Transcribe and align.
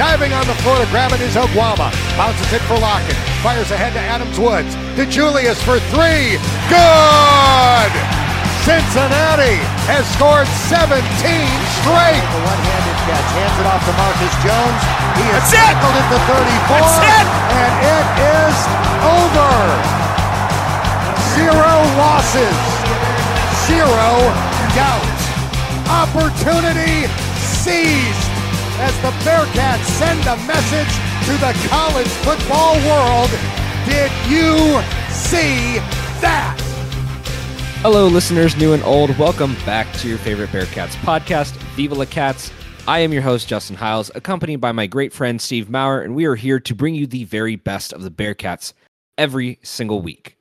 Diving 0.00 0.32
on 0.32 0.46
the 0.48 0.56
floor 0.64 0.80
to 0.80 0.88
grab 0.88 1.12
it 1.12 1.20
is 1.20 1.36
Oguama. 1.36 1.92
Bounces 2.16 2.48
it 2.48 2.64
for 2.64 2.80
Lockett. 2.80 3.16
Fires 3.44 3.68
ahead 3.70 3.92
to 3.92 4.00
Adams 4.00 4.40
Woods. 4.40 4.72
DeJulius 4.96 5.60
for 5.60 5.76
three. 5.92 6.40
Good! 6.72 7.92
Cincinnati 8.64 9.60
has 9.84 10.08
scored 10.16 10.48
17 10.72 10.96
straight. 10.96 12.24
The 12.24 12.40
one-handed 12.40 12.98
catch. 13.04 13.28
Hands 13.36 13.56
it 13.60 13.68
off 13.68 13.84
to 13.84 13.92
Marcus 14.00 14.34
Jones. 14.40 14.80
He 15.20 15.26
is 15.28 15.44
tackled 15.52 15.92
at 15.92 16.08
the 16.08 16.20
34. 16.24 16.72
That's 16.72 16.96
it. 17.04 17.26
And 17.52 17.74
it 17.84 18.08
is 18.32 18.56
over. 19.04 19.52
Zero 21.36 21.72
losses. 22.00 22.56
Zero 23.68 24.08
doubt. 24.72 25.20
Opportunity 25.84 27.12
seized 27.36 28.31
as 28.84 28.96
the 29.00 29.10
Bearcats 29.22 29.84
send 29.84 30.20
a 30.22 30.36
message 30.44 30.92
to 31.24 31.32
the 31.38 31.68
college 31.68 32.08
football 32.26 32.74
world. 32.84 33.30
Did 33.86 34.10
you 34.28 34.82
see 35.08 35.78
that? 36.20 36.58
Hello, 37.82 38.08
listeners, 38.08 38.56
new 38.56 38.72
and 38.72 38.82
old. 38.82 39.16
Welcome 39.18 39.54
back 39.64 39.92
to 39.98 40.08
your 40.08 40.18
favorite 40.18 40.50
Bearcats 40.50 40.96
podcast, 40.96 41.52
Viva 41.76 41.94
La 41.94 42.06
Cats. 42.06 42.50
I 42.88 42.98
am 42.98 43.12
your 43.12 43.22
host, 43.22 43.46
Justin 43.46 43.76
Hiles, 43.76 44.10
accompanied 44.16 44.60
by 44.60 44.72
my 44.72 44.88
great 44.88 45.12
friend 45.12 45.40
Steve 45.40 45.70
Maurer, 45.70 46.00
and 46.00 46.16
we 46.16 46.24
are 46.24 46.34
here 46.34 46.58
to 46.58 46.74
bring 46.74 46.96
you 46.96 47.06
the 47.06 47.22
very 47.22 47.54
best 47.54 47.92
of 47.92 48.02
the 48.02 48.10
Bearcats 48.10 48.72
every 49.16 49.60
single 49.62 50.02
week. 50.02 50.36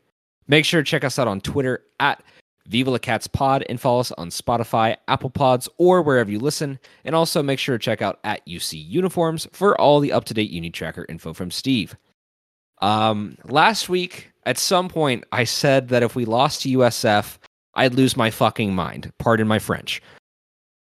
Make 0.47 0.65
sure 0.65 0.81
to 0.81 0.89
check 0.89 1.03
us 1.03 1.19
out 1.19 1.27
on 1.27 1.41
Twitter 1.41 1.83
at 1.99 2.23
Viva 2.71 2.89
La 2.89 2.97
Cats 2.97 3.27
Pod 3.27 3.65
and 3.69 3.79
follow 3.79 3.99
us 3.99 4.13
on 4.13 4.29
Spotify, 4.29 4.95
Apple 5.09 5.29
Pods, 5.29 5.67
or 5.77 6.01
wherever 6.01 6.31
you 6.31 6.39
listen. 6.39 6.79
And 7.03 7.13
also 7.13 7.43
make 7.43 7.59
sure 7.59 7.77
to 7.77 7.83
check 7.83 8.01
out 8.01 8.19
at 8.23 8.45
UC 8.47 8.87
Uniforms 8.87 9.47
for 9.51 9.79
all 9.79 9.99
the 9.99 10.13
up 10.13 10.23
to 10.25 10.33
date 10.33 10.49
Uni 10.49 10.69
Tracker 10.69 11.05
info 11.09 11.33
from 11.33 11.51
Steve. 11.51 11.95
Um, 12.81 13.37
last 13.43 13.89
week, 13.89 14.31
at 14.45 14.57
some 14.57 14.87
point, 14.87 15.25
I 15.33 15.43
said 15.43 15.89
that 15.89 16.01
if 16.01 16.15
we 16.15 16.25
lost 16.25 16.61
to 16.61 16.69
USF, 16.77 17.37
I'd 17.75 17.93
lose 17.93 18.15
my 18.15 18.31
fucking 18.31 18.73
mind. 18.73 19.11
Pardon 19.19 19.47
my 19.47 19.59
French. 19.59 20.01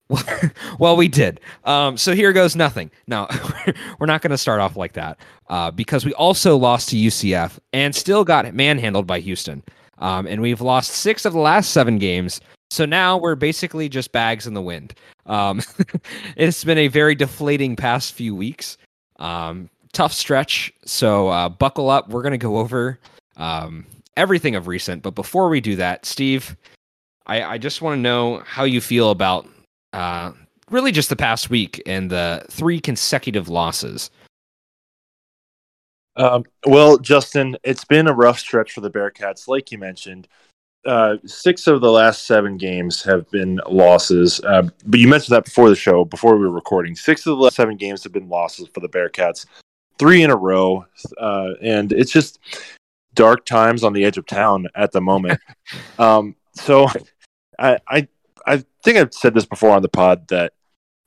well, 0.78 0.96
we 0.96 1.08
did. 1.08 1.40
Um, 1.64 1.96
so 1.96 2.14
here 2.14 2.32
goes 2.32 2.56
nothing. 2.56 2.90
Now, 3.06 3.28
we're 3.98 4.06
not 4.06 4.22
going 4.22 4.30
to 4.30 4.38
start 4.38 4.60
off 4.60 4.76
like 4.76 4.92
that 4.94 5.18
uh, 5.48 5.70
because 5.72 6.04
we 6.04 6.14
also 6.14 6.56
lost 6.56 6.88
to 6.90 6.96
UCF 6.96 7.58
and 7.72 7.94
still 7.94 8.24
got 8.24 8.52
manhandled 8.54 9.06
by 9.06 9.20
Houston. 9.20 9.62
Um, 10.00 10.26
and 10.26 10.40
we've 10.40 10.60
lost 10.60 10.90
six 10.90 11.24
of 11.24 11.32
the 11.32 11.38
last 11.38 11.70
seven 11.70 11.98
games. 11.98 12.40
So 12.70 12.84
now 12.84 13.16
we're 13.16 13.34
basically 13.34 13.88
just 13.88 14.12
bags 14.12 14.46
in 14.46 14.54
the 14.54 14.62
wind. 14.62 14.94
Um, 15.26 15.60
it's 16.36 16.64
been 16.64 16.78
a 16.78 16.88
very 16.88 17.14
deflating 17.14 17.76
past 17.76 18.14
few 18.14 18.34
weeks. 18.34 18.76
Um, 19.18 19.68
tough 19.92 20.12
stretch. 20.12 20.72
So 20.84 21.28
uh, 21.28 21.48
buckle 21.48 21.90
up. 21.90 22.08
We're 22.08 22.22
going 22.22 22.32
to 22.32 22.38
go 22.38 22.58
over 22.58 22.98
um, 23.36 23.86
everything 24.16 24.54
of 24.54 24.66
recent. 24.66 25.02
But 25.02 25.14
before 25.14 25.48
we 25.48 25.60
do 25.60 25.76
that, 25.76 26.06
Steve, 26.06 26.56
I, 27.26 27.42
I 27.42 27.58
just 27.58 27.82
want 27.82 27.98
to 27.98 28.00
know 28.00 28.42
how 28.46 28.64
you 28.64 28.80
feel 28.80 29.10
about 29.10 29.48
uh, 29.92 30.32
really 30.70 30.92
just 30.92 31.08
the 31.08 31.16
past 31.16 31.50
week 31.50 31.82
and 31.86 32.10
the 32.10 32.44
three 32.50 32.80
consecutive 32.80 33.48
losses. 33.48 34.10
Um, 36.16 36.44
well, 36.66 36.98
Justin, 36.98 37.56
it's 37.62 37.84
been 37.84 38.08
a 38.08 38.12
rough 38.12 38.38
stretch 38.38 38.72
for 38.72 38.80
the 38.80 38.90
Bearcats, 38.90 39.48
like 39.48 39.70
you 39.70 39.78
mentioned. 39.78 40.28
Uh, 40.86 41.16
six 41.26 41.66
of 41.66 41.80
the 41.82 41.90
last 41.90 42.26
seven 42.26 42.56
games 42.56 43.02
have 43.02 43.30
been 43.30 43.60
losses. 43.68 44.40
Uh, 44.40 44.68
but 44.86 44.98
you 44.98 45.08
mentioned 45.08 45.34
that 45.36 45.44
before 45.44 45.68
the 45.68 45.76
show, 45.76 46.04
before 46.04 46.36
we 46.36 46.46
were 46.46 46.52
recording. 46.52 46.94
Six 46.96 47.26
of 47.26 47.36
the 47.36 47.42
last 47.42 47.56
seven 47.56 47.76
games 47.76 48.02
have 48.02 48.12
been 48.12 48.28
losses 48.28 48.68
for 48.72 48.80
the 48.80 48.88
Bearcats, 48.88 49.46
three 49.98 50.22
in 50.22 50.30
a 50.30 50.36
row. 50.36 50.86
Uh, 51.18 51.50
and 51.62 51.92
it's 51.92 52.10
just 52.10 52.38
dark 53.14 53.44
times 53.44 53.84
on 53.84 53.92
the 53.92 54.04
edge 54.04 54.16
of 54.16 54.26
town 54.26 54.68
at 54.74 54.92
the 54.92 55.00
moment. 55.00 55.38
um, 55.98 56.34
so 56.54 56.88
I, 57.58 57.78
I, 57.86 58.08
I 58.46 58.64
think 58.82 58.96
I've 58.96 59.12
said 59.12 59.34
this 59.34 59.46
before 59.46 59.70
on 59.70 59.82
the 59.82 59.88
pod 59.88 60.28
that 60.28 60.54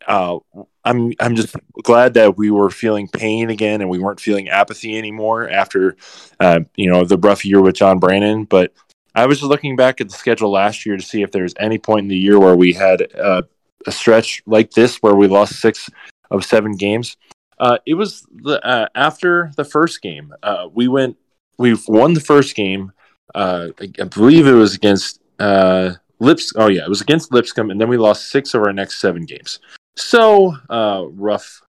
uh, 0.08 0.40
I'm 0.84 1.14
I'm 1.20 1.36
just 1.36 1.56
glad 1.84 2.14
that 2.16 2.38
we 2.38 2.52
were 2.52 2.70
feeling 2.70 3.08
pain 3.08 3.50
again 3.50 3.82
and 3.82 3.90
we 3.90 4.00
weren't 4.00 4.20
feeling 4.20 4.50
apathy 4.50 4.98
anymore 4.98 5.50
after 5.50 5.96
uh, 6.40 6.62
you 6.76 6.90
know 6.90 7.06
the 7.06 7.18
rough 7.18 7.46
year 7.46 7.62
with 7.62 7.76
John 7.76 8.00
Brannen. 8.00 8.46
But 8.46 8.74
I 9.16 9.26
was 9.26 9.40
just 9.40 9.50
looking 9.50 9.76
back 9.76 10.02
at 10.02 10.10
the 10.10 10.16
schedule 10.16 10.52
last 10.52 10.86
year 10.86 10.98
to 10.98 11.04
see 11.04 11.22
if 11.22 11.32
there 11.32 11.44
was 11.44 11.54
any 11.60 11.78
point 11.78 12.04
in 12.04 12.08
the 12.10 12.18
year 12.18 12.40
where 12.40 12.56
we 12.56 12.74
had 12.74 13.08
uh, 13.16 13.44
a 13.88 13.92
stretch 13.92 14.42
like 14.46 14.72
this 14.72 14.98
where 14.98 15.16
we 15.16 15.28
lost 15.28 15.62
six 15.62 15.90
of 16.32 16.44
seven 16.44 16.74
games. 16.74 17.16
Uh, 17.60 17.78
it 17.86 17.94
was 17.94 18.26
the, 18.32 18.66
uh, 18.66 18.88
after 18.96 19.52
the 19.56 19.64
first 19.64 20.02
game. 20.02 20.34
Uh, 20.44 20.68
we 20.74 20.88
went. 20.88 21.18
We've 21.58 21.84
won 21.88 22.14
the 22.14 22.20
first 22.20 22.56
game. 22.56 22.92
I, 23.36 23.70
I 23.80 24.04
believe 24.06 24.48
it 24.48 24.54
was 24.54 24.76
against 24.76 25.22
Lips. 25.40 26.54
Oh 26.56 26.68
yeah, 26.68 26.84
it 26.84 26.90
was 26.90 27.02
against 27.02 27.32
Lipscomb, 27.32 27.70
and 27.70 27.80
then 27.80 27.90
we 27.90 27.98
lost 27.98 28.32
six 28.32 28.54
of 28.54 28.64
our 28.64 28.74
next 28.74 29.00
seven 29.00 29.26
games. 29.26 29.60
So 29.96 30.56
uh, 30.70 31.06
rough, 31.10 31.62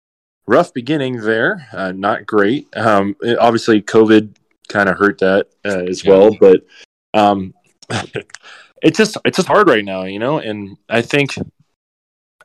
rough 0.47 0.73
beginning 0.73 1.21
there. 1.21 1.67
Uh, 1.71 1.91
not 1.91 2.25
great. 2.25 2.67
Um, 2.75 3.15
it, 3.21 3.37
obviously, 3.37 3.81
COVID 3.81 4.35
kind 4.69 4.89
of 4.89 4.97
hurt 4.97 5.19
that 5.19 5.47
uh, 5.65 5.83
as 5.87 6.03
yeah. 6.03 6.11
well, 6.11 6.37
but 6.39 6.65
um, 7.13 7.53
it's 8.81 8.97
just 8.97 9.17
it's 9.25 9.37
just 9.37 9.47
hard 9.47 9.67
right 9.67 9.85
now, 9.85 10.03
you 10.03 10.19
know. 10.19 10.39
And 10.39 10.77
I 10.89 11.01
think 11.01 11.35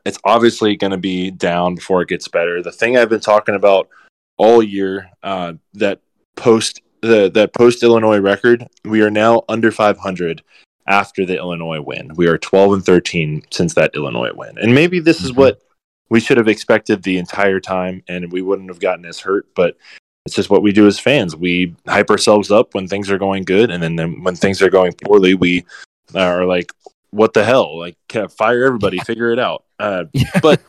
it's 0.05 0.19
obviously 0.23 0.75
going 0.75 0.91
to 0.91 0.97
be 0.97 1.31
down 1.31 1.75
before 1.75 2.01
it 2.01 2.09
gets 2.09 2.27
better. 2.27 2.61
The 2.61 2.71
thing 2.71 2.97
I've 2.97 3.09
been 3.09 3.19
talking 3.19 3.55
about 3.55 3.89
all 4.37 4.63
year 4.63 5.09
uh, 5.23 5.53
that 5.73 6.01
post 6.35 6.81
the 7.01 7.29
that 7.31 7.53
post 7.53 7.83
Illinois 7.83 8.19
record, 8.19 8.67
we 8.83 9.01
are 9.01 9.11
now 9.11 9.43
under 9.47 9.71
500 9.71 10.41
after 10.87 11.25
the 11.25 11.37
Illinois 11.37 11.81
win. 11.81 12.11
We 12.15 12.27
are 12.27 12.37
12 12.37 12.73
and 12.73 12.85
13 12.85 13.43
since 13.51 13.75
that 13.75 13.91
Illinois 13.93 14.33
win. 14.33 14.57
And 14.57 14.73
maybe 14.73 14.99
this 14.99 15.17
mm-hmm. 15.17 15.25
is 15.25 15.33
what 15.33 15.61
we 16.09 16.19
should 16.19 16.37
have 16.37 16.47
expected 16.47 17.03
the 17.03 17.17
entire 17.17 17.59
time 17.59 18.03
and 18.07 18.31
we 18.31 18.41
wouldn't 18.41 18.69
have 18.69 18.79
gotten 18.79 19.05
as 19.05 19.19
hurt 19.19 19.47
but 19.55 19.77
it's 20.25 20.35
just 20.35 20.49
what 20.49 20.61
we 20.61 20.71
do 20.71 20.85
as 20.85 20.99
fans. 20.99 21.35
We 21.35 21.75
hype 21.87 22.11
ourselves 22.11 22.51
up 22.51 22.75
when 22.75 22.87
things 22.87 23.09
are 23.09 23.17
going 23.17 23.45
good 23.45 23.71
and 23.71 23.81
then, 23.81 24.21
when 24.21 24.35
things 24.35 24.61
are 24.61 24.69
going 24.69 24.93
poorly 24.93 25.33
we 25.33 25.65
are 26.13 26.45
like 26.45 26.71
what 27.11 27.33
the 27.33 27.43
hell? 27.43 27.79
Like 27.79 27.97
fire 28.37 28.65
everybody 28.65 28.99
figure 28.99 29.31
it 29.31 29.39
out. 29.39 29.63
Uh, 29.79 30.03
but 30.41 30.61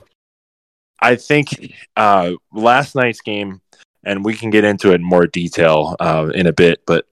i 1.00 1.16
think 1.16 1.72
uh, 1.96 2.32
last 2.52 2.94
night's 2.94 3.20
game 3.20 3.60
and 4.04 4.24
we 4.24 4.34
can 4.34 4.50
get 4.50 4.64
into 4.64 4.92
it 4.92 4.96
in 4.96 5.02
more 5.02 5.26
detail 5.26 5.96
uh, 6.00 6.30
in 6.34 6.46
a 6.46 6.52
bit 6.52 6.80
but 6.86 7.06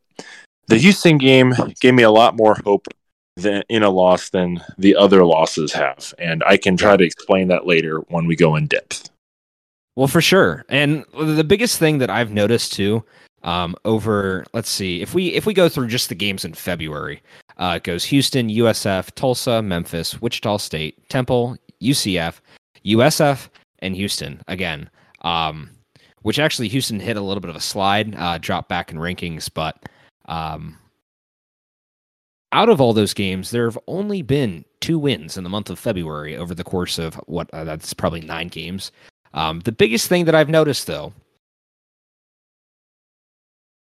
the 0.66 0.76
houston 0.76 1.18
game 1.18 1.54
gave 1.80 1.94
me 1.94 2.02
a 2.02 2.10
lot 2.10 2.36
more 2.36 2.56
hope 2.64 2.86
than, 3.38 3.62
in 3.68 3.82
a 3.82 3.90
loss 3.90 4.30
than 4.30 4.62
the 4.76 4.96
other 4.96 5.24
losses 5.24 5.72
have. 5.72 6.14
And 6.18 6.42
I 6.46 6.56
can 6.56 6.76
try 6.76 6.96
to 6.96 7.04
explain 7.04 7.48
that 7.48 7.66
later 7.66 7.98
when 8.08 8.26
we 8.26 8.36
go 8.36 8.56
in 8.56 8.66
depth. 8.66 9.10
Well, 9.96 10.08
for 10.08 10.20
sure. 10.20 10.64
And 10.68 11.04
the 11.18 11.44
biggest 11.44 11.78
thing 11.78 11.98
that 11.98 12.10
I've 12.10 12.30
noticed 12.30 12.72
too, 12.72 13.04
um, 13.42 13.74
over 13.84 14.44
let's 14.52 14.70
see, 14.70 15.02
if 15.02 15.14
we 15.14 15.28
if 15.28 15.46
we 15.46 15.54
go 15.54 15.68
through 15.68 15.88
just 15.88 16.08
the 16.08 16.14
games 16.14 16.44
in 16.44 16.54
February, 16.54 17.22
uh, 17.56 17.74
it 17.76 17.84
goes 17.84 18.04
Houston, 18.04 18.48
USF, 18.48 19.12
Tulsa, 19.14 19.62
Memphis, 19.62 20.20
Wichita 20.20 20.58
State, 20.58 21.08
Temple, 21.08 21.56
UCF, 21.82 22.36
USF, 22.84 23.48
and 23.80 23.96
Houston 23.96 24.40
again. 24.46 24.88
Um, 25.22 25.70
which 26.22 26.38
actually 26.38 26.68
Houston 26.68 27.00
hit 27.00 27.16
a 27.16 27.20
little 27.20 27.40
bit 27.40 27.50
of 27.50 27.56
a 27.56 27.60
slide, 27.60 28.14
uh, 28.16 28.38
drop 28.38 28.68
back 28.68 28.90
in 28.90 28.98
rankings, 28.98 29.48
but 29.52 29.88
um, 30.26 30.76
out 32.52 32.68
of 32.68 32.80
all 32.80 32.92
those 32.92 33.14
games, 33.14 33.50
there 33.50 33.64
have 33.64 33.78
only 33.86 34.22
been 34.22 34.64
two 34.80 34.98
wins 34.98 35.36
in 35.36 35.44
the 35.44 35.50
month 35.50 35.70
of 35.70 35.78
February 35.78 36.36
over 36.36 36.54
the 36.54 36.64
course 36.64 36.98
of 36.98 37.14
what 37.26 37.50
uh, 37.52 37.64
that's 37.64 37.92
probably 37.92 38.20
nine 38.20 38.48
games. 38.48 38.90
Um, 39.34 39.60
the 39.60 39.72
biggest 39.72 40.08
thing 40.08 40.24
that 40.24 40.34
I've 40.34 40.48
noticed, 40.48 40.86
though, 40.86 41.12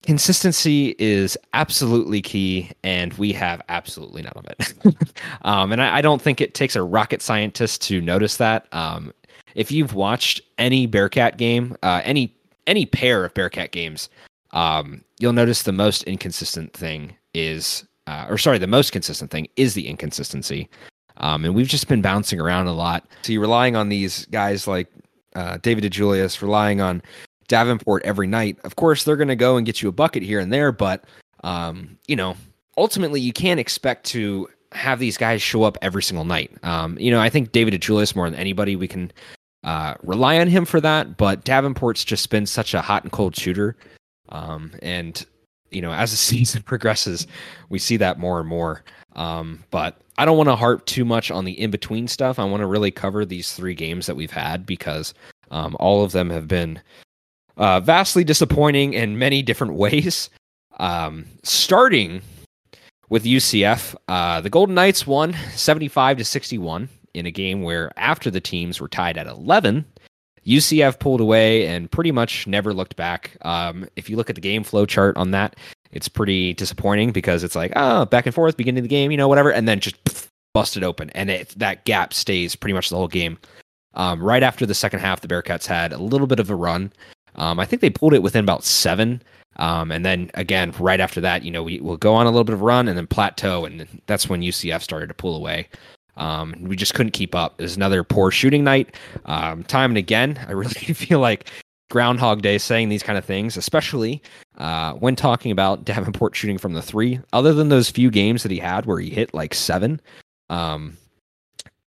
consistency 0.02 0.94
is 0.98 1.36
absolutely 1.52 2.22
key, 2.22 2.70
and 2.82 3.12
we 3.14 3.32
have 3.32 3.62
absolutely 3.68 4.22
none 4.22 4.32
of 4.36 4.46
it. 4.46 4.74
um, 5.42 5.72
and 5.72 5.82
I, 5.82 5.98
I, 5.98 6.00
don't 6.00 6.20
think 6.20 6.40
it 6.40 6.54
takes 6.54 6.76
a 6.76 6.82
rocket 6.82 7.22
scientist 7.22 7.82
to 7.82 8.00
notice 8.00 8.36
that. 8.36 8.66
Um, 8.72 9.12
if 9.54 9.72
you've 9.72 9.94
watched 9.94 10.40
any 10.58 10.86
Bearcat 10.86 11.38
game, 11.38 11.76
uh, 11.82 12.02
any 12.04 12.34
any 12.66 12.86
pair 12.86 13.24
of 13.24 13.34
Bearcat 13.34 13.72
games, 13.72 14.08
um, 14.52 15.02
you'll 15.18 15.32
notice 15.32 15.62
the 15.62 15.72
most 15.72 16.02
inconsistent 16.04 16.72
thing 16.72 17.16
is, 17.34 17.84
uh, 18.10 18.26
or 18.28 18.38
sorry, 18.38 18.58
the 18.58 18.66
most 18.66 18.90
consistent 18.90 19.30
thing 19.30 19.46
is 19.54 19.74
the 19.74 19.86
inconsistency. 19.86 20.68
Um, 21.18 21.44
and 21.44 21.54
we've 21.54 21.68
just 21.68 21.86
been 21.86 22.02
bouncing 22.02 22.40
around 22.40 22.66
a 22.66 22.72
lot. 22.72 23.06
So 23.22 23.32
you're 23.32 23.42
relying 23.42 23.76
on 23.76 23.88
these 23.88 24.26
guys 24.26 24.66
like 24.66 24.88
uh, 25.36 25.58
David 25.62 25.84
DeJulius, 25.84 26.42
relying 26.42 26.80
on 26.80 27.02
Davenport 27.46 28.02
every 28.04 28.26
night. 28.26 28.58
Of 28.64 28.74
course, 28.74 29.04
they're 29.04 29.16
going 29.16 29.28
to 29.28 29.36
go 29.36 29.56
and 29.56 29.64
get 29.64 29.80
you 29.80 29.88
a 29.88 29.92
bucket 29.92 30.24
here 30.24 30.40
and 30.40 30.52
there, 30.52 30.72
but 30.72 31.04
um, 31.44 31.98
you 32.08 32.16
know, 32.16 32.36
ultimately, 32.76 33.20
you 33.20 33.32
can't 33.32 33.60
expect 33.60 34.06
to 34.06 34.48
have 34.72 34.98
these 34.98 35.16
guys 35.16 35.40
show 35.40 35.62
up 35.62 35.78
every 35.80 36.02
single 36.02 36.24
night. 36.24 36.50
Um, 36.64 36.98
you 36.98 37.10
know, 37.10 37.20
I 37.20 37.30
think 37.30 37.52
David 37.52 37.74
DeJulius 37.74 38.16
more 38.16 38.28
than 38.28 38.38
anybody 38.38 38.74
we 38.74 38.88
can 38.88 39.12
uh, 39.62 39.94
rely 40.02 40.38
on 40.40 40.48
him 40.48 40.64
for 40.64 40.80
that. 40.80 41.16
But 41.16 41.44
Davenport's 41.44 42.04
just 42.04 42.28
been 42.30 42.46
such 42.46 42.74
a 42.74 42.80
hot 42.80 43.04
and 43.04 43.12
cold 43.12 43.36
shooter, 43.36 43.76
um, 44.30 44.72
and 44.82 45.24
you 45.70 45.82
know, 45.82 45.92
as 45.92 46.10
the 46.10 46.16
season 46.16 46.62
progresses, 46.62 47.26
we 47.68 47.78
see 47.78 47.96
that 47.98 48.18
more 48.18 48.40
and 48.40 48.48
more. 48.48 48.82
Um, 49.16 49.64
but 49.70 50.00
I 50.18 50.24
don't 50.24 50.36
want 50.36 50.48
to 50.48 50.56
harp 50.56 50.84
too 50.86 51.04
much 51.04 51.30
on 51.30 51.44
the 51.44 51.58
in 51.58 51.70
between 51.70 52.06
stuff. 52.06 52.38
I 52.38 52.44
want 52.44 52.60
to 52.60 52.66
really 52.66 52.90
cover 52.90 53.24
these 53.24 53.52
three 53.52 53.74
games 53.74 54.06
that 54.06 54.16
we've 54.16 54.30
had 54.30 54.66
because 54.66 55.14
um, 55.50 55.76
all 55.80 56.04
of 56.04 56.12
them 56.12 56.30
have 56.30 56.46
been 56.46 56.80
uh, 57.56 57.80
vastly 57.80 58.24
disappointing 58.24 58.94
in 58.94 59.18
many 59.18 59.42
different 59.42 59.74
ways. 59.76 60.30
Um, 60.78 61.26
starting 61.42 62.22
with 63.08 63.24
UCF, 63.24 63.94
uh, 64.08 64.40
the 64.40 64.50
Golden 64.50 64.74
Knights 64.74 65.06
won 65.06 65.34
75 65.54 66.18
to 66.18 66.24
61 66.24 66.88
in 67.12 67.26
a 67.26 67.30
game 67.30 67.62
where 67.62 67.90
after 67.98 68.30
the 68.30 68.40
teams 68.40 68.80
were 68.80 68.88
tied 68.88 69.18
at 69.18 69.26
11, 69.26 69.84
UCF 70.46 70.98
pulled 70.98 71.20
away 71.20 71.66
and 71.66 71.90
pretty 71.90 72.12
much 72.12 72.46
never 72.46 72.72
looked 72.72 72.96
back. 72.96 73.36
Um, 73.42 73.88
if 73.96 74.08
you 74.08 74.16
look 74.16 74.30
at 74.30 74.36
the 74.36 74.40
game 74.40 74.64
flow 74.64 74.86
chart 74.86 75.16
on 75.16 75.30
that, 75.32 75.56
it's 75.92 76.08
pretty 76.08 76.54
disappointing 76.54 77.12
because 77.12 77.44
it's 77.44 77.56
like, 77.56 77.72
oh, 77.76 78.04
back 78.06 78.26
and 78.26 78.34
forth, 78.34 78.56
beginning 78.56 78.78
of 78.78 78.84
the 78.84 78.88
game, 78.88 79.10
you 79.10 79.16
know, 79.16 79.28
whatever, 79.28 79.50
and 79.50 79.68
then 79.68 79.80
just 79.80 80.02
pff, 80.04 80.28
busted 80.54 80.84
open. 80.84 81.10
And 81.10 81.30
it, 81.30 81.50
that 81.58 81.84
gap 81.84 82.14
stays 82.14 82.56
pretty 82.56 82.74
much 82.74 82.90
the 82.90 82.96
whole 82.96 83.08
game. 83.08 83.38
Um, 83.94 84.22
right 84.22 84.42
after 84.42 84.66
the 84.66 84.74
second 84.74 85.00
half, 85.00 85.20
the 85.20 85.28
Bearcats 85.28 85.66
had 85.66 85.92
a 85.92 85.98
little 85.98 86.26
bit 86.26 86.40
of 86.40 86.48
a 86.48 86.54
run. 86.54 86.92
Um, 87.36 87.58
I 87.58 87.64
think 87.64 87.82
they 87.82 87.90
pulled 87.90 88.14
it 88.14 88.22
within 88.22 88.44
about 88.44 88.64
seven. 88.64 89.22
Um, 89.56 89.90
and 89.90 90.04
then 90.04 90.30
again, 90.34 90.72
right 90.78 91.00
after 91.00 91.20
that, 91.20 91.42
you 91.42 91.50
know, 91.50 91.62
we 91.62 91.80
will 91.80 91.96
go 91.96 92.14
on 92.14 92.26
a 92.26 92.30
little 92.30 92.44
bit 92.44 92.54
of 92.54 92.62
run 92.62 92.88
and 92.88 92.96
then 92.96 93.06
plateau. 93.06 93.64
And 93.64 93.86
that's 94.06 94.28
when 94.28 94.42
UCF 94.42 94.80
started 94.80 95.08
to 95.08 95.14
pull 95.14 95.36
away. 95.36 95.68
Um, 96.16 96.54
we 96.60 96.76
just 96.76 96.94
couldn't 96.94 97.12
keep 97.12 97.34
up. 97.34 97.54
It 97.58 97.62
was 97.62 97.76
another 97.76 98.04
poor 98.04 98.30
shooting 98.30 98.64
night. 98.64 98.94
Um, 99.24 99.64
time 99.64 99.92
and 99.92 99.98
again, 99.98 100.44
I 100.48 100.52
really 100.52 100.70
feel 100.74 101.20
like 101.20 101.50
Groundhog 101.90 102.42
Day 102.42 102.58
saying 102.58 102.88
these 102.88 103.02
kind 103.02 103.18
of 103.18 103.24
things, 103.24 103.56
especially 103.56 104.22
uh, 104.58 104.94
when 104.94 105.16
talking 105.16 105.52
about 105.52 105.84
Davenport 105.84 106.36
shooting 106.36 106.58
from 106.58 106.72
the 106.72 106.82
three. 106.82 107.20
Other 107.32 107.52
than 107.52 107.68
those 107.68 107.90
few 107.90 108.10
games 108.10 108.42
that 108.42 108.52
he 108.52 108.58
had 108.58 108.86
where 108.86 108.98
he 108.98 109.10
hit 109.10 109.34
like 109.34 109.54
seven, 109.54 110.00
um, 110.48 110.96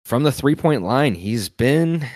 from 0.04 0.22
the 0.22 0.32
three 0.32 0.54
point 0.54 0.82
line, 0.82 1.14
he's 1.14 1.48
been 1.48 2.06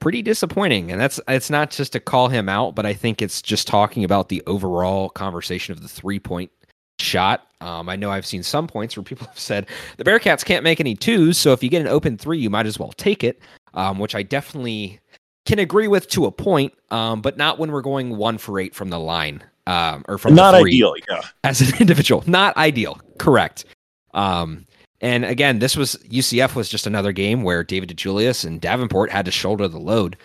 pretty 0.00 0.22
disappointing. 0.22 0.90
And 0.90 1.00
that's 1.00 1.20
it's 1.28 1.50
not 1.50 1.70
just 1.70 1.92
to 1.92 2.00
call 2.00 2.28
him 2.28 2.48
out, 2.48 2.74
but 2.74 2.86
I 2.86 2.94
think 2.94 3.22
it's 3.22 3.40
just 3.40 3.68
talking 3.68 4.04
about 4.04 4.28
the 4.28 4.42
overall 4.46 5.08
conversation 5.10 5.72
of 5.72 5.82
the 5.82 5.88
three 5.88 6.18
point 6.18 6.50
shot. 7.00 7.46
Um, 7.60 7.88
I 7.88 7.96
know 7.96 8.10
I've 8.10 8.26
seen 8.26 8.42
some 8.42 8.66
points 8.66 8.96
where 8.96 9.04
people 9.04 9.26
have 9.28 9.38
said 9.38 9.66
the 9.96 10.04
Bearcats 10.04 10.44
can't 10.44 10.64
make 10.64 10.80
any 10.80 10.94
twos, 10.94 11.38
so 11.38 11.52
if 11.52 11.62
you 11.62 11.68
get 11.68 11.80
an 11.80 11.88
open 11.88 12.16
three, 12.16 12.38
you 12.38 12.50
might 12.50 12.66
as 12.66 12.78
well 12.78 12.92
take 12.92 13.24
it. 13.24 13.40
Um, 13.72 14.00
which 14.00 14.16
I 14.16 14.24
definitely 14.24 14.98
can 15.46 15.60
agree 15.60 15.86
with 15.86 16.08
to 16.08 16.26
a 16.26 16.32
point, 16.32 16.72
um, 16.90 17.22
but 17.22 17.36
not 17.36 17.60
when 17.60 17.70
we're 17.70 17.82
going 17.82 18.16
one 18.16 18.36
for 18.36 18.58
eight 18.58 18.74
from 18.74 18.90
the 18.90 18.98
line 18.98 19.44
um, 19.66 20.04
or 20.08 20.18
from 20.18 20.34
not 20.34 20.54
ideal. 20.54 20.94
Yeah, 21.08 21.22
as 21.44 21.60
an 21.60 21.76
individual, 21.80 22.24
not 22.26 22.56
ideal. 22.56 23.00
Correct. 23.18 23.64
Um, 24.12 24.66
and 25.00 25.24
again, 25.24 25.60
this 25.60 25.76
was 25.76 25.96
UCF 26.08 26.54
was 26.54 26.68
just 26.68 26.86
another 26.86 27.12
game 27.12 27.42
where 27.42 27.64
David 27.64 27.88
DeJulius 27.88 28.44
and 28.44 28.60
Davenport 28.60 29.10
had 29.10 29.24
to 29.24 29.30
shoulder 29.30 29.68
the 29.68 29.78
load. 29.78 30.16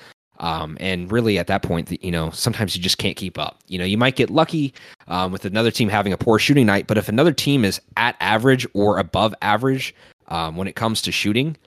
Um, 0.45 0.77
and 0.79 1.11
really, 1.11 1.39
at 1.39 1.47
that 1.47 1.63
point, 1.63 1.91
you 2.03 2.11
know, 2.11 2.29
sometimes 2.29 2.75
you 2.75 2.81
just 2.81 2.99
can't 2.99 3.17
keep 3.17 3.39
up. 3.39 3.57
You 3.67 3.79
know, 3.79 3.83
you 3.83 3.97
might 3.97 4.15
get 4.15 4.29
lucky 4.29 4.75
um, 5.07 5.31
with 5.31 5.43
another 5.43 5.71
team 5.71 5.89
having 5.89 6.13
a 6.13 6.17
poor 6.17 6.37
shooting 6.37 6.67
night, 6.67 6.85
but 6.85 6.99
if 6.99 7.09
another 7.09 7.33
team 7.33 7.65
is 7.65 7.81
at 7.97 8.15
average 8.19 8.67
or 8.75 8.99
above 8.99 9.33
average 9.41 9.95
um, 10.27 10.55
when 10.55 10.67
it 10.67 10.75
comes 10.75 11.01
to 11.01 11.11
shooting, 11.11 11.57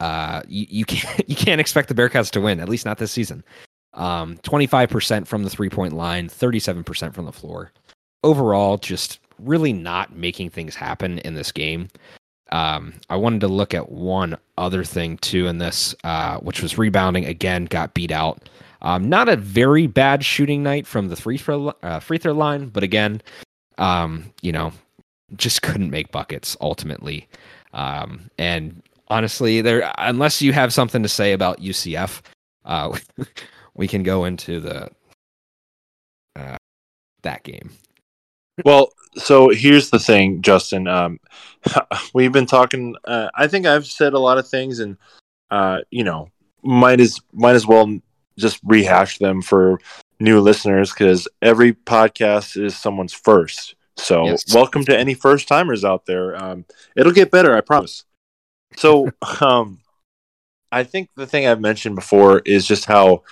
uh, 0.00 0.42
you, 0.48 0.66
you 0.68 0.84
can't 0.86 1.30
you 1.30 1.36
can't 1.36 1.60
expect 1.60 1.88
the 1.88 1.94
Bearcats 1.94 2.32
to 2.32 2.40
win. 2.40 2.58
At 2.58 2.68
least 2.68 2.84
not 2.84 2.98
this 2.98 3.12
season. 3.12 3.44
Um, 3.94 4.38
Twenty 4.42 4.66
five 4.66 4.90
percent 4.90 5.28
from 5.28 5.44
the 5.44 5.50
three 5.50 5.70
point 5.70 5.92
line, 5.92 6.28
thirty 6.28 6.58
seven 6.58 6.82
percent 6.82 7.14
from 7.14 7.26
the 7.26 7.32
floor. 7.32 7.70
Overall, 8.24 8.76
just 8.76 9.20
really 9.38 9.72
not 9.72 10.16
making 10.16 10.50
things 10.50 10.74
happen 10.74 11.20
in 11.20 11.34
this 11.34 11.52
game. 11.52 11.86
Um, 12.52 12.94
I 13.10 13.16
wanted 13.16 13.40
to 13.40 13.48
look 13.48 13.74
at 13.74 13.90
one 13.90 14.36
other 14.56 14.84
thing 14.84 15.18
too 15.18 15.46
in 15.46 15.58
this, 15.58 15.94
uh, 16.04 16.38
which 16.38 16.62
was 16.62 16.78
rebounding. 16.78 17.24
Again, 17.24 17.64
got 17.64 17.94
beat 17.94 18.12
out. 18.12 18.48
Um, 18.82 19.08
not 19.08 19.28
a 19.28 19.36
very 19.36 19.86
bad 19.86 20.24
shooting 20.24 20.62
night 20.62 20.86
from 20.86 21.08
the 21.08 21.16
free 21.16 21.38
throw 21.38 21.72
uh, 21.82 22.00
free 22.00 22.18
throw 22.18 22.32
line, 22.32 22.68
but 22.68 22.82
again, 22.82 23.20
um, 23.78 24.32
you 24.42 24.52
know, 24.52 24.72
just 25.34 25.62
couldn't 25.62 25.90
make 25.90 26.12
buckets 26.12 26.56
ultimately. 26.60 27.28
Um, 27.72 28.30
and 28.38 28.82
honestly, 29.08 29.60
there 29.60 29.92
unless 29.98 30.40
you 30.40 30.52
have 30.52 30.72
something 30.72 31.02
to 31.02 31.08
say 31.08 31.32
about 31.32 31.60
UCF, 31.60 32.20
uh, 32.64 32.96
we 33.74 33.88
can 33.88 34.02
go 34.02 34.24
into 34.24 34.60
the 34.60 34.90
uh, 36.36 36.56
that 37.22 37.42
game. 37.42 37.70
Well, 38.64 38.92
so 39.16 39.50
here's 39.50 39.90
the 39.90 39.98
thing, 39.98 40.42
Justin. 40.42 40.88
Um, 40.88 41.20
we've 42.14 42.32
been 42.32 42.46
talking. 42.46 42.96
Uh, 43.04 43.28
I 43.34 43.46
think 43.48 43.66
I've 43.66 43.86
said 43.86 44.14
a 44.14 44.18
lot 44.18 44.38
of 44.38 44.48
things, 44.48 44.80
and 44.80 44.96
uh, 45.50 45.80
you 45.90 46.04
know, 46.04 46.30
might 46.62 47.00
as 47.00 47.20
might 47.32 47.54
as 47.54 47.66
well 47.66 47.98
just 48.38 48.60
rehash 48.64 49.18
them 49.18 49.42
for 49.42 49.80
new 50.20 50.40
listeners 50.40 50.92
because 50.92 51.28
every 51.42 51.72
podcast 51.72 52.62
is 52.62 52.76
someone's 52.76 53.12
first. 53.12 53.74
So, 53.98 54.26
yes. 54.26 54.54
welcome 54.54 54.84
to 54.84 54.98
any 54.98 55.14
first 55.14 55.48
timers 55.48 55.84
out 55.84 56.04
there. 56.04 56.36
Um, 56.36 56.66
it'll 56.94 57.12
get 57.12 57.30
better, 57.30 57.56
I 57.56 57.62
promise. 57.62 58.04
So, 58.76 59.10
um, 59.40 59.80
I 60.70 60.84
think 60.84 61.10
the 61.16 61.26
thing 61.26 61.46
I've 61.46 61.60
mentioned 61.60 61.96
before 61.96 62.40
is 62.44 62.66
just 62.66 62.84
how 62.84 63.22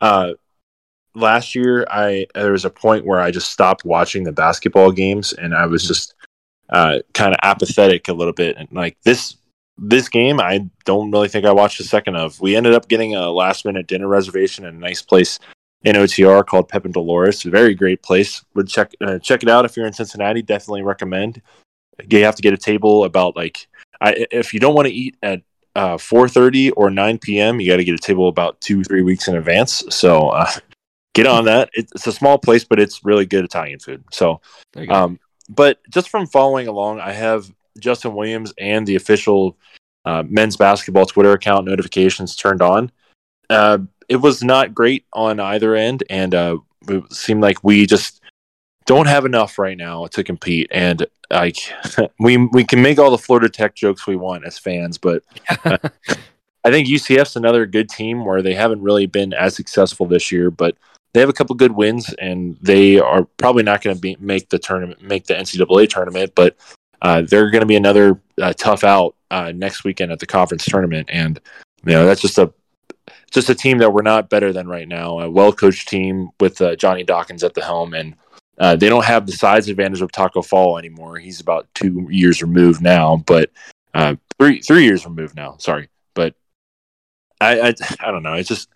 uh, 0.00 0.32
last 1.18 1.54
year 1.54 1.86
I 1.90 2.26
there 2.34 2.52
was 2.52 2.64
a 2.64 2.70
point 2.70 3.04
where 3.04 3.20
I 3.20 3.30
just 3.30 3.50
stopped 3.50 3.84
watching 3.84 4.24
the 4.24 4.32
basketball 4.32 4.92
games 4.92 5.32
and 5.32 5.54
I 5.54 5.66
was 5.66 5.86
just 5.86 6.14
uh, 6.70 6.98
kind 7.14 7.32
of 7.32 7.40
apathetic 7.42 8.08
a 8.08 8.12
little 8.12 8.32
bit 8.32 8.56
and 8.56 8.68
like 8.72 8.96
this 9.02 9.36
this 9.78 10.08
game 10.08 10.40
I 10.40 10.68
don't 10.84 11.10
really 11.10 11.28
think 11.28 11.46
I 11.46 11.52
watched 11.52 11.80
a 11.80 11.84
second 11.84 12.16
of. 12.16 12.40
We 12.40 12.56
ended 12.56 12.74
up 12.74 12.88
getting 12.88 13.14
a 13.14 13.30
last 13.30 13.64
minute 13.64 13.86
dinner 13.86 14.08
reservation 14.08 14.64
at 14.64 14.74
a 14.74 14.76
nice 14.76 15.02
place 15.02 15.38
in 15.84 15.94
OTR 15.94 16.44
called 16.44 16.68
Pepp 16.68 16.84
and 16.84 16.94
Dolores. 16.94 17.42
Very 17.42 17.74
great 17.74 18.02
place. 18.02 18.44
Would 18.54 18.68
check 18.68 18.92
uh, 19.00 19.18
check 19.18 19.42
it 19.42 19.48
out 19.48 19.64
if 19.64 19.76
you're 19.76 19.86
in 19.86 19.92
Cincinnati. 19.92 20.42
Definitely 20.42 20.82
recommend. 20.82 21.40
You 22.08 22.24
have 22.24 22.36
to 22.36 22.42
get 22.42 22.52
a 22.52 22.58
table 22.58 23.04
about 23.04 23.36
like 23.36 23.68
I, 24.00 24.26
if 24.30 24.52
you 24.52 24.60
don't 24.60 24.74
want 24.74 24.88
to 24.88 24.94
eat 24.94 25.16
at 25.22 25.42
uh, 25.76 25.96
4:30 25.96 26.72
or 26.76 26.90
9 26.90 27.18
p.m. 27.18 27.60
You 27.60 27.70
got 27.70 27.76
to 27.76 27.84
get 27.84 27.94
a 27.94 27.98
table 27.98 28.28
about 28.28 28.60
two 28.60 28.82
three 28.84 29.02
weeks 29.02 29.28
in 29.28 29.36
advance. 29.36 29.84
So 29.90 30.30
uh, 30.30 30.50
get 31.22 31.26
on 31.26 31.44
that. 31.46 31.70
It's 31.72 32.06
a 32.06 32.12
small 32.12 32.38
place, 32.38 32.64
but 32.64 32.78
it's 32.78 33.04
really 33.04 33.26
good 33.26 33.44
Italian 33.44 33.78
food. 33.78 34.04
So, 34.12 34.40
um, 34.88 35.18
but 35.48 35.80
just 35.90 36.08
from 36.08 36.26
following 36.26 36.68
along, 36.68 37.00
I 37.00 37.12
have 37.12 37.50
Justin 37.78 38.14
Williams 38.14 38.52
and 38.58 38.86
the 38.86 38.96
official 38.96 39.56
uh, 40.04 40.22
men's 40.26 40.56
basketball 40.56 41.06
Twitter 41.06 41.32
account 41.32 41.66
notifications 41.66 42.36
turned 42.36 42.62
on. 42.62 42.90
Uh, 43.50 43.78
it 44.08 44.16
was 44.16 44.42
not 44.42 44.74
great 44.74 45.04
on 45.12 45.40
either 45.40 45.74
end, 45.74 46.04
and 46.08 46.34
uh, 46.34 46.58
it 46.88 47.12
seemed 47.12 47.42
like 47.42 47.62
we 47.62 47.86
just 47.86 48.20
don't 48.86 49.06
have 49.06 49.26
enough 49.26 49.58
right 49.58 49.76
now 49.76 50.06
to 50.06 50.24
compete. 50.24 50.68
And 50.70 51.06
like 51.30 51.58
we 52.18 52.36
we 52.36 52.64
can 52.64 52.82
make 52.82 52.98
all 52.98 53.10
the 53.10 53.18
Florida 53.18 53.48
Tech 53.48 53.74
jokes 53.74 54.06
we 54.06 54.16
want 54.16 54.46
as 54.46 54.58
fans, 54.58 54.98
but 54.98 55.22
uh, 55.64 55.78
I 56.64 56.70
think 56.70 56.88
UCF's 56.88 57.36
another 57.36 57.66
good 57.66 57.88
team 57.88 58.24
where 58.24 58.42
they 58.42 58.54
haven't 58.54 58.82
really 58.82 59.06
been 59.06 59.32
as 59.32 59.54
successful 59.54 60.06
this 60.06 60.32
year, 60.32 60.50
but 60.50 60.76
they 61.18 61.22
have 61.22 61.28
a 61.28 61.32
couple 61.32 61.56
good 61.56 61.72
wins, 61.72 62.14
and 62.14 62.56
they 62.62 63.00
are 63.00 63.24
probably 63.38 63.64
not 63.64 63.82
going 63.82 63.98
to 63.98 64.16
make 64.20 64.50
the 64.50 64.58
tournament, 64.58 65.02
make 65.02 65.26
the 65.26 65.34
NCAA 65.34 65.88
tournament, 65.88 66.32
but 66.36 66.56
uh, 67.02 67.22
they're 67.22 67.50
going 67.50 67.62
to 67.62 67.66
be 67.66 67.74
another 67.74 68.20
uh, 68.40 68.52
tough 68.52 68.84
out 68.84 69.16
uh, 69.32 69.50
next 69.52 69.82
weekend 69.82 70.12
at 70.12 70.20
the 70.20 70.26
conference 70.26 70.64
tournament, 70.64 71.08
and 71.10 71.40
you 71.84 71.92
know 71.92 72.06
that's 72.06 72.20
just 72.20 72.38
a 72.38 72.52
just 73.32 73.50
a 73.50 73.54
team 73.56 73.78
that 73.78 73.92
we're 73.92 74.02
not 74.02 74.30
better 74.30 74.52
than 74.52 74.68
right 74.68 74.86
now. 74.86 75.18
A 75.18 75.28
well 75.28 75.52
coached 75.52 75.88
team 75.88 76.30
with 76.38 76.60
uh, 76.60 76.76
Johnny 76.76 77.02
Dawkins 77.02 77.42
at 77.42 77.54
the 77.54 77.64
helm, 77.64 77.94
and 77.94 78.14
uh, 78.58 78.76
they 78.76 78.88
don't 78.88 79.04
have 79.04 79.26
the 79.26 79.32
size 79.32 79.68
advantage 79.68 80.02
of 80.02 80.12
Taco 80.12 80.40
Fall 80.40 80.78
anymore. 80.78 81.16
He's 81.16 81.40
about 81.40 81.66
two 81.74 82.06
years 82.10 82.42
removed 82.42 82.80
now, 82.80 83.16
but 83.26 83.50
uh, 83.92 84.14
three 84.38 84.60
three 84.60 84.84
years 84.84 85.04
removed 85.04 85.34
now. 85.34 85.56
Sorry, 85.58 85.88
but 86.14 86.36
I, 87.40 87.60
I 87.60 87.74
I 87.98 88.12
don't 88.12 88.22
know. 88.22 88.34
It's 88.34 88.48
just 88.48 88.68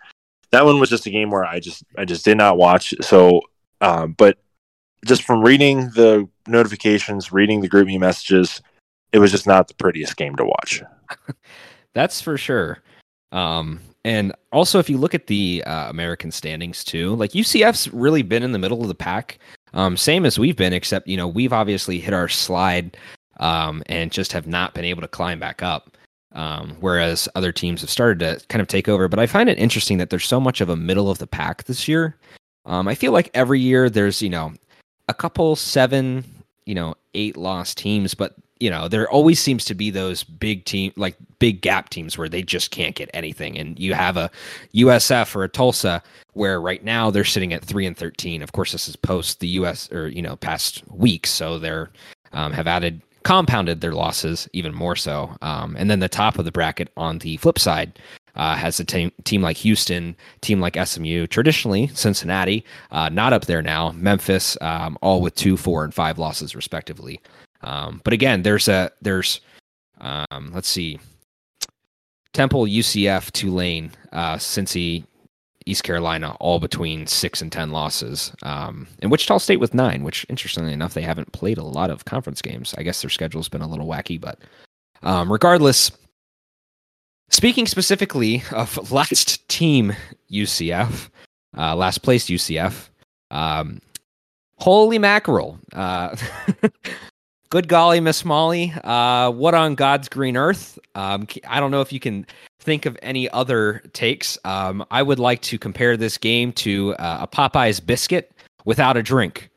that 0.53 0.65
one 0.65 0.79
was 0.79 0.91
just 0.91 1.07
a 1.07 1.11
game 1.11 1.31
where 1.31 1.45
I 1.45 1.59
just 1.59 1.83
I 1.99 2.05
just 2.05 2.25
did 2.25 2.37
not 2.37 2.59
watch. 2.59 2.95
So, 3.01 3.41
um, 3.81 4.13
but 4.13 4.39
just 5.05 5.25
from 5.25 5.43
reading 5.43 5.91
the 5.91 6.29
notifications, 6.47 7.33
reading 7.33 7.61
the 7.61 7.69
group 7.69 7.87
me 7.87 7.99
messages, 7.99 8.63
it 9.13 9.19
was 9.19 9.31
just 9.31 9.47
not 9.47 9.69
the 9.69 9.75
prettiest 9.75 10.17
game 10.17 10.37
to 10.37 10.45
watch. 10.45 10.83
That's 11.95 12.21
for 12.21 12.39
sure. 12.39 12.79
Um, 13.33 13.81
and 14.05 14.33
also, 14.53 14.79
if 14.79 14.91
you 14.91 14.99
look 14.99 15.15
at 15.15 15.27
the 15.27 15.63
uh, 15.67 15.89
American 15.89 16.31
standings 16.31 16.85
too, 16.85 17.15
like 17.17 17.33
UCF's 17.33 17.89
really 17.93 18.23
been 18.23 18.43
in 18.43 18.53
the 18.53 18.59
middle 18.59 18.83
of 18.83 18.89
the 18.89 18.95
pack, 18.95 19.39
um, 19.75 19.97
same 19.97 20.27
as 20.27 20.39
we've 20.39 20.57
been, 20.57 20.73
except 20.73 21.09
you 21.09 21.17
know 21.17 21.29
we've 21.29 21.53
obviously 21.53 21.99
hit 21.99 22.13
our 22.13 22.29
slide 22.29 22.97
um, 23.41 23.83
and 23.87 24.13
just 24.13 24.33
have 24.33 24.47
not 24.47 24.75
been 24.75 24.85
able 24.85 25.03
to 25.03 25.09
climb 25.09 25.39
back 25.39 25.63
up. 25.63 25.92
Um, 26.35 26.77
whereas 26.81 27.29
other 27.35 27.53
teams 27.53 27.83
have 27.83 27.91
started 27.91 28.21
to 28.21 28.47
kind 28.47 28.62
of 28.62 28.69
take 28.69 28.89
over. 28.89 29.07
But 29.07 29.19
I 29.19 29.27
find 29.27 29.51
it 29.51 29.59
interesting 29.59 29.99
that 29.99 30.11
there's 30.11 30.27
so 30.27 30.41
much 30.41 30.61
of 30.61 30.71
a 30.71 30.77
middle 30.77 31.11
of 31.11 31.19
the 31.19 31.27
pack 31.27 31.65
this 31.65 31.87
year. 31.87 32.17
Um, 32.65 32.89
I 32.89 32.95
feel 32.95 33.12
like 33.12 33.31
every 33.35 33.61
year 33.61 33.91
there's 33.91 34.23
you 34.23 34.31
know 34.31 34.53
a 35.09 35.15
couple 35.15 35.57
seven, 35.57 36.25
you 36.65 36.75
know, 36.75 36.95
eight 37.15 37.37
lost 37.37 37.77
teams, 37.77 38.15
but 38.15 38.35
you 38.62 38.71
know, 38.71 38.87
there 38.87 39.11
always 39.11 39.41
seems 39.41 39.65
to 39.65 39.75
be 39.75 39.91
those 39.91 40.23
big 40.23 40.65
team, 40.65 40.93
like 40.95 41.17
big 41.41 41.62
gap 41.62 41.89
teams 41.89 42.17
where 42.17 42.29
they 42.29 42.45
just 42.45 42.71
can't 42.71 42.95
get 42.95 43.11
anything. 43.12 43.59
And 43.59 43.77
you 43.77 43.93
have 43.93 44.17
a 44.17 44.31
USF 44.73 45.35
or 45.35 45.43
a 45.43 45.49
Tulsa 45.49 46.01
where 46.35 46.61
right 46.61 46.85
now 46.85 47.11
they're 47.11 47.25
sitting 47.25 47.53
at 47.53 47.65
three 47.65 47.87
and 47.87 47.97
13. 47.97 48.41
Of 48.41 48.53
course, 48.53 48.71
this 48.71 48.89
is 48.89 48.95
post 48.95 49.41
the 49.41 49.49
US 49.49 49.91
or, 49.91 50.07
you 50.07 50.23
know, 50.23 50.37
past 50.37 50.85
week, 50.93 51.27
So 51.27 51.59
they're, 51.59 51.91
um, 52.33 52.53
have 52.53 52.69
added, 52.69 53.03
compounded 53.25 53.81
their 53.81 53.93
losses 53.93 54.49
even 54.52 54.75
more 54.75 54.97
so. 54.97 55.35
Um, 55.43 55.76
and 55.79 55.91
then 55.91 56.00
the 56.00 56.09
top 56.09 56.38
of 56.38 56.45
the 56.45 56.52
bracket 56.52 56.91
on 56.97 57.19
the 57.19 57.37
flip 57.38 57.59
side, 57.59 57.99
uh, 58.35 58.57
has 58.57 58.81
a 58.81 58.85
team, 58.85 59.12
team 59.25 59.43
like 59.43 59.57
Houston, 59.59 60.17
team 60.41 60.61
like 60.61 60.76
SMU, 60.83 61.26
traditionally 61.26 61.88
Cincinnati, 61.88 62.64
uh, 62.91 63.09
not 63.11 63.33
up 63.33 63.45
there 63.45 63.62
now, 63.62 63.93
Memphis, 63.93 64.57
um, 64.61 64.97
all 65.02 65.21
with 65.21 65.35
two, 65.35 65.57
four, 65.57 65.85
and 65.85 65.93
five 65.95 66.19
losses 66.19 66.57
respectively. 66.57 67.21
Um, 67.62 68.00
but 68.05 68.12
again, 68.12 68.43
there's 68.43 68.69
a 68.69 68.91
there's 69.02 69.41
um, 70.00 70.50
let's 70.52 70.69
see, 70.69 70.99
Temple, 72.33 72.64
UCF, 72.64 73.31
Tulane, 73.33 73.93
uh, 74.12 74.37
Cincy, 74.37 75.05
East 75.66 75.85
Carolina, 75.85 76.37
all 76.40 76.59
between 76.59 77.07
six 77.07 77.40
and 77.40 77.50
ten 77.50 77.71
losses, 77.71 78.33
um, 78.42 78.87
and 79.00 79.11
Wichita 79.11 79.38
State 79.38 79.61
with 79.61 79.75
nine. 79.75 80.02
Which, 80.02 80.26
interestingly 80.28 80.73
enough, 80.73 80.95
they 80.95 81.02
haven't 81.02 81.33
played 81.33 81.59
a 81.59 81.64
lot 81.64 81.90
of 81.90 82.04
conference 82.04 82.42
games. 82.42 82.75
I 82.78 82.83
guess 82.83 83.02
their 83.02 83.11
schedule's 83.11 83.49
been 83.49 83.62
a 83.62 83.69
little 83.69 83.87
wacky, 83.87 84.21
but 84.21 84.38
um, 85.02 85.31
regardless. 85.31 85.90
Speaking 87.31 87.66
specifically 87.66 88.42
of 88.52 88.92
last 88.92 89.49
team 89.49 89.95
UCF, 90.31 91.09
uh, 91.57 91.75
last 91.75 92.02
place 92.02 92.26
UCF, 92.26 92.90
um, 93.31 93.81
holy 94.59 94.99
mackerel! 94.99 95.59
Uh, 95.73 96.14
good 97.53 97.69
golly, 97.69 98.01
Miss 98.01 98.25
Molly, 98.25 98.73
uh, 98.83 99.31
what 99.31 99.53
on 99.53 99.75
God's 99.75 100.09
green 100.09 100.39
earth? 100.39 100.79
Um, 100.95 101.27
I 101.47 101.61
don't 101.61 101.71
know 101.71 101.83
if 101.83 101.93
you 101.93 102.01
can 102.01 102.27
think 102.61 102.87
of 102.87 102.99
any 103.03 103.29
other 103.29 103.83
takes. 103.93 104.39
Um, 104.47 104.83
I 104.91 105.03
would 105.03 105.19
like 105.19 105.43
to 105.43 105.59
compare 105.59 105.99
this 105.99 106.17
game 106.17 106.53
to 106.55 106.95
uh, 106.95 107.19
a 107.21 107.27
Popeye's 107.27 107.79
biscuit 107.79 108.33
without 108.65 108.97
a 108.97 109.03
drink. 109.03 109.51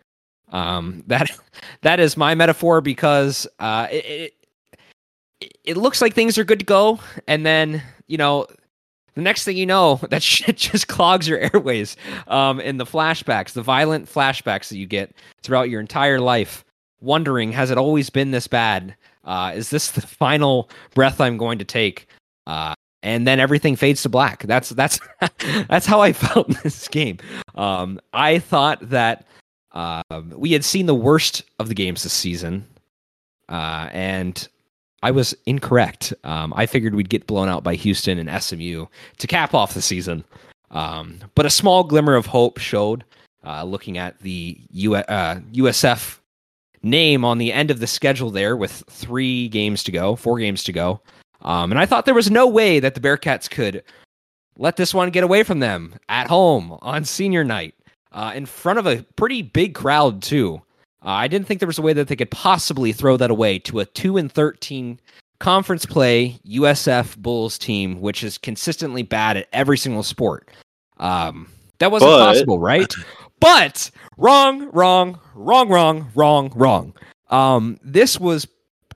Um, 0.52 1.04
that 1.08 1.32
that 1.84 2.02
is 2.02 2.18
my 2.18 2.36
metaphor 2.36 2.82
because 2.82 3.48
uh, 3.60 3.88
it, 3.90 4.34
it, 5.40 5.58
it 5.64 5.78
looks 5.78 6.02
like 6.02 6.14
things 6.14 6.38
are 6.38 6.44
good 6.44 6.60
to 6.60 6.66
go, 6.66 7.00
and 7.30 7.46
then 7.46 7.82
you 8.08 8.18
know 8.18 8.46
the 9.14 9.22
next 9.22 9.46
thing 9.46 9.56
you 9.56 9.66
know, 9.66 10.02
that 10.10 10.22
shit 10.22 10.58
just 10.58 10.90
clogs 10.90 11.30
your 11.30 11.40
airways. 11.40 11.96
Um, 12.28 12.60
in 12.60 12.76
the 12.76 12.86
flashbacks, 12.86 13.54
the 13.54 13.64
violent 13.64 14.12
flashbacks 14.12 14.68
that 14.68 14.78
you 14.78 14.86
get 14.86 15.16
throughout 15.44 15.70
your 15.70 15.80
entire 15.80 16.20
life 16.20 16.65
wondering, 17.06 17.52
has 17.54 17.72
it 17.72 17.78
always 17.78 18.10
been 18.10 18.32
this 18.32 18.48
bad? 18.48 18.96
Uh, 19.24 19.54
is 19.56 19.70
this 19.70 19.92
the 19.92 20.02
final 20.02 20.70
breath 20.94 21.22
I'm 21.22 21.38
going 21.38 21.60
to 21.60 21.66
take? 21.66 22.08
Uh, 22.48 22.74
and 23.04 23.28
then 23.28 23.40
everything 23.40 23.76
fades 23.76 24.02
to 24.02 24.10
black. 24.10 24.44
That's 24.44 24.70
that's 24.70 25.00
that's 25.70 25.86
how 25.86 26.02
I 26.02 26.12
felt 26.12 26.50
in 26.50 26.58
this 26.64 26.88
game. 26.88 27.20
Um, 27.54 28.00
I 28.14 28.40
thought 28.40 28.90
that 28.90 29.26
uh, 29.72 30.02
we 30.36 30.52
had 30.52 30.66
seen 30.66 30.88
the 30.88 30.96
worst 30.96 31.44
of 31.60 31.70
the 31.70 31.76
games 31.76 32.04
this 32.04 32.14
season, 32.14 32.66
uh, 33.48 33.90
and 33.92 34.48
I 35.04 35.12
was 35.12 35.36
incorrect. 35.46 36.14
Um, 36.24 36.52
I 36.56 36.66
figured 36.66 36.96
we'd 36.96 37.10
get 37.10 37.28
blown 37.28 37.48
out 37.48 37.64
by 37.64 37.76
Houston 37.76 38.18
and 38.18 38.44
SMU 38.44 38.88
to 39.20 39.28
cap 39.28 39.54
off 39.54 39.76
the 39.76 39.82
season. 39.82 40.24
Um, 40.72 41.20
but 41.36 41.46
a 41.46 41.52
small 41.52 41.84
glimmer 41.84 42.16
of 42.16 42.26
hope 42.26 42.58
showed 42.58 43.04
uh, 43.46 43.64
looking 43.64 44.00
at 44.00 44.20
the 44.20 44.60
U- 44.72 44.92
USF 44.92 46.18
uh, 46.18 46.22
name 46.86 47.26
on 47.26 47.38
the 47.38 47.52
end 47.52 47.72
of 47.72 47.80
the 47.80 47.88
schedule 47.88 48.32
there 48.32 48.56
with 48.56 48.84
three 48.90 49.50
games 49.50 49.84
to 49.84 49.92
go, 49.92 50.16
four 50.16 50.40
games 50.40 50.64
to 50.64 50.72
go. 50.72 51.02
Um, 51.42 51.72
and 51.72 51.80
I 51.80 51.86
thought 51.86 52.06
there 52.06 52.14
was 52.14 52.32
no 52.32 52.48
way 52.48 52.80
that 52.80 52.96
the 52.96 53.02
Bearcats 53.02 53.50
could 53.50 53.84
let 54.58 54.78
this 54.78 54.94
one 54.94 55.10
get 55.10 55.24
away 55.24 55.44
from 55.44 55.60
them 55.60 55.96
at 56.08 56.28
home 56.28 56.78
on 56.82 57.04
senior 57.04 57.44
night 57.44 57.76
uh, 58.14 58.32
in 58.34 58.46
front 58.46 58.80
of 58.80 58.88
a 58.88 59.04
pretty 59.16 59.42
big 59.42 59.76
crowd, 59.76 60.22
too. 60.22 60.62
Uh, 61.04 61.10
I 61.10 61.28
didn't 61.28 61.48
think 61.48 61.60
there 61.60 61.68
was 61.68 61.78
a 61.78 61.84
way 61.84 61.94
that 61.94 62.08
they 62.08 62.16
could 62.16 62.32
possibly 62.32 62.94
throw 62.94 63.18
that 63.18 63.30
away 63.32 63.60
to 63.60 63.80
a 63.80 63.86
2 63.86 64.18
and 64.18 64.32
13 64.32 65.00
conference 65.40 65.86
play 65.86 66.40
USF 66.48 67.18
Bulls 67.18 67.58
team, 67.58 68.00
which 68.02 68.24
is 68.24 68.38
consistently 68.38 69.04
bad 69.04 69.38
at 69.38 69.48
every 69.52 69.78
single 69.78 70.04
sport. 70.04 70.50
Um, 70.98 71.50
that 71.80 71.92
wasn't 71.92 72.12
but, 72.12 72.20
possible, 72.20 72.60
right? 72.60 72.92
But 73.40 73.92
wrong, 74.18 74.70
wrong, 74.72 75.20
wrong, 75.34 75.70
wrong, 75.70 76.12
wrong, 76.16 76.52
wrong. 76.56 76.94
Um, 77.30 77.80
this 77.84 78.20
was 78.20 78.48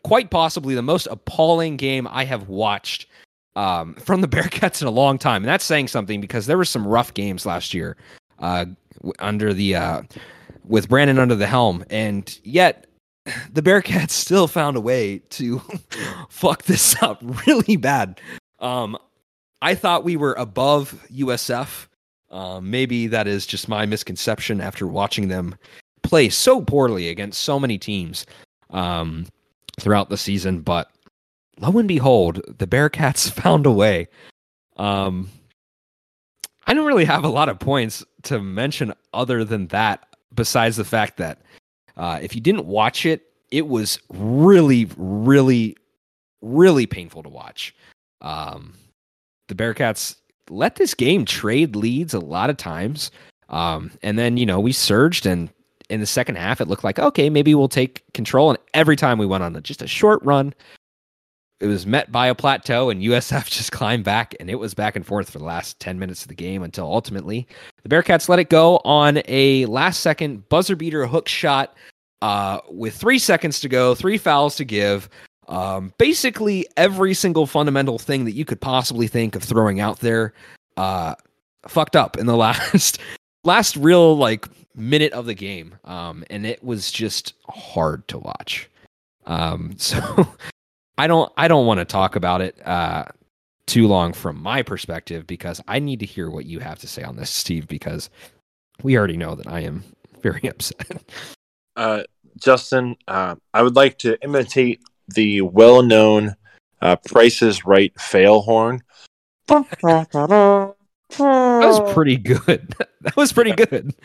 quite 0.03 0.29
possibly 0.29 0.75
the 0.75 0.81
most 0.81 1.07
appalling 1.11 1.77
game 1.77 2.07
I 2.09 2.25
have 2.25 2.47
watched 2.47 3.07
um, 3.55 3.95
from 3.95 4.21
the 4.21 4.27
Bearcats 4.29 4.81
in 4.81 4.87
a 4.87 4.91
long 4.91 5.17
time, 5.17 5.43
and 5.43 5.49
that's 5.49 5.65
saying 5.65 5.87
something 5.87 6.21
because 6.21 6.45
there 6.45 6.57
were 6.57 6.65
some 6.65 6.87
rough 6.87 7.13
games 7.13 7.45
last 7.45 7.73
year 7.73 7.97
uh, 8.39 8.65
under 9.19 9.53
the 9.53 9.75
uh, 9.75 10.01
with 10.65 10.87
Brannen 10.87 11.19
under 11.19 11.35
the 11.35 11.47
helm, 11.47 11.83
and 11.89 12.39
yet 12.43 12.87
the 13.51 13.61
Bearcats 13.61 14.11
still 14.11 14.47
found 14.47 14.77
a 14.77 14.81
way 14.81 15.19
to 15.31 15.59
fuck 16.29 16.63
this 16.63 17.01
up 17.01 17.21
really 17.47 17.75
bad. 17.75 18.21
Um, 18.59 18.97
I 19.61 19.75
thought 19.75 20.05
we 20.05 20.15
were 20.15 20.33
above 20.33 21.05
USF 21.11 21.88
um, 22.31 22.69
maybe 22.69 23.07
that 23.07 23.27
is 23.27 23.45
just 23.45 23.67
my 23.67 23.85
misconception 23.85 24.61
after 24.61 24.87
watching 24.87 25.27
them 25.27 25.55
play 26.03 26.29
so 26.29 26.61
poorly 26.61 27.09
against 27.09 27.43
so 27.43 27.59
many 27.59 27.77
teams 27.77 28.25
um, 28.71 29.25
throughout 29.79 30.09
the 30.09 30.17
season. 30.17 30.61
But 30.61 30.89
lo 31.59 31.77
and 31.77 31.87
behold, 31.87 32.41
the 32.57 32.67
Bearcats 32.67 33.31
found 33.41 33.65
a 33.65 33.71
way. 33.71 34.07
Um, 34.77 35.29
I 36.67 36.73
don't 36.73 36.85
really 36.85 37.05
have 37.05 37.23
a 37.23 37.29
lot 37.29 37.49
of 37.49 37.59
points 37.59 38.05
to 38.23 38.39
mention 38.39 38.93
other 39.13 39.43
than 39.43 39.67
that, 39.67 40.05
besides 40.35 40.77
the 40.77 40.85
fact 40.85 41.17
that 41.17 41.41
uh, 41.97 42.19
if 42.21 42.35
you 42.35 42.41
didn't 42.41 42.65
watch 42.65 43.05
it, 43.05 43.23
it 43.51 43.67
was 43.67 43.99
really, 44.09 44.87
really, 44.95 45.75
really 46.41 46.85
painful 46.85 47.23
to 47.23 47.29
watch. 47.29 47.75
Um, 48.21 48.73
the 49.47 49.55
Bearcats 49.55 50.15
let 50.49 50.75
this 50.75 50.93
game 50.93 51.25
trade 51.25 51.75
leads 51.75 52.13
a 52.13 52.19
lot 52.19 52.49
of 52.49 52.57
times. 52.57 53.11
Um, 53.49 53.91
and 54.03 54.17
then, 54.17 54.37
you 54.37 54.45
know, 54.45 54.59
we 54.59 54.71
surged 54.71 55.25
and 55.25 55.49
in 55.89 55.99
the 55.99 56.05
second 56.05 56.35
half, 56.35 56.61
it 56.61 56.67
looked 56.67 56.83
like, 56.83 56.99
okay, 56.99 57.29
maybe 57.29 57.55
we'll 57.55 57.67
take 57.67 58.03
control. 58.13 58.51
And 58.51 58.59
every 58.73 58.95
time 58.95 59.17
we 59.17 59.25
went 59.25 59.43
on 59.43 59.55
a, 59.55 59.61
just 59.61 59.81
a 59.81 59.87
short 59.87 60.23
run, 60.23 60.53
it 61.59 61.67
was 61.67 61.85
met 61.85 62.11
by 62.11 62.27
a 62.27 62.35
plateau 62.35 62.89
and 62.89 63.01
USF 63.01 63.45
just 63.49 63.71
climbed 63.71 64.03
back 64.03 64.35
and 64.39 64.49
it 64.49 64.55
was 64.55 64.73
back 64.73 64.95
and 64.95 65.05
forth 65.05 65.29
for 65.29 65.39
the 65.39 65.45
last 65.45 65.79
10 65.79 65.99
minutes 65.99 66.21
of 66.21 66.27
the 66.27 66.35
game 66.35 66.63
until 66.63 66.85
ultimately 66.85 67.47
the 67.83 67.89
Bearcats 67.89 68.29
let 68.29 68.39
it 68.39 68.49
go 68.49 68.77
on 68.85 69.21
a 69.25 69.65
last 69.65 70.01
second 70.01 70.47
buzzer 70.49 70.75
beater 70.75 71.05
hook 71.05 71.27
shot 71.27 71.75
uh, 72.21 72.59
with 72.69 72.95
three 72.95 73.19
seconds 73.19 73.59
to 73.61 73.69
go, 73.69 73.95
three 73.95 74.17
fouls 74.17 74.55
to 74.57 74.65
give. 74.65 75.09
Um, 75.49 75.93
basically, 75.97 76.67
every 76.77 77.13
single 77.15 77.47
fundamental 77.47 77.97
thing 77.97 78.25
that 78.25 78.33
you 78.33 78.45
could 78.45 78.61
possibly 78.61 79.07
think 79.07 79.35
of 79.35 79.43
throwing 79.43 79.79
out 79.79 79.99
there, 79.99 80.33
uh, 80.77 81.15
fucked 81.67 81.95
up 81.95 82.17
in 82.17 82.27
the 82.27 82.37
last 82.37 82.99
last 83.43 83.75
real 83.75 84.15
like 84.15 84.47
minute 84.75 85.11
of 85.11 85.25
the 85.25 85.33
game, 85.33 85.75
um, 85.83 86.23
and 86.29 86.45
it 86.45 86.63
was 86.63 86.91
just 86.91 87.33
hard 87.47 88.07
to 88.09 88.19
watch. 88.19 88.69
Um, 89.25 89.73
so 89.77 90.27
I 90.97 91.07
don't 91.07 91.31
I 91.35 91.47
don't 91.47 91.65
want 91.65 91.79
to 91.79 91.85
talk 91.85 92.15
about 92.15 92.41
it 92.41 92.55
uh, 92.65 93.05
too 93.65 93.87
long 93.87 94.13
from 94.13 94.41
my 94.41 94.61
perspective 94.61 95.25
because 95.25 95.61
I 95.67 95.79
need 95.79 95.99
to 96.01 96.05
hear 96.05 96.29
what 96.29 96.45
you 96.45 96.59
have 96.59 96.79
to 96.79 96.87
say 96.87 97.01
on 97.01 97.15
this, 97.15 97.29
Steve, 97.31 97.67
because 97.67 98.11
we 98.83 98.97
already 98.97 99.17
know 99.17 99.33
that 99.33 99.47
I 99.47 99.61
am 99.61 99.83
very 100.21 100.47
upset. 100.47 101.01
Uh, 101.75 102.03
Justin, 102.37 102.95
uh, 103.07 103.35
I 103.53 103.61
would 103.63 103.75
like 103.75 103.97
to 103.99 104.21
imitate 104.23 104.81
the 105.15 105.41
well-known 105.41 106.35
uh, 106.81 106.95
Price 106.97 107.41
is 107.41 107.65
Right 107.65 107.93
fail 107.99 108.41
horn. 108.41 108.81
That 111.17 111.67
was 111.67 111.93
pretty 111.93 112.17
good. 112.17 112.73
that 113.01 113.15
was 113.15 113.33
pretty 113.33 113.51
good. 113.51 113.95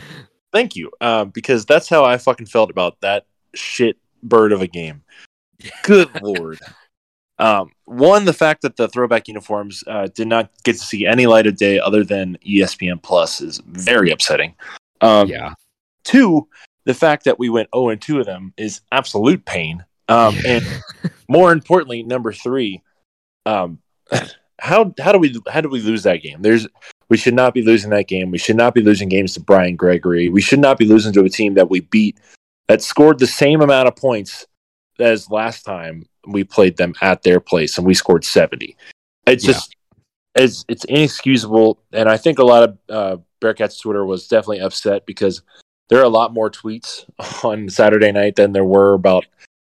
Thank 0.52 0.76
you, 0.76 0.90
um, 1.00 1.30
because 1.30 1.66
that's 1.66 1.88
how 1.88 2.04
I 2.04 2.16
fucking 2.16 2.46
felt 2.46 2.70
about 2.70 3.00
that 3.00 3.26
shit 3.54 3.98
bird 4.22 4.52
of 4.52 4.62
a 4.62 4.66
game. 4.66 5.02
Good 5.82 6.08
lord. 6.22 6.58
Um, 7.38 7.72
one, 7.84 8.24
the 8.24 8.32
fact 8.32 8.62
that 8.62 8.76
the 8.76 8.88
throwback 8.88 9.28
uniforms 9.28 9.82
uh, 9.86 10.08
did 10.14 10.28
not 10.28 10.50
get 10.62 10.74
to 10.74 10.78
see 10.78 11.06
any 11.06 11.26
light 11.26 11.46
of 11.46 11.56
day 11.56 11.78
other 11.78 12.04
than 12.04 12.38
ESPN 12.46 13.02
Plus 13.02 13.40
is 13.40 13.60
very 13.66 14.10
upsetting. 14.10 14.54
Um, 15.00 15.28
yeah. 15.28 15.54
Two, 16.04 16.48
the 16.84 16.94
fact 16.94 17.24
that 17.24 17.38
we 17.38 17.48
went 17.48 17.68
0 17.74 17.88
and 17.88 18.00
2 18.00 18.20
of 18.20 18.26
them 18.26 18.52
is 18.56 18.80
absolute 18.92 19.44
pain. 19.44 19.84
Um, 20.08 20.36
and 20.46 20.64
more 21.28 21.52
importantly, 21.52 22.02
number 22.02 22.32
three, 22.32 22.82
um, 23.46 23.78
how 24.60 24.94
how 25.00 25.12
do 25.12 25.18
we 25.18 25.40
how 25.50 25.60
do 25.60 25.68
we 25.68 25.80
lose 25.80 26.02
that 26.04 26.22
game? 26.22 26.42
There's 26.42 26.66
we 27.08 27.16
should 27.16 27.34
not 27.34 27.54
be 27.54 27.62
losing 27.62 27.90
that 27.90 28.08
game. 28.08 28.30
We 28.30 28.38
should 28.38 28.56
not 28.56 28.74
be 28.74 28.80
losing 28.82 29.08
games 29.08 29.34
to 29.34 29.40
Brian 29.40 29.76
Gregory. 29.76 30.28
We 30.28 30.40
should 30.40 30.58
not 30.58 30.78
be 30.78 30.86
losing 30.86 31.12
to 31.14 31.24
a 31.24 31.28
team 31.28 31.54
that 31.54 31.70
we 31.70 31.80
beat 31.80 32.18
that 32.68 32.82
scored 32.82 33.18
the 33.18 33.26
same 33.26 33.60
amount 33.60 33.88
of 33.88 33.96
points 33.96 34.46
as 34.98 35.30
last 35.30 35.64
time 35.64 36.06
we 36.26 36.44
played 36.44 36.76
them 36.76 36.94
at 37.02 37.22
their 37.22 37.40
place 37.40 37.76
and 37.76 37.86
we 37.86 37.94
scored 37.94 38.24
70. 38.24 38.76
It's 39.26 39.44
Yeah. 39.44 39.52
just 39.52 39.76
it's 40.34 40.64
it's 40.68 40.84
inexcusable 40.86 41.78
and 41.92 42.08
I 42.08 42.16
think 42.16 42.38
a 42.38 42.44
lot 42.44 42.62
of 42.62 42.78
uh, 42.88 43.16
Bearcats 43.40 43.80
Twitter 43.80 44.04
was 44.04 44.26
definitely 44.26 44.60
upset 44.60 45.04
because 45.06 45.42
there 45.90 45.98
are 46.00 46.04
a 46.04 46.08
lot 46.08 46.32
more 46.32 46.50
tweets 46.50 47.04
on 47.44 47.68
Saturday 47.68 48.12
night 48.12 48.36
than 48.36 48.52
there 48.52 48.64
were 48.64 48.94
about 48.94 49.26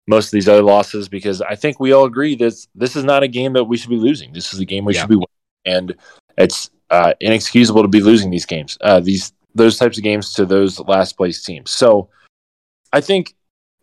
most 0.06 0.26
of 0.26 0.32
these 0.32 0.48
other 0.48 0.62
losses 0.62 1.08
because 1.08 1.40
I 1.40 1.54
think 1.54 1.80
we 1.80 1.92
all 1.92 2.04
agree 2.04 2.34
this 2.34 2.68
this 2.74 2.96
is 2.96 3.04
not 3.04 3.22
a 3.22 3.28
game 3.28 3.54
that 3.54 3.64
we 3.64 3.76
should 3.76 3.90
be 3.90 3.96
losing. 3.96 4.32
This 4.32 4.52
is 4.52 4.60
a 4.60 4.64
game 4.64 4.84
we 4.84 4.94
Yeah. 4.94 5.00
should 5.02 5.10
be 5.10 5.16
winning, 5.16 5.28
and 5.64 5.94
it's 6.36 6.70
uh, 6.90 7.14
inexcusable 7.20 7.82
to 7.82 7.88
be 7.88 8.00
losing 8.00 8.30
these 8.30 8.46
games. 8.46 8.76
Uh, 8.80 9.00
these 9.00 9.32
those 9.54 9.78
types 9.78 9.96
of 9.96 10.04
games 10.04 10.32
to 10.34 10.44
those 10.44 10.78
last 10.80 11.16
place 11.16 11.42
teams. 11.42 11.70
So 11.70 12.08
I 12.92 13.00
think 13.00 13.34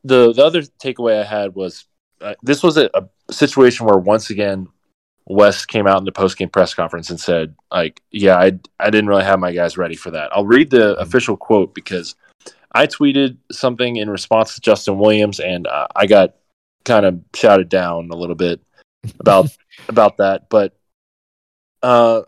the 0.03 0.33
the 0.33 0.45
other 0.45 0.61
takeaway 0.61 1.19
I 1.21 1.23
had 1.23 1.55
was 1.55 1.85
uh, 2.21 2.35
this 2.43 2.61
was 2.61 2.77
a, 2.77 2.89
a 2.93 3.03
situation 3.33 3.85
where 3.85 3.97
once 3.97 4.29
again 4.29 4.67
Wes 5.25 5.65
came 5.65 5.87
out 5.87 5.97
in 5.99 6.05
the 6.05 6.11
post 6.11 6.37
game 6.37 6.49
press 6.49 6.73
conference 6.73 7.09
and 7.09 7.19
said 7.19 7.55
like, 7.71 8.01
yeah, 8.11 8.37
I 8.37 8.53
I 8.79 8.89
didn't 8.89 9.07
really 9.07 9.23
have 9.23 9.39
my 9.39 9.51
guys 9.51 9.77
ready 9.77 9.95
for 9.95 10.11
that. 10.11 10.29
I'll 10.35 10.45
read 10.45 10.69
the 10.69 10.95
official 10.97 11.35
quote 11.37 11.73
because 11.73 12.15
I 12.73 12.87
tweeted 12.87 13.37
something 13.51 13.97
in 13.97 14.09
response 14.09 14.55
to 14.55 14.61
Justin 14.61 14.97
Williams, 14.97 15.39
and 15.39 15.67
uh, 15.67 15.87
I 15.95 16.05
got 16.05 16.35
kind 16.85 17.05
of 17.05 17.19
shouted 17.35 17.69
down 17.69 18.09
a 18.11 18.15
little 18.15 18.35
bit 18.35 18.61
about 19.19 19.49
about 19.89 20.17
that. 20.17 20.49
But 20.49 20.75
uh, 21.83 22.23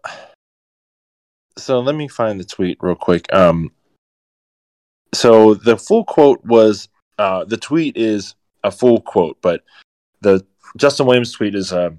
so 1.57 1.79
let 1.79 1.95
me 1.95 2.07
find 2.07 2.39
the 2.39 2.45
tweet 2.45 2.77
real 2.81 2.95
quick. 2.95 3.31
Um, 3.33 3.71
so 5.13 5.53
the 5.53 5.77
full 5.77 6.03
quote 6.03 6.43
was 6.43 6.89
uh, 7.17 7.45
the 7.45 7.57
tweet 7.57 7.95
is 7.97 8.35
a 8.63 8.71
full 8.71 9.01
quote, 9.01 9.37
but 9.41 9.63
the 10.21 10.45
Justin 10.77 11.05
Williams 11.05 11.31
tweet 11.31 11.55
is 11.55 11.71
uh, 11.71 11.91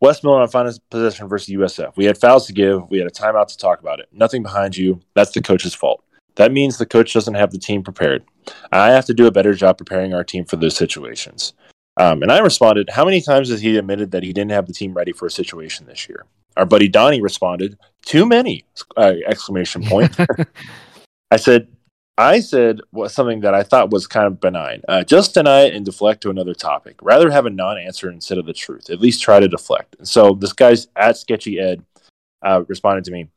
Wes 0.00 0.24
Miller 0.24 0.40
on 0.40 0.48
final 0.48 0.72
possession 0.88 1.28
versus 1.28 1.54
USF. 1.54 1.96
We 1.96 2.06
had 2.06 2.18
fouls 2.18 2.46
to 2.46 2.52
give. 2.52 2.90
We 2.90 2.98
had 2.98 3.06
a 3.06 3.10
timeout 3.10 3.48
to 3.48 3.58
talk 3.58 3.80
about 3.80 4.00
it. 4.00 4.08
Nothing 4.12 4.42
behind 4.42 4.76
you. 4.76 5.00
That's 5.14 5.32
the 5.32 5.42
coach's 5.42 5.74
fault. 5.74 6.02
That 6.40 6.52
means 6.52 6.78
the 6.78 6.86
coach 6.86 7.12
doesn't 7.12 7.34
have 7.34 7.50
the 7.50 7.58
team 7.58 7.82
prepared. 7.82 8.24
I 8.72 8.92
have 8.92 9.04
to 9.04 9.12
do 9.12 9.26
a 9.26 9.30
better 9.30 9.52
job 9.52 9.76
preparing 9.76 10.14
our 10.14 10.24
team 10.24 10.46
for 10.46 10.56
those 10.56 10.74
situations. 10.74 11.52
Um, 11.98 12.22
and 12.22 12.32
I 12.32 12.38
responded, 12.38 12.88
How 12.88 13.04
many 13.04 13.20
times 13.20 13.50
has 13.50 13.60
he 13.60 13.76
admitted 13.76 14.10
that 14.12 14.22
he 14.22 14.32
didn't 14.32 14.52
have 14.52 14.66
the 14.66 14.72
team 14.72 14.94
ready 14.94 15.12
for 15.12 15.26
a 15.26 15.30
situation 15.30 15.84
this 15.84 16.08
year? 16.08 16.24
Our 16.56 16.64
buddy 16.64 16.88
Donnie 16.88 17.20
responded, 17.20 17.78
Too 18.06 18.24
many! 18.24 18.64
Uh, 18.96 19.16
exclamation 19.26 19.84
point. 19.84 20.16
I 21.30 21.36
said, 21.36 21.68
I 22.16 22.40
said 22.40 22.80
was 22.90 23.12
something 23.12 23.40
that 23.40 23.54
I 23.54 23.62
thought 23.62 23.90
was 23.90 24.06
kind 24.06 24.26
of 24.26 24.40
benign. 24.40 24.80
Uh, 24.88 25.04
just 25.04 25.34
deny 25.34 25.64
it 25.64 25.74
and 25.74 25.84
deflect 25.84 26.22
to 26.22 26.30
another 26.30 26.54
topic. 26.54 26.96
Rather 27.02 27.30
have 27.30 27.44
a 27.44 27.50
non-answer 27.50 28.08
instead 28.08 28.38
of 28.38 28.46
the 28.46 28.54
truth. 28.54 28.88
At 28.88 29.02
least 29.02 29.20
try 29.20 29.40
to 29.40 29.48
deflect. 29.48 29.96
And 29.98 30.08
so 30.08 30.32
this 30.32 30.54
guy's 30.54 30.88
at 30.96 31.18
Sketchy 31.18 31.60
Ed 31.60 31.84
uh, 32.40 32.64
responded 32.66 33.04
to 33.04 33.10
me. 33.10 33.28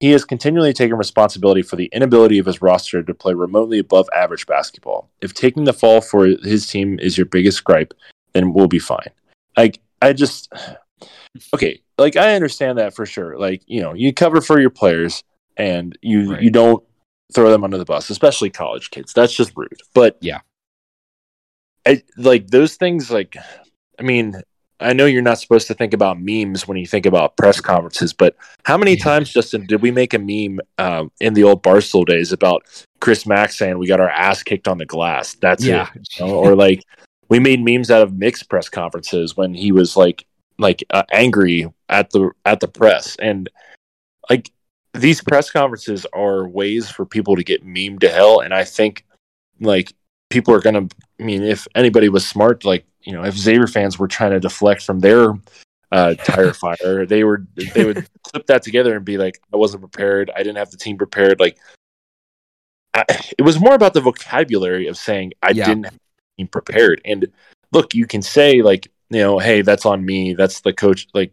He 0.00 0.10
has 0.10 0.24
continually 0.24 0.72
taken 0.74 0.96
responsibility 0.98 1.62
for 1.62 1.76
the 1.76 1.88
inability 1.92 2.38
of 2.38 2.46
his 2.46 2.60
roster 2.60 3.02
to 3.02 3.14
play 3.14 3.32
remotely 3.32 3.78
above 3.78 4.08
average 4.14 4.46
basketball. 4.46 5.08
If 5.22 5.32
taking 5.32 5.64
the 5.64 5.72
fall 5.72 6.00
for 6.02 6.26
his 6.26 6.66
team 6.66 6.98
is 7.00 7.16
your 7.16 7.24
biggest 7.24 7.64
gripe, 7.64 7.94
then 8.34 8.52
we'll 8.52 8.68
be 8.68 8.78
fine. 8.78 9.10
Like 9.56 9.80
I 10.02 10.12
just 10.12 10.52
okay, 11.54 11.80
like 11.98 12.16
I 12.16 12.34
understand 12.34 12.78
that 12.78 12.94
for 12.94 13.06
sure. 13.06 13.38
Like 13.38 13.62
you 13.66 13.80
know, 13.80 13.94
you 13.94 14.12
cover 14.12 14.40
for 14.40 14.60
your 14.60 14.70
players 14.70 15.22
and 15.56 15.96
you 16.02 16.32
Right. 16.32 16.42
you 16.42 16.50
don't 16.50 16.84
throw 17.34 17.50
them 17.50 17.64
under 17.64 17.78
the 17.78 17.84
bus, 17.84 18.10
especially 18.10 18.50
college 18.50 18.90
kids. 18.90 19.12
That's 19.12 19.32
just 19.32 19.52
rude. 19.56 19.80
But 19.94 20.18
Yeah. 20.20 20.40
I 21.86 22.02
like 22.16 22.48
those 22.48 22.74
things. 22.76 23.10
Like, 23.10 23.36
I 23.98 24.02
mean, 24.02 24.42
I 24.80 24.92
know 24.92 25.06
you're 25.06 25.22
not 25.22 25.38
supposed 25.38 25.66
to 25.68 25.74
think 25.74 25.94
about 25.94 26.20
memes 26.20 26.68
when 26.68 26.76
you 26.76 26.86
think 26.86 27.06
about 27.06 27.36
press 27.36 27.60
conferences, 27.60 28.12
but 28.12 28.36
how 28.64 28.76
many 28.76 28.96
times, 28.96 29.32
Justin, 29.32 29.66
did 29.66 29.80
we 29.80 29.90
make 29.90 30.12
a 30.12 30.18
meme 30.18 30.60
um, 30.78 31.10
in 31.20 31.34
the 31.34 31.44
old 31.44 31.62
Barstool 31.62 32.04
days 32.04 32.32
about 32.32 32.64
Chris 33.00 33.26
Mack 33.26 33.52
saying 33.52 33.78
we 33.78 33.86
got 33.86 34.00
our 34.00 34.10
ass 34.10 34.42
kicked 34.42 34.68
on 34.68 34.78
the 34.78 34.84
glass? 34.84 35.34
That's 35.34 35.64
yeah. 35.64 35.88
it. 35.94 36.08
you 36.18 36.26
know? 36.26 36.34
or 36.34 36.54
like 36.54 36.82
we 37.28 37.38
made 37.38 37.64
memes 37.64 37.90
out 37.90 38.02
of 38.02 38.14
Mick's 38.14 38.42
press 38.42 38.68
conferences 38.68 39.36
when 39.36 39.54
he 39.54 39.72
was 39.72 39.96
like 39.96 40.26
like 40.58 40.84
uh, 40.90 41.04
angry 41.12 41.68
at 41.88 42.10
the 42.10 42.30
at 42.44 42.60
the 42.60 42.68
press 42.68 43.16
and 43.16 43.50
like 44.30 44.50
these 44.94 45.20
press 45.20 45.50
conferences 45.50 46.06
are 46.12 46.48
ways 46.48 46.90
for 46.90 47.04
people 47.04 47.36
to 47.36 47.44
get 47.44 47.64
memed 47.64 48.00
to 48.00 48.08
hell 48.08 48.40
and 48.40 48.54
i 48.54 48.64
think 48.64 49.04
like 49.60 49.92
people 50.30 50.54
are 50.54 50.60
gonna 50.60 50.88
i 51.20 51.22
mean 51.22 51.42
if 51.42 51.66
anybody 51.74 52.08
was 52.08 52.26
smart 52.26 52.64
like 52.64 52.84
you 53.06 53.12
know 53.12 53.24
if 53.24 53.34
xavier 53.34 53.66
fans 53.66 53.98
were 53.98 54.08
trying 54.08 54.32
to 54.32 54.40
deflect 54.40 54.82
from 54.82 55.00
their 55.00 55.32
uh 55.92 56.14
tire 56.24 56.52
fire 56.64 57.06
they 57.06 57.24
were 57.24 57.46
they 57.74 57.84
would 57.84 58.06
clip 58.24 58.46
that 58.46 58.62
together 58.62 58.94
and 58.96 59.04
be 59.04 59.16
like 59.16 59.40
i 59.54 59.56
wasn't 59.56 59.80
prepared 59.80 60.30
i 60.34 60.38
didn't 60.38 60.56
have 60.56 60.70
the 60.70 60.76
team 60.76 60.96
prepared 60.98 61.38
like 61.40 61.56
I, 62.94 63.04
it 63.38 63.42
was 63.42 63.60
more 63.60 63.74
about 63.74 63.94
the 63.94 64.00
vocabulary 64.00 64.86
of 64.88 64.96
saying 64.96 65.32
i 65.42 65.50
Yeah. 65.52 65.66
didn't 65.66 65.84
have 65.84 65.92
the 65.94 66.42
team 66.42 66.48
prepared 66.48 67.00
and 67.04 67.26
look 67.72 67.94
you 67.94 68.06
can 68.06 68.22
say 68.22 68.62
like 68.62 68.88
you 69.10 69.20
know 69.20 69.38
hey 69.38 69.62
that's 69.62 69.86
on 69.86 70.04
me 70.04 70.34
that's 70.34 70.60
the 70.62 70.72
coach 70.72 71.06
like 71.14 71.32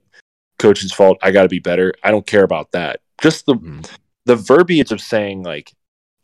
coach's 0.60 0.94
fault 0.94 1.18
i 1.22 1.32
got 1.32 1.44
to 1.44 1.50
be 1.50 1.60
better 1.60 1.94
i 2.04 2.12
don't 2.12 2.28
care 2.28 2.44
about 2.44 2.72
that 2.72 3.02
just 3.22 3.46
the 3.46 3.56
Mhm. 3.56 3.90
the 4.26 4.36
verbiage 4.36 4.92
of 4.92 5.02
saying 5.02 5.44
like 5.44 5.74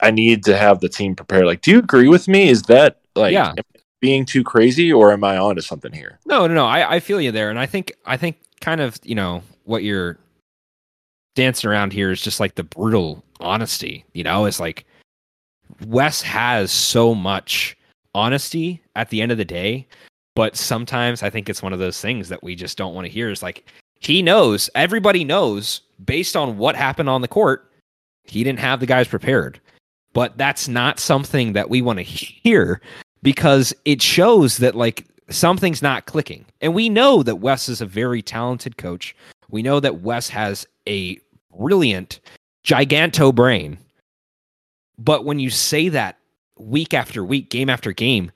I 0.02 0.12
need 0.12 0.46
to 0.46 0.56
have 0.56 0.80
the 0.80 0.88
team 0.88 1.14
prepared. 1.14 1.46
Like, 1.46 1.60
do 1.60 1.72
you 1.72 1.80
agree 1.80 2.08
with 2.08 2.30
me? 2.30 2.48
Is 2.48 2.62
that 2.64 3.02
like 3.18 3.34
Yeah. 3.34 3.52
Being 4.00 4.26
too 4.26 4.44
crazy 4.44 4.92
or 4.92 5.12
am 5.12 5.24
I 5.24 5.38
onto 5.38 5.62
something 5.62 5.92
here? 5.92 6.20
No, 6.26 6.48
no, 6.48 6.54
no. 6.54 6.66
I, 6.66 6.96
I 6.96 7.00
feel 7.00 7.20
you 7.20 7.32
there, 7.32 7.50
and 7.50 7.60
I 7.60 7.66
think 7.66 7.94
I 8.06 8.18
think 8.18 8.38
kind 8.62 8.82
of 8.82 9.00
you 9.04 9.16
know 9.16 9.44
what 9.66 9.84
you're 9.84 10.18
dancing 11.36 11.70
around 11.70 11.94
here 11.94 12.12
is 12.12 12.22
just 12.22 12.40
like 12.40 12.56
the 12.56 12.64
brutal 12.64 13.24
honesty. 13.40 14.06
You 14.14 14.24
know, 14.24 14.46
it's 14.46 14.60
like 14.60 14.86
Wes 15.86 16.22
has 16.22 16.72
so 16.72 17.14
much 17.14 17.78
honesty 18.16 18.82
at 18.96 19.10
the 19.10 19.22
end 19.22 19.32
of 19.32 19.38
the 19.38 19.46
day, 19.46 19.88
but 20.36 20.56
sometimes 20.56 21.24
I 21.24 21.30
think 21.30 21.50
it's 21.50 21.64
one 21.64 21.74
of 21.74 21.80
those 21.80 22.02
things 22.02 22.30
that 22.30 22.44
we 22.44 22.56
just 22.56 22.78
don't 22.78 22.96
want 22.96 23.06
to 23.06 23.14
hear. 23.14 23.30
Is 23.30 23.44
like 23.44 23.66
he 24.00 24.22
knows, 24.22 24.70
everybody 24.76 25.24
knows, 25.24 25.82
based 26.06 26.36
on 26.36 26.58
what 26.58 26.76
happened 26.76 27.10
on 27.10 27.22
the 27.22 27.28
court, 27.28 27.72
he 28.24 28.44
didn't 28.44 28.60
have 28.60 28.80
the 28.80 28.86
guys 28.86 29.08
prepared. 29.08 29.60
But 30.14 30.38
that's 30.38 30.68
not 30.68 31.00
something 31.00 31.54
that 31.54 31.70
we 31.70 31.82
want 31.84 32.00
to 32.00 32.04
hear 32.04 32.82
because 33.22 33.74
it 33.86 34.02
shows 34.02 34.58
that 34.58 34.76
like 34.76 35.06
something's 35.30 35.82
not 35.82 36.06
clicking. 36.06 36.46
And 36.62 36.74
we 36.74 36.90
know 36.90 37.24
that 37.24 37.38
Wes 37.38 37.70
is 37.70 37.82
a 37.82 37.86
very 37.86 38.22
talented 38.22 38.78
coach. 38.78 39.16
We 39.50 39.62
know 39.62 39.80
that 39.80 40.02
Wes 40.02 40.30
has 40.30 40.68
a 40.88 41.20
brilliant, 41.58 42.20
giganto 42.64 43.34
brain. 43.34 43.78
But 44.98 45.26
when 45.26 45.40
you 45.40 45.50
say 45.50 45.90
that 45.90 46.18
week 46.58 46.94
after 46.94 47.24
week, 47.24 47.50
game 47.50 47.70
after 47.70 47.92
game, 47.92 48.32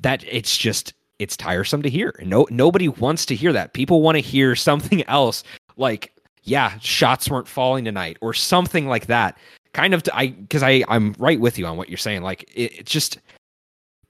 that 0.00 0.24
it's 0.28 0.56
just 0.56 0.92
it's 1.18 1.36
tiresome 1.36 1.82
to 1.82 1.90
hear. 1.90 2.14
No 2.24 2.46
nobody 2.50 2.88
wants 2.88 3.24
to 3.26 3.34
hear 3.34 3.52
that. 3.52 3.72
People 3.72 4.02
want 4.02 4.16
to 4.16 4.20
hear 4.20 4.54
something 4.56 5.06
else 5.08 5.44
like 5.76 6.12
yeah, 6.46 6.78
shots 6.78 7.30
weren't 7.30 7.48
falling 7.48 7.86
tonight 7.86 8.18
or 8.20 8.34
something 8.34 8.86
like 8.86 9.06
that. 9.06 9.38
Kind 9.72 9.94
of 9.94 10.02
I 10.12 10.28
cuz 10.50 10.62
I 10.62 10.84
I'm 10.88 11.14
right 11.18 11.40
with 11.40 11.58
you 11.58 11.66
on 11.66 11.76
what 11.76 11.88
you're 11.88 11.98
saying. 11.98 12.22
Like 12.22 12.42
it, 12.54 12.72
it's 12.78 12.92
just 12.92 13.18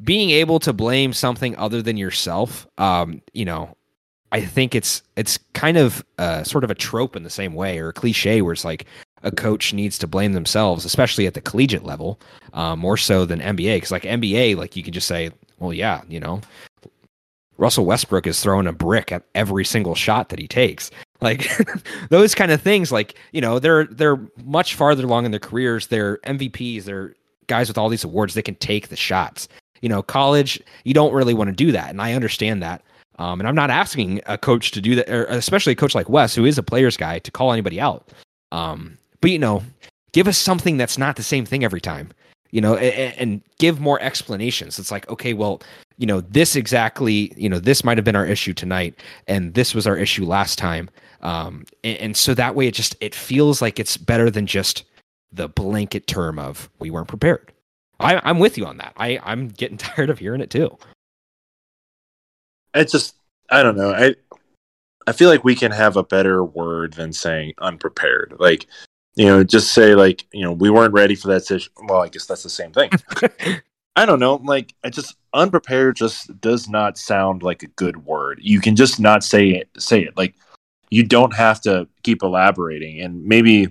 being 0.05 0.31
able 0.31 0.61
to 0.61 0.73
blame 0.73 1.13
something 1.13 1.57
other 1.57 1.83
than 1.83 1.97
yourself 1.97 2.67
um 2.79 3.21
you 3.33 3.45
know 3.45 3.77
i 4.33 4.41
think 4.41 4.75
it's 4.75 5.03
it's 5.17 5.39
kind 5.53 5.77
of 5.77 6.05
uh 6.19 6.43
sort 6.43 6.65
of 6.65 6.71
a 6.71 6.75
trope 6.75 7.17
in 7.17 7.23
the 7.23 7.31
same 7.31 7.55
way 7.55 7.79
or 7.79 7.89
a 7.89 7.93
cliche 7.93 8.43
where 8.43 8.53
it's 8.53 8.65
like 8.65 8.87
a 9.23 9.31
coach 9.31 9.73
needs 9.73 9.99
to 9.99 10.07
blame 10.07 10.33
themselves 10.33 10.85
especially 10.85 11.27
at 11.27 11.35
the 11.35 11.41
collegiate 11.41 11.85
level 11.85 12.21
uh, 12.53 12.77
more 12.77 12.97
so 12.97 13.25
than 13.25 13.41
nba 13.41 13.77
because 13.77 13.91
like 13.91 14.03
nba 14.03 14.57
like 14.57 14.77
you 14.77 14.83
can 14.83 14.93
just 14.93 15.09
say 15.09 15.31
well 15.59 15.73
yeah 15.73 16.03
you 16.09 16.21
know 16.21 16.41
russell 17.57 17.87
westbrook 17.87 18.27
is 18.27 18.41
throwing 18.41 18.67
a 18.67 18.73
brick 18.73 19.11
at 19.13 19.23
every 19.35 19.65
single 19.65 19.95
shot 19.95 20.29
that 20.29 20.39
he 20.39 20.47
takes 20.47 20.91
Like 21.25 21.49
those 22.11 22.35
kind 22.35 22.53
of 22.53 22.61
things, 22.61 22.93
like, 22.93 23.19
you 23.33 23.41
know, 23.41 23.59
they're 23.59 23.87
they're 23.87 24.21
much 24.45 24.75
farther 24.75 25.05
along 25.05 25.25
in 25.25 25.31
their 25.31 25.41
careers. 25.41 25.87
They're 25.87 26.19
MVPs, 26.19 26.85
they're 26.85 27.15
guys 27.47 27.67
with 27.67 27.79
all 27.79 27.89
these 27.89 28.05
awards, 28.05 28.35
they 28.35 28.43
can 28.43 28.57
take 28.57 28.89
the 28.89 28.97
shots. 28.97 29.49
You 29.81 29.89
know, 29.89 30.03
college, 30.03 30.61
you 30.85 30.95
don't 30.95 31.13
really 31.13 31.35
want 31.35 31.49
to 31.49 31.57
do 31.57 31.73
that. 31.73 31.91
And 31.91 32.01
I 32.01 32.15
understand 32.15 32.63
that. 32.63 32.83
Um, 33.19 33.41
and 33.41 33.49
I'm 33.49 33.55
not 33.55 33.71
asking 33.71 34.21
a 34.27 34.37
coach 34.37 34.71
to 34.73 34.81
do 34.81 34.95
that, 34.97 35.09
or 35.09 35.25
especially 35.27 35.73
a 35.73 35.77
coach 35.77 35.95
like 35.95 36.09
Wes, 36.09 36.35
who 36.35 36.45
is 36.45 36.59
a 36.59 36.63
player's 36.63 36.97
guy, 36.97 37.19
to 37.21 37.31
call 37.31 37.53
anybody 37.53 37.81
out. 37.81 38.11
Um, 38.51 38.99
but 39.21 39.31
you 39.31 39.39
know, 39.39 39.63
give 40.13 40.27
us 40.27 40.39
something 40.39 40.77
that's 40.77 40.99
not 40.99 41.17
the 41.17 41.23
same 41.23 41.45
thing 41.45 41.65
every 41.65 41.81
time. 41.81 42.11
You 42.51 42.61
know, 42.61 42.77
and, 42.77 43.15
and 43.19 43.43
give 43.59 43.81
more 43.81 44.01
explanations. 44.01 44.79
It's 44.79 44.93
like, 44.93 45.09
okay, 45.09 45.33
well, 45.33 45.61
you 45.99 46.07
know, 46.07 46.21
this 46.21 46.55
exactly, 46.55 47.33
you 47.37 47.49
know, 47.49 47.59
this 47.59 47.85
might 47.85 47.99
have 47.99 48.05
been 48.05 48.17
our 48.17 48.27
issue 48.27 48.53
tonight, 48.53 49.01
and 49.27 49.55
this 49.55 49.75
was 49.75 49.87
our 49.87 49.97
issue 49.97 50.25
last 50.25 50.59
time. 50.59 50.89
Um, 51.23 51.65
and, 51.83 51.99
and 51.99 52.17
so 52.17 52.35
that 52.35 52.55
way, 52.55 52.67
it 52.67 52.75
just 52.75 52.97
it 53.01 53.15
feels 53.15 53.63
like 53.63 53.79
it's 53.79 53.97
better 53.97 54.31
than 54.31 54.47
just 54.47 54.85
the 55.33 55.49
blanket 55.49 56.07
term 56.07 56.39
of 56.39 56.71
we 56.79 56.91
weren't 56.91 57.09
prepared. 57.09 57.53
I, 58.01 58.21
I'm 58.25 58.39
with 58.39 58.59
you 58.59 58.67
on 58.67 58.79
that. 58.79 58.93
I 58.97 59.19
I'm 59.23 59.49
getting 59.49 59.77
tired 59.79 60.11
of 60.11 60.19
hearing 60.19 60.41
it 60.41 60.51
too. 60.51 60.77
It's 62.75 62.93
just 62.93 63.17
I 63.51 63.63
don't 63.63 63.77
know. 63.77 63.93
I 63.93 64.15
I 65.07 65.13
feel 65.13 65.29
like 65.29 65.45
we 65.45 65.55
can 65.55 65.73
have 65.73 65.97
a 65.97 66.03
better 66.03 66.45
word 66.45 66.95
than 66.95 67.13
saying 67.13 67.55
unprepared. 67.59 68.35
Like, 68.39 68.67
you 69.17 69.27
know, 69.27 69.45
just 69.45 69.73
say 69.73 69.95
like, 69.95 70.27
you 70.33 70.43
know, 70.43 70.53
we 70.53 70.71
weren't 70.71 70.95
ready 70.95 71.15
for 71.15 71.29
that 71.29 71.45
situation. 71.45 71.73
Well, 71.85 72.03
I 72.03 72.09
guess 72.09 72.27
that's 72.27 72.43
the 72.43 72.51
same 72.51 72.73
thing. 72.73 72.91
I 73.97 74.07
don't 74.07 74.19
know. 74.19 74.37
Like, 74.37 74.75
I 74.83 74.91
just 74.91 75.15
unprepared 75.35 75.97
just 75.97 76.41
does 76.41 76.69
not 76.69 76.99
sound 76.99 77.43
like 77.43 77.63
a 77.63 77.69
good 77.69 78.07
word. 78.07 78.41
You 78.43 78.61
can 78.61 78.77
just 78.77 78.99
not 78.99 79.23
say 79.23 79.51
it. 79.51 79.69
Say 79.79 80.03
it. 80.03 80.17
Like, 80.17 80.35
you 80.91 81.05
don't 81.05 81.35
have 81.35 81.61
to 81.63 81.87
keep 82.03 82.23
elaborating. 82.23 83.01
And 83.01 83.25
maybe, 83.25 83.69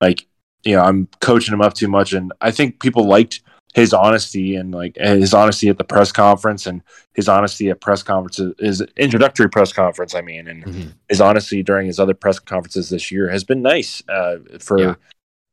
like, 0.00 0.26
you 0.64 0.74
know, 0.74 0.82
I'm 0.82 1.08
coaching 1.20 1.54
him 1.54 1.62
up 1.62 1.74
too 1.74 1.88
much. 1.88 2.12
And 2.12 2.32
I 2.40 2.50
think 2.50 2.80
people 2.80 3.06
liked 3.06 3.42
his 3.74 3.92
honesty 3.92 4.56
and 4.56 4.72
like 4.72 4.96
his 4.96 5.32
honesty 5.32 5.68
at 5.68 5.78
the 5.78 5.84
press 5.84 6.10
conference 6.10 6.66
and 6.66 6.82
his 7.14 7.28
honesty 7.28 7.70
at 7.70 7.80
press 7.80 8.02
conferences 8.02 8.52
his 8.58 8.80
introductory 8.96 9.48
press 9.48 9.72
conference 9.72 10.14
i 10.14 10.20
mean 10.20 10.48
and 10.48 10.64
mm-hmm. 10.64 10.88
his 11.08 11.20
honesty 11.20 11.62
during 11.62 11.86
his 11.86 12.00
other 12.00 12.14
press 12.14 12.38
conferences 12.38 12.90
this 12.90 13.10
year 13.10 13.28
has 13.28 13.44
been 13.44 13.62
nice 13.62 14.02
uh, 14.08 14.36
for 14.58 14.78
yeah. 14.78 14.94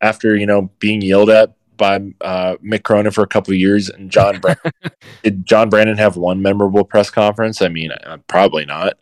after 0.01 0.35
you 0.35 0.45
know 0.45 0.69
being 0.79 1.01
yelled 1.01 1.29
at 1.29 1.53
by 1.77 1.97
uh, 2.21 2.57
Mick 2.57 2.83
Cronin 2.83 3.11
for 3.11 3.21
a 3.21 3.27
couple 3.27 3.53
of 3.53 3.59
years 3.59 3.87
and 3.87 4.09
John 4.09 4.39
Brannen. 4.39 4.71
did 5.23 5.45
John 5.45 5.69
Brannen 5.69 5.97
have 5.97 6.17
one 6.17 6.41
memorable 6.41 6.83
press 6.83 7.11
conference? 7.11 7.61
I 7.61 7.69
mean, 7.69 7.91
uh, 7.91 8.17
probably 8.27 8.65
not. 8.65 8.93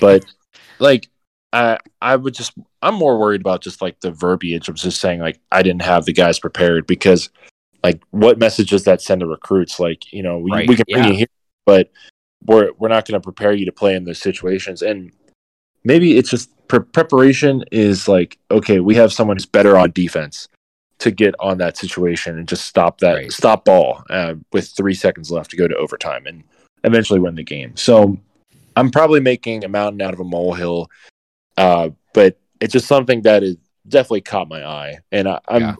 But 0.00 0.24
like 0.78 1.08
I 1.52 1.78
I 2.00 2.16
would 2.16 2.34
just 2.34 2.52
I'm 2.80 2.94
more 2.94 3.18
worried 3.18 3.40
about 3.40 3.62
just 3.62 3.82
like 3.82 4.00
the 4.00 4.10
verbiage 4.10 4.68
of 4.68 4.76
just 4.76 5.00
saying 5.00 5.20
like 5.20 5.40
I 5.50 5.62
didn't 5.62 5.82
have 5.82 6.04
the 6.04 6.12
guys 6.12 6.38
prepared 6.38 6.86
because 6.86 7.28
like 7.82 8.02
what 8.10 8.38
message 8.38 8.70
does 8.70 8.84
that 8.84 9.02
send 9.02 9.20
to 9.20 9.26
recruits 9.26 9.80
like 9.80 10.12
you 10.12 10.22
know 10.22 10.38
we, 10.38 10.50
right. 10.50 10.68
we 10.68 10.76
can 10.76 10.84
bring 10.88 11.04
yeah. 11.04 11.10
you 11.10 11.16
here 11.16 11.26
but 11.64 11.90
we're 12.44 12.70
we're 12.78 12.88
not 12.88 13.06
going 13.06 13.20
to 13.20 13.24
prepare 13.24 13.52
you 13.52 13.64
to 13.64 13.72
play 13.72 13.94
in 13.94 14.04
those 14.04 14.20
situations 14.20 14.82
and 14.82 15.12
maybe 15.84 16.16
it's 16.16 16.30
just 16.30 16.50
pre- 16.68 16.80
preparation 16.80 17.64
is 17.72 18.08
like 18.08 18.38
okay 18.50 18.80
we 18.80 18.94
have 18.94 19.12
someone 19.12 19.36
who's 19.36 19.46
better 19.46 19.76
on 19.76 19.90
defense 19.92 20.48
to 20.98 21.10
get 21.10 21.34
on 21.40 21.58
that 21.58 21.76
situation 21.76 22.38
and 22.38 22.46
just 22.46 22.64
stop 22.64 22.98
that 22.98 23.14
right. 23.14 23.32
stop 23.32 23.64
ball 23.64 24.04
uh, 24.10 24.34
with 24.52 24.68
three 24.68 24.94
seconds 24.94 25.30
left 25.30 25.50
to 25.50 25.56
go 25.56 25.66
to 25.66 25.76
overtime 25.76 26.26
and 26.26 26.44
eventually 26.84 27.18
win 27.18 27.34
the 27.34 27.42
game 27.42 27.76
so 27.76 28.16
i'm 28.76 28.90
probably 28.90 29.20
making 29.20 29.64
a 29.64 29.68
mountain 29.68 30.00
out 30.00 30.14
of 30.14 30.20
a 30.20 30.24
molehill 30.24 30.88
uh, 31.58 31.90
but 32.14 32.38
it's 32.60 32.72
just 32.72 32.86
something 32.86 33.22
that 33.22 33.42
is 33.42 33.56
definitely 33.88 34.20
caught 34.20 34.48
my 34.48 34.64
eye 34.64 34.98
and 35.10 35.28
I, 35.28 35.40
am 35.48 35.60
yeah. 35.60 35.74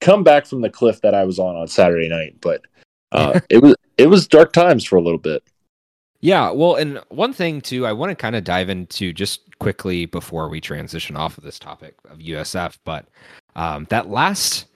Come 0.00 0.22
back 0.22 0.46
from 0.46 0.60
the 0.60 0.70
cliff 0.70 1.00
that 1.00 1.14
I 1.14 1.24
was 1.24 1.38
on 1.38 1.56
on 1.56 1.66
Saturday 1.68 2.08
night, 2.08 2.36
but 2.40 2.62
uh, 3.12 3.40
it 3.50 3.62
was 3.62 3.74
it 3.96 4.06
was 4.06 4.26
dark 4.26 4.52
times 4.52 4.84
for 4.84 4.96
a 4.96 5.02
little 5.02 5.18
bit. 5.18 5.42
Yeah, 6.20 6.50
well, 6.50 6.74
and 6.74 7.00
one 7.10 7.32
thing 7.32 7.60
too, 7.60 7.86
I 7.86 7.92
want 7.92 8.10
to 8.10 8.16
kind 8.16 8.34
of 8.34 8.42
dive 8.42 8.68
into 8.68 9.12
just 9.12 9.56
quickly 9.60 10.06
before 10.06 10.48
we 10.48 10.60
transition 10.60 11.16
off 11.16 11.38
of 11.38 11.44
this 11.44 11.58
topic 11.58 11.94
of 12.10 12.18
USF, 12.18 12.76
but 12.84 13.06
um, 13.54 13.86
that 13.90 14.08
last 14.10 14.66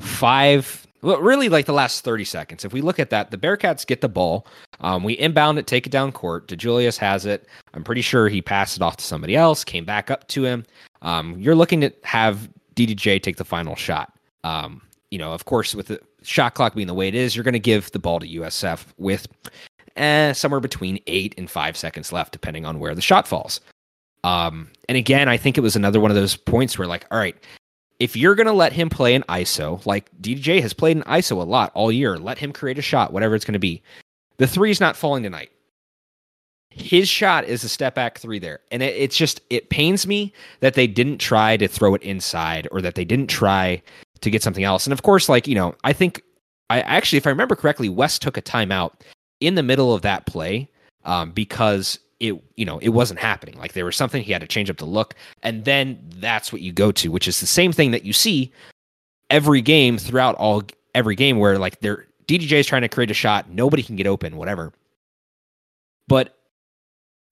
five, 0.00 0.86
well, 1.02 1.20
really 1.20 1.48
like 1.48 1.66
the 1.66 1.72
last 1.72 2.02
thirty 2.04 2.24
seconds. 2.24 2.64
If 2.64 2.72
we 2.72 2.80
look 2.80 2.98
at 2.98 3.10
that, 3.10 3.30
the 3.30 3.38
Bearcats 3.38 3.86
get 3.86 4.00
the 4.00 4.08
ball, 4.08 4.46
um, 4.80 5.02
we 5.02 5.14
inbound 5.14 5.58
it, 5.58 5.66
take 5.66 5.86
it 5.86 5.90
down 5.90 6.12
court. 6.12 6.48
DeJulius 6.48 6.98
has 6.98 7.26
it. 7.26 7.46
I'm 7.74 7.84
pretty 7.84 8.02
sure 8.02 8.28
he 8.28 8.42
passed 8.42 8.76
it 8.76 8.82
off 8.82 8.96
to 8.98 9.04
somebody 9.04 9.36
else, 9.36 9.64
came 9.64 9.84
back 9.84 10.10
up 10.10 10.26
to 10.28 10.44
him. 10.44 10.64
Um, 11.02 11.38
you're 11.38 11.54
looking 11.54 11.80
to 11.82 11.92
have 12.04 12.48
DDJ 12.74 13.22
take 13.22 13.36
the 13.36 13.44
final 13.44 13.76
shot. 13.76 14.12
Um, 14.44 14.82
you 15.10 15.18
know, 15.18 15.32
of 15.32 15.44
course, 15.44 15.74
with 15.74 15.88
the 15.88 16.00
shot 16.22 16.54
clock 16.54 16.74
being 16.74 16.86
the 16.86 16.94
way 16.94 17.08
it 17.08 17.14
is, 17.14 17.34
you're 17.34 17.44
going 17.44 17.52
to 17.52 17.58
give 17.58 17.90
the 17.92 17.98
ball 17.98 18.20
to 18.20 18.28
USF 18.28 18.86
with 18.98 19.26
eh, 19.96 20.32
somewhere 20.32 20.60
between 20.60 21.00
eight 21.06 21.34
and 21.38 21.50
five 21.50 21.76
seconds 21.76 22.12
left, 22.12 22.32
depending 22.32 22.64
on 22.64 22.78
where 22.78 22.94
the 22.94 23.00
shot 23.00 23.26
falls. 23.26 23.60
Um, 24.24 24.70
and 24.88 24.98
again, 24.98 25.28
I 25.28 25.36
think 25.36 25.56
it 25.56 25.62
was 25.62 25.76
another 25.76 26.00
one 26.00 26.10
of 26.10 26.16
those 26.16 26.36
points 26.36 26.78
where, 26.78 26.88
like, 26.88 27.06
all 27.10 27.18
right, 27.18 27.36
if 27.98 28.16
you're 28.16 28.34
going 28.34 28.46
to 28.46 28.52
let 28.52 28.72
him 28.72 28.88
play 28.88 29.14
an 29.14 29.24
ISO, 29.28 29.84
like 29.86 30.10
DJ 30.20 30.60
has 30.60 30.72
played 30.72 30.96
an 30.96 31.02
ISO 31.04 31.32
a 31.32 31.44
lot 31.44 31.72
all 31.74 31.90
year, 31.90 32.18
let 32.18 32.38
him 32.38 32.52
create 32.52 32.78
a 32.78 32.82
shot, 32.82 33.12
whatever 33.12 33.34
it's 33.34 33.44
going 33.44 33.54
to 33.54 33.58
be. 33.58 33.82
The 34.36 34.46
three's 34.46 34.80
not 34.80 34.96
falling 34.96 35.22
tonight. 35.22 35.50
His 36.70 37.08
shot 37.08 37.44
is 37.44 37.64
a 37.64 37.68
step 37.68 37.96
back 37.96 38.18
three 38.18 38.38
there. 38.38 38.60
And 38.70 38.84
it, 38.84 38.94
it's 38.94 39.16
just, 39.16 39.40
it 39.50 39.68
pains 39.68 40.06
me 40.06 40.32
that 40.60 40.74
they 40.74 40.86
didn't 40.86 41.18
try 41.18 41.56
to 41.56 41.66
throw 41.66 41.94
it 41.94 42.02
inside 42.02 42.68
or 42.70 42.80
that 42.82 42.94
they 42.94 43.04
didn't 43.04 43.28
try 43.28 43.82
to 44.20 44.30
get 44.30 44.42
something 44.42 44.64
else. 44.64 44.86
And 44.86 44.92
of 44.92 45.02
course, 45.02 45.28
like, 45.28 45.46
you 45.46 45.54
know, 45.54 45.74
I 45.84 45.92
think 45.92 46.22
I 46.70 46.80
actually, 46.80 47.18
if 47.18 47.26
I 47.26 47.30
remember 47.30 47.56
correctly, 47.56 47.88
Wes 47.88 48.18
took 48.18 48.36
a 48.36 48.42
timeout 48.42 48.92
in 49.40 49.54
the 49.54 49.62
middle 49.62 49.94
of 49.94 50.02
that 50.02 50.26
play 50.26 50.68
um, 51.04 51.30
because 51.30 51.98
it, 52.20 52.34
you 52.56 52.64
know, 52.64 52.78
it 52.78 52.90
wasn't 52.90 53.20
happening. 53.20 53.56
Like 53.58 53.72
there 53.72 53.84
was 53.84 53.96
something 53.96 54.22
he 54.22 54.32
had 54.32 54.40
to 54.40 54.48
change 54.48 54.68
up 54.70 54.76
the 54.76 54.84
look. 54.84 55.14
And 55.42 55.64
then 55.64 55.98
that's 56.16 56.52
what 56.52 56.62
you 56.62 56.72
go 56.72 56.92
to, 56.92 57.10
which 57.10 57.28
is 57.28 57.40
the 57.40 57.46
same 57.46 57.72
thing 57.72 57.92
that 57.92 58.04
you 58.04 58.12
see 58.12 58.52
every 59.30 59.62
game 59.62 59.98
throughout 59.98 60.34
all 60.36 60.62
every 60.94 61.14
game 61.14 61.38
where 61.38 61.58
like 61.58 61.80
they're 61.80 62.06
DDJ 62.26 62.52
is 62.52 62.66
trying 62.66 62.82
to 62.82 62.88
create 62.88 63.10
a 63.10 63.14
shot, 63.14 63.50
nobody 63.50 63.82
can 63.82 63.96
get 63.96 64.06
open, 64.06 64.36
whatever. 64.36 64.72
But 66.08 66.36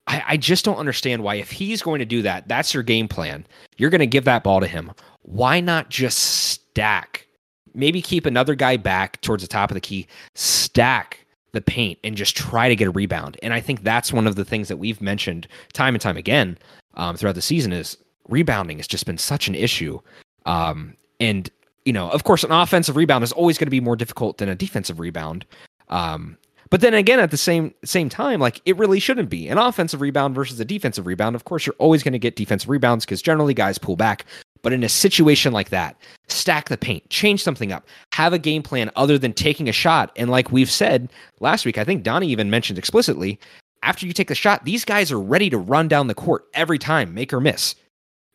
I, 0.07 0.23
I 0.27 0.37
just 0.37 0.65
don't 0.65 0.77
understand 0.77 1.23
why, 1.23 1.35
if 1.35 1.51
he's 1.51 1.81
going 1.81 1.99
to 1.99 2.05
do 2.05 2.23
that, 2.23 2.47
that's 2.47 2.73
your 2.73 2.83
game 2.83 3.07
plan. 3.07 3.45
You're 3.77 3.91
going 3.91 3.99
to 3.99 4.07
give 4.07 4.25
that 4.25 4.43
ball 4.43 4.59
to 4.59 4.67
him. 4.67 4.91
Why 5.21 5.59
not 5.59 5.89
just 5.89 6.61
stack? 6.77 7.27
Maybe 7.73 8.03
keep 8.03 8.27
another 8.27 8.53
guy 8.53 8.77
back 8.77 9.19
towards 9.21 9.41
the 9.41 9.47
top 9.47 9.71
of 9.71 9.75
the 9.75 9.81
key, 9.81 10.05
stack 10.35 11.25
the 11.53 11.61
paint, 11.61 11.97
and 12.03 12.15
just 12.15 12.37
try 12.37 12.69
to 12.69 12.75
get 12.75 12.87
a 12.87 12.91
rebound. 12.91 13.35
And 13.41 13.51
I 13.51 13.59
think 13.59 13.81
that's 13.81 14.13
one 14.13 14.27
of 14.27 14.35
the 14.35 14.45
things 14.45 14.67
that 14.67 14.77
we've 14.77 15.01
mentioned 15.01 15.47
time 15.73 15.95
and 15.95 16.01
time 16.01 16.17
again 16.17 16.55
um, 16.93 17.17
throughout 17.17 17.33
the 17.33 17.41
season 17.41 17.73
is 17.73 17.97
rebounding 18.27 18.77
has 18.77 18.85
just 18.85 19.07
been 19.07 19.17
such 19.17 19.47
an 19.47 19.55
issue. 19.55 19.99
Um, 20.45 20.95
and 21.19 21.49
you 21.83 21.93
know, 21.93 22.11
of 22.11 22.25
course, 22.25 22.43
an 22.43 22.51
offensive 22.51 22.95
rebound 22.95 23.23
is 23.23 23.31
always 23.31 23.57
going 23.57 23.67
to 23.67 23.71
be 23.71 23.79
more 23.79 23.95
difficult 23.95 24.37
than 24.37 24.49
a 24.49 24.55
defensive 24.55 24.99
rebound. 24.99 25.47
Um, 25.89 26.37
but 26.69 26.81
then 26.81 26.93
again, 26.93 27.19
at 27.19 27.31
the 27.31 27.37
same 27.37 27.73
same 27.85 28.07
time, 28.09 28.39
like 28.39 28.61
it 28.65 28.77
really 28.77 28.99
shouldn't 28.99 29.29
be 29.29 29.47
an 29.47 29.57
offensive 29.57 30.01
rebound 30.01 30.35
versus 30.35 30.59
a 30.59 30.65
defensive 30.65 31.07
rebound. 31.07 31.35
Of 31.35 31.45
course, 31.45 31.65
you're 31.65 31.75
always 31.79 32.03
going 32.03 32.13
to 32.13 32.19
get 32.19 32.35
defensive 32.35 32.69
rebounds 32.69 33.03
because 33.03 33.23
generally 33.23 33.55
guys 33.55 33.79
pull 33.79 33.95
back. 33.95 34.25
But 34.61 34.73
in 34.73 34.83
a 34.83 34.89
situation 34.89 35.53
like 35.53 35.69
that, 35.69 35.95
stack 36.27 36.69
the 36.69 36.77
paint, 36.77 37.09
change 37.09 37.43
something 37.43 37.71
up, 37.71 37.87
have 38.13 38.33
a 38.33 38.39
game 38.39 38.63
plan 38.63 38.91
other 38.95 39.17
than 39.17 39.33
taking 39.33 39.69
a 39.69 39.73
shot. 39.73 40.11
And 40.15 40.29
like 40.29 40.51
we've 40.51 40.71
said 40.71 41.09
last 41.39 41.65
week, 41.65 41.77
I 41.77 41.83
think 41.83 42.03
Donnie 42.03 42.29
even 42.29 42.49
mentioned 42.49 42.77
explicitly, 42.79 43.39
after 43.83 44.05
you 44.05 44.13
take 44.13 44.27
the 44.27 44.35
shot, 44.35 44.65
these 44.65 44.83
guys 44.83 45.11
are 45.11 45.19
ready 45.19 45.49
to 45.49 45.57
run 45.57 45.87
down 45.87 46.07
the 46.07 46.15
court 46.15 46.45
every 46.53 46.79
time, 46.79 47.13
make 47.13 47.31
or 47.31 47.39
miss. 47.39 47.75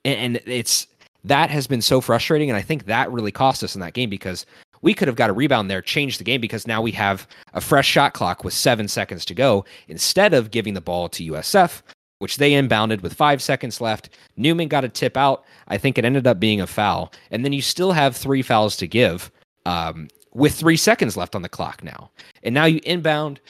And 0.05 0.41
it's 0.47 0.87
that 1.25 1.51
has 1.51 1.67
been 1.67 1.83
so 1.83 2.01
frustrating. 2.01 2.51
And 2.51 2.57
I 2.57 2.63
think 2.63 2.87
that 2.87 3.11
really 3.13 3.33
cost 3.33 3.63
us 3.63 3.75
in 3.75 3.81
that 3.81 3.95
game 3.95 4.11
because 4.11 4.47
we 4.83 4.95
could 4.95 5.09
have 5.09 5.17
got 5.17 5.31
a 5.31 5.33
rebound 5.33 5.71
there, 5.71 5.81
changed 5.81 6.19
the 6.19 6.25
game 6.25 6.41
because 6.41 6.67
now 6.67 6.83
we 6.83 6.91
have 6.93 7.27
a 7.55 7.61
fresh 7.61 7.89
shot 7.89 8.15
clock 8.15 8.45
with 8.45 8.53
seven 8.53 8.89
seconds 8.89 9.25
to 9.27 9.35
go 9.35 9.65
instead 9.89 10.35
of 10.35 10.51
giving 10.51 10.75
the 10.75 10.81
ball 10.81 11.09
to 11.11 11.33
USF, 11.33 11.83
which 12.23 12.37
they 12.37 12.53
inbounded 12.53 13.03
with 13.03 13.13
five 13.13 13.43
seconds 13.43 13.81
left. 13.81 14.09
Newman 14.37 14.69
got 14.69 14.85
a 14.85 14.89
tip 14.89 15.17
out. 15.17 15.45
I 15.69 15.77
think 15.77 15.99
it 15.99 16.05
ended 16.05 16.27
up 16.27 16.39
being 16.39 16.61
a 16.61 16.67
foul. 16.67 17.13
And 17.31 17.45
then 17.45 17.53
you 17.53 17.61
still 17.61 17.93
have 17.93 18.17
three 18.17 18.43
fouls 18.43 18.77
to 18.77 18.87
give 18.87 19.31
um, 19.67 20.09
with 20.33 20.55
three 20.55 20.77
seconds 20.77 21.17
left 21.17 21.35
on 21.35 21.43
the 21.43 21.49
clock 21.49 21.83
now. 21.83 22.11
And 22.43 22.55
now 22.55 22.65
you 22.65 22.81
inbound. 22.85 23.41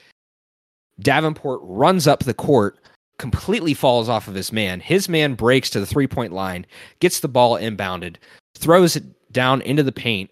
Davenport 1.01 1.61
runs 1.63 2.07
up 2.07 2.21
the 2.21 2.35
court, 2.35 2.79
completely 3.19 3.75
falls 3.75 4.09
off 4.09 4.27
of 4.27 4.35
his 4.35 4.53
man. 4.53 4.81
His 4.81 5.09
man 5.09 5.35
breaks 5.35 5.69
to 5.71 5.81
the 5.81 5.87
three 5.87 6.07
point 6.07 6.33
line, 6.33 6.65
gets 7.01 7.21
the 7.21 7.29
ball 7.29 7.59
inbounded, 7.59 8.17
throws 8.57 8.97
it 8.97 9.05
down 9.33 9.61
into 9.63 9.83
the 9.83 9.93
paint, 9.93 10.31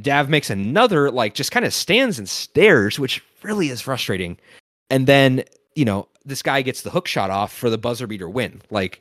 Dav 0.00 0.28
makes 0.28 0.50
another, 0.50 1.10
like, 1.10 1.34
just 1.34 1.50
kind 1.50 1.66
of 1.66 1.74
stands 1.74 2.18
and 2.18 2.28
stares, 2.28 2.98
which 2.98 3.22
really 3.42 3.68
is 3.68 3.80
frustrating. 3.80 4.38
And 4.90 5.06
then, 5.06 5.44
you 5.78 5.84
know, 5.84 6.08
this 6.24 6.42
guy 6.42 6.60
gets 6.60 6.82
the 6.82 6.90
hook 6.90 7.06
shot 7.06 7.30
off 7.30 7.52
for 7.52 7.70
the 7.70 7.78
buzzer 7.78 8.08
beater 8.08 8.28
win. 8.28 8.60
Like, 8.68 9.00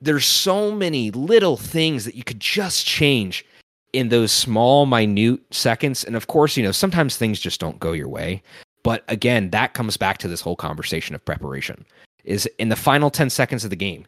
there's 0.00 0.24
so 0.24 0.72
many 0.72 1.12
little 1.12 1.56
things 1.56 2.04
that 2.06 2.16
you 2.16 2.24
could 2.24 2.40
just 2.40 2.84
change 2.84 3.46
in 3.92 4.08
those 4.08 4.32
small, 4.32 4.84
minute 4.84 5.40
seconds. 5.52 6.02
And 6.02 6.16
of 6.16 6.26
course, 6.26 6.56
you 6.56 6.64
know, 6.64 6.72
sometimes 6.72 7.16
things 7.16 7.38
just 7.38 7.60
don't 7.60 7.78
go 7.78 7.92
your 7.92 8.08
way. 8.08 8.42
But 8.82 9.04
again, 9.06 9.50
that 9.50 9.74
comes 9.74 9.96
back 9.96 10.18
to 10.18 10.28
this 10.28 10.40
whole 10.40 10.56
conversation 10.56 11.14
of 11.14 11.24
preparation. 11.24 11.86
Is 12.24 12.46
in 12.58 12.68
the 12.68 12.76
final 12.76 13.08
10 13.08 13.30
seconds 13.30 13.62
of 13.62 13.70
the 13.70 13.76
game, 13.76 14.06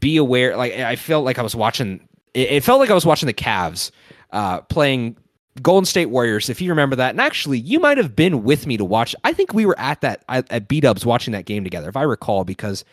be 0.00 0.16
aware. 0.16 0.56
Like, 0.56 0.72
I 0.72 0.96
felt 0.96 1.24
like 1.24 1.38
I 1.38 1.42
was 1.42 1.54
watching, 1.54 2.08
it, 2.34 2.64
felt 2.64 2.80
like 2.80 2.90
I 2.90 2.94
was 2.94 3.06
watching 3.06 3.28
the 3.28 3.32
Cavs 3.32 3.92
uh, 4.32 4.62
playing 4.62 5.16
Golden 5.62 5.84
State 5.84 6.06
Warriors, 6.06 6.48
if 6.48 6.60
you 6.60 6.70
remember 6.70 6.96
that. 6.96 7.10
And 7.10 7.20
actually, 7.20 7.58
you 7.58 7.78
might 7.78 7.96
have 7.96 8.16
been 8.16 8.42
with 8.42 8.66
me 8.66 8.76
to 8.76 8.84
watch. 8.84 9.14
I 9.24 9.32
think 9.32 9.54
we 9.54 9.66
were 9.66 9.78
at 9.78 10.00
that 10.00 10.24
at, 10.28 10.68
B 10.68 10.80
Dubs 10.80 11.06
watching 11.06 11.32
that 11.32 11.44
game 11.44 11.62
together, 11.62 11.88
if 11.88 11.96
I 11.96 12.02
recall, 12.02 12.44
because 12.44 12.84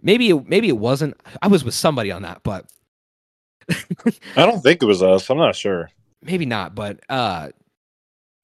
maybe 0.00 0.30
it, 0.30 0.48
maybe 0.48 0.68
it 0.68 0.78
wasn't. 0.78 1.20
I 1.42 1.48
was 1.48 1.64
with 1.64 1.74
somebody 1.74 2.12
on 2.12 2.22
that, 2.22 2.42
but 2.44 2.66
I 3.68 4.46
don't 4.46 4.62
think 4.62 4.82
it 4.82 4.86
was 4.86 5.02
us. 5.02 5.28
I'm 5.30 5.38
not 5.38 5.56
sure. 5.56 5.90
Maybe 6.22 6.46
not, 6.46 6.74
but 6.74 7.00
uh, 7.08 7.48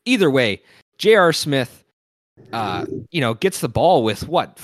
either 0.07 0.31
way, 0.31 0.63
J.R. 0.99 1.33
Smith, 1.33 1.85
uh, 2.53 2.87
you 3.11 3.21
know, 3.21 3.35
gets 3.35 3.61
the 3.61 3.69
ball 3.69 4.03
with 4.03 4.27
what, 4.27 4.59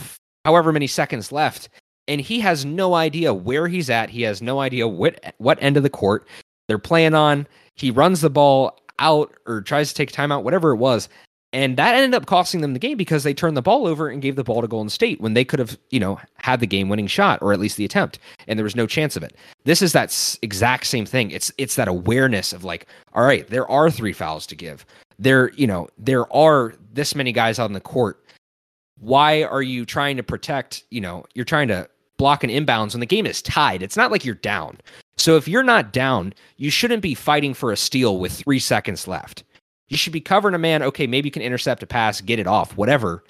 however 0.44 0.72
many 0.72 0.86
seconds 0.86 1.30
left, 1.30 1.68
and 2.08 2.20
he 2.20 2.40
has 2.40 2.64
no 2.64 2.94
idea 2.94 3.32
where 3.32 3.68
he's 3.68 3.90
at. 3.90 4.10
He 4.10 4.22
has 4.22 4.42
no 4.42 4.60
idea 4.60 4.88
what 4.88 5.34
what 5.38 5.62
end 5.62 5.76
of 5.76 5.84
the 5.84 5.90
court 5.90 6.26
they're 6.72 6.78
playing 6.78 7.12
on. 7.12 7.46
He 7.74 7.90
runs 7.90 8.22
the 8.22 8.30
ball 8.30 8.80
out 8.98 9.30
or 9.46 9.60
tries 9.60 9.90
to 9.90 9.94
take 9.94 10.10
timeout, 10.10 10.42
whatever 10.42 10.70
it 10.70 10.76
was. 10.76 11.06
And 11.52 11.76
that 11.76 11.94
ended 11.94 12.14
up 12.14 12.24
costing 12.24 12.62
them 12.62 12.72
the 12.72 12.78
game 12.78 12.96
because 12.96 13.24
they 13.24 13.34
turned 13.34 13.58
the 13.58 13.62
ball 13.62 13.86
over 13.86 14.08
and 14.08 14.22
gave 14.22 14.36
the 14.36 14.42
ball 14.42 14.62
to 14.62 14.66
Golden 14.66 14.88
State 14.88 15.20
when 15.20 15.34
they 15.34 15.44
could 15.44 15.58
have, 15.58 15.78
you 15.90 16.00
know, 16.00 16.18
had 16.36 16.60
the 16.60 16.66
game 16.66 16.88
winning 16.88 17.08
shot 17.08 17.42
or 17.42 17.52
at 17.52 17.60
least 17.60 17.76
the 17.76 17.84
attempt 17.84 18.18
and 18.48 18.58
there 18.58 18.64
was 18.64 18.74
no 18.74 18.86
chance 18.86 19.18
of 19.18 19.22
it. 19.22 19.36
This 19.64 19.82
is 19.82 19.92
that 19.92 20.38
exact 20.40 20.86
same 20.86 21.04
thing. 21.04 21.30
It's 21.30 21.52
it's 21.58 21.76
that 21.76 21.88
awareness 21.88 22.54
of 22.54 22.64
like, 22.64 22.86
all 23.12 23.24
right, 23.24 23.46
there 23.48 23.70
are 23.70 23.90
three 23.90 24.14
fouls 24.14 24.46
to 24.46 24.56
give. 24.56 24.86
There, 25.18 25.52
you 25.52 25.66
know, 25.66 25.88
there 25.98 26.32
are 26.34 26.72
this 26.90 27.14
many 27.14 27.32
guys 27.32 27.58
on 27.58 27.74
the 27.74 27.82
court. 27.82 28.24
Why 28.98 29.42
are 29.42 29.60
you 29.60 29.84
trying 29.84 30.16
to 30.16 30.22
protect, 30.22 30.84
you 30.88 31.02
know, 31.02 31.26
you're 31.34 31.44
trying 31.44 31.68
to 31.68 31.86
block 32.16 32.44
an 32.44 32.50
inbounds 32.50 32.94
when 32.94 33.00
the 33.00 33.06
game 33.06 33.26
is 33.26 33.42
tied. 33.42 33.82
It's 33.82 33.96
not 33.96 34.12
like 34.12 34.24
you're 34.24 34.36
down. 34.36 34.78
So 35.16 35.36
if 35.36 35.46
you're 35.46 35.62
not 35.62 35.92
down, 35.92 36.34
you 36.56 36.70
shouldn't 36.70 37.02
be 37.02 37.14
fighting 37.14 37.54
for 37.54 37.70
a 37.70 37.76
steal 37.76 38.18
with 38.18 38.32
three 38.32 38.58
seconds 38.58 39.06
left. 39.06 39.44
You 39.88 39.96
should 39.96 40.12
be 40.12 40.20
covering 40.20 40.54
a 40.54 40.58
man. 40.58 40.82
Okay, 40.82 41.06
maybe 41.06 41.28
you 41.28 41.32
can 41.32 41.42
intercept 41.42 41.82
a 41.82 41.86
pass, 41.86 42.20
get 42.20 42.38
it 42.38 42.46
off, 42.46 42.76
whatever. 42.76 43.24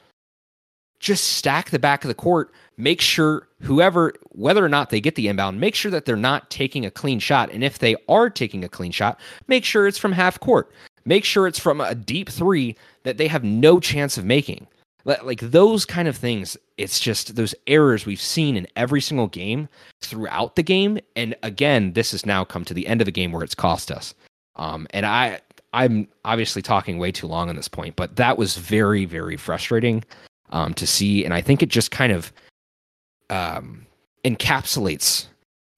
Just 1.00 1.24
stack 1.36 1.70
the 1.70 1.80
back 1.80 2.04
of 2.04 2.08
the 2.08 2.14
court. 2.14 2.52
Make 2.76 3.00
sure 3.00 3.48
whoever, 3.60 4.14
whether 4.28 4.64
or 4.64 4.68
not 4.68 4.90
they 4.90 5.00
get 5.00 5.16
the 5.16 5.26
inbound, 5.26 5.58
make 5.58 5.74
sure 5.74 5.90
that 5.90 6.04
they're 6.04 6.16
not 6.16 6.50
taking 6.50 6.86
a 6.86 6.90
clean 6.90 7.18
shot. 7.18 7.50
And 7.50 7.64
if 7.64 7.80
they 7.80 7.96
are 8.08 8.30
taking 8.30 8.62
a 8.62 8.68
clean 8.68 8.92
shot, 8.92 9.18
make 9.48 9.64
sure 9.64 9.88
it's 9.88 9.98
from 9.98 10.12
half 10.12 10.38
court. 10.38 10.70
Make 11.04 11.24
sure 11.24 11.48
it's 11.48 11.58
from 11.58 11.80
a 11.80 11.96
deep 11.96 12.28
three 12.28 12.76
that 13.02 13.16
they 13.16 13.26
have 13.26 13.42
no 13.42 13.80
chance 13.80 14.16
of 14.16 14.24
making. 14.24 14.68
Like 15.04 15.40
those 15.40 15.84
kind 15.84 16.08
of 16.08 16.16
things, 16.16 16.56
it's 16.76 17.00
just 17.00 17.34
those 17.34 17.54
errors 17.66 18.06
we've 18.06 18.20
seen 18.20 18.56
in 18.56 18.66
every 18.76 19.00
single 19.00 19.26
game 19.26 19.68
throughout 20.00 20.56
the 20.56 20.62
game. 20.62 20.98
And 21.16 21.34
again, 21.42 21.92
this 21.92 22.12
has 22.12 22.24
now 22.24 22.44
come 22.44 22.64
to 22.64 22.74
the 22.74 22.86
end 22.86 23.00
of 23.00 23.06
the 23.06 23.12
game 23.12 23.32
where 23.32 23.42
it's 23.42 23.54
cost 23.54 23.90
us. 23.90 24.14
Um, 24.56 24.86
and 24.90 25.04
I, 25.04 25.40
I'm 25.72 26.06
obviously 26.24 26.62
talking 26.62 26.98
way 26.98 27.10
too 27.10 27.26
long 27.26 27.48
on 27.48 27.56
this 27.56 27.68
point, 27.68 27.96
but 27.96 28.16
that 28.16 28.38
was 28.38 28.56
very, 28.56 29.04
very 29.04 29.36
frustrating 29.36 30.04
um, 30.50 30.74
to 30.74 30.86
see. 30.86 31.24
And 31.24 31.34
I 31.34 31.40
think 31.40 31.62
it 31.62 31.68
just 31.68 31.90
kind 31.90 32.12
of 32.12 32.32
um, 33.30 33.86
encapsulates 34.24 35.26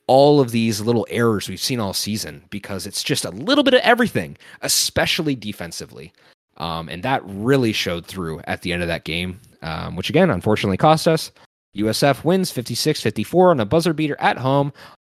all 0.07 0.41
of 0.41 0.51
these 0.51 0.81
little 0.81 1.07
errors 1.09 1.49
we've 1.49 1.61
seen 1.61 1.81
all 1.81 1.95
season 1.95 2.43
because 2.51 2.87
it's 2.87 3.03
just 3.03 3.25
a 3.25 3.31
little 3.31 3.65
bit 3.65 3.75
of 3.75 3.81
everything, 3.81 4.37
especially 4.61 5.35
defensively. 5.35 6.13
Um, 6.57 6.89
and 6.89 7.03
that 7.03 7.23
really 7.25 7.73
showed 7.73 8.07
through 8.07 8.41
at 8.45 8.63
the 8.63 8.73
end 8.73 8.83
of 8.83 8.89
that 8.89 9.05
game, 9.05 9.41
um, 9.63 9.97
which 9.97 10.11
again, 10.11 10.31
unfortunately, 10.31 10.77
cost 10.77 11.09
us. 11.09 11.33
USF 11.77 12.25
wins 12.25 12.51
56 12.51 13.01
54 13.01 13.51
on 13.51 13.61
a 13.61 13.65
buzzer 13.65 13.93
beater 13.93 14.17
at 14.21 14.39
home 14.39 14.73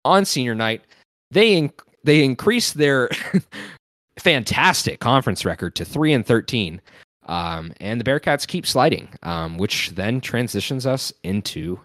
on 0.05 0.25
senior 0.25 0.55
night. 0.55 0.83
They, 1.31 1.61
inc- 1.61 1.81
they 2.05 2.25
increased 2.25 2.75
their 2.79 3.11
fantastic 4.19 5.01
conference 5.01 5.45
record 5.45 5.75
to 5.75 5.85
3 5.85 6.15
and 6.15 6.27
13. 6.27 6.81
Um, 7.27 7.73
and 7.81 8.01
the 8.01 8.05
Bearcats 8.05 8.47
keep 8.47 8.67
sliding, 8.67 9.09
um, 9.23 9.59
which 9.59 9.91
then 9.91 10.21
transitions 10.21 10.87
us 10.87 11.13
into 11.25 11.79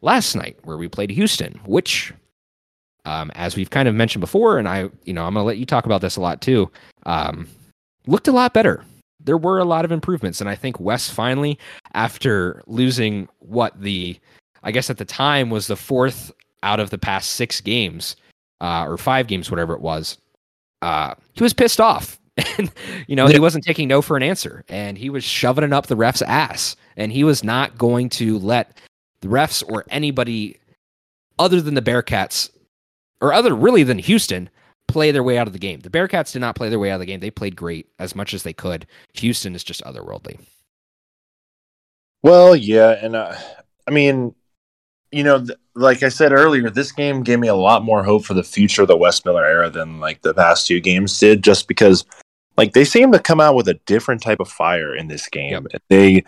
last 0.00 0.34
night 0.34 0.56
where 0.64 0.78
we 0.78 0.88
played 0.88 1.10
Houston, 1.10 1.60
which, 1.66 2.12
um, 3.04 3.30
as 3.34 3.54
we've 3.54 3.70
kind 3.70 3.86
of 3.86 3.94
mentioned 3.94 4.20
before, 4.20 4.58
and 4.58 4.66
I, 4.66 4.88
you 5.04 5.12
know, 5.12 5.24
I'm 5.24 5.34
going 5.34 5.44
to 5.44 5.46
let 5.46 5.58
you 5.58 5.66
talk 5.66 5.86
about 5.86 6.00
this 6.00 6.16
a 6.16 6.20
lot 6.20 6.40
too. 6.40 6.70
Um, 7.04 7.48
looked 8.08 8.26
a 8.26 8.32
lot 8.32 8.54
better. 8.54 8.82
There 9.20 9.36
were 9.36 9.58
a 9.58 9.64
lot 9.64 9.84
of 9.84 9.92
improvements, 9.92 10.40
and 10.40 10.48
I 10.48 10.54
think 10.54 10.80
Wes 10.80 11.10
finally, 11.10 11.58
after 11.92 12.62
losing 12.66 13.28
what 13.40 13.78
the, 13.80 14.18
I 14.62 14.72
guess 14.72 14.90
at 14.90 14.96
the 14.96 15.04
time 15.04 15.50
was 15.50 15.66
the 15.66 15.76
fourth 15.76 16.32
out 16.62 16.80
of 16.80 16.90
the 16.90 16.98
past 16.98 17.32
six 17.32 17.60
games, 17.60 18.16
uh, 18.60 18.86
or 18.86 18.96
five 18.96 19.26
games, 19.26 19.50
whatever 19.50 19.74
it 19.74 19.80
was, 19.80 20.18
uh, 20.82 21.14
he 21.34 21.42
was 21.42 21.52
pissed 21.52 21.80
off. 21.80 22.18
And, 22.56 22.70
you 23.08 23.16
know, 23.16 23.26
yeah. 23.26 23.32
he 23.32 23.40
wasn't 23.40 23.64
taking 23.64 23.88
no 23.88 24.00
for 24.00 24.16
an 24.16 24.22
answer, 24.22 24.64
and 24.68 24.96
he 24.96 25.10
was 25.10 25.24
shoving 25.24 25.64
it 25.64 25.72
up 25.72 25.88
the 25.88 25.96
ref's 25.96 26.22
ass, 26.22 26.76
and 26.96 27.10
he 27.10 27.24
was 27.24 27.42
not 27.42 27.76
going 27.76 28.08
to 28.10 28.38
let 28.38 28.78
the 29.22 29.28
refs 29.28 29.64
or 29.68 29.84
anybody 29.90 30.56
other 31.40 31.60
than 31.60 31.74
the 31.74 31.82
Bearcats, 31.82 32.48
or 33.20 33.32
other 33.32 33.56
really 33.56 33.82
than 33.82 33.98
Houston, 33.98 34.48
play 34.88 35.12
their 35.12 35.22
way 35.22 35.38
out 35.38 35.46
of 35.46 35.52
the 35.52 35.58
game. 35.58 35.80
The 35.80 35.90
Bearcats 35.90 36.32
did 36.32 36.40
not 36.40 36.56
play 36.56 36.68
their 36.68 36.78
way 36.78 36.90
out 36.90 36.94
of 36.94 37.00
the 37.00 37.06
game. 37.06 37.20
They 37.20 37.30
played 37.30 37.54
great 37.54 37.86
as 37.98 38.16
much 38.16 38.34
as 38.34 38.42
they 38.42 38.52
could. 38.52 38.86
Houston 39.14 39.54
is 39.54 39.62
just 39.62 39.84
otherworldly. 39.84 40.40
Well, 42.22 42.56
yeah, 42.56 42.98
and 43.00 43.14
uh, 43.14 43.36
I 43.86 43.90
mean, 43.92 44.34
you 45.12 45.22
know, 45.22 45.38
th- 45.38 45.58
like 45.76 46.02
I 46.02 46.08
said 46.08 46.32
earlier, 46.32 46.68
this 46.68 46.90
game 46.90 47.22
gave 47.22 47.38
me 47.38 47.46
a 47.48 47.54
lot 47.54 47.84
more 47.84 48.02
hope 48.02 48.24
for 48.24 48.34
the 48.34 48.42
future 48.42 48.82
of 48.82 48.88
the 48.88 48.96
Wes 48.96 49.24
Miller 49.24 49.44
era 49.44 49.70
than 49.70 50.00
like 50.00 50.22
the 50.22 50.34
past 50.34 50.66
two 50.66 50.80
games 50.80 51.16
did, 51.18 51.44
just 51.44 51.68
because 51.68 52.04
like 52.56 52.72
they 52.72 52.84
seem 52.84 53.12
to 53.12 53.20
come 53.20 53.40
out 53.40 53.54
with 53.54 53.68
a 53.68 53.80
different 53.86 54.20
type 54.20 54.40
of 54.40 54.48
fire 54.48 54.96
in 54.96 55.06
this 55.06 55.28
game. 55.28 55.66
Yep. 55.70 55.82
They 55.88 56.24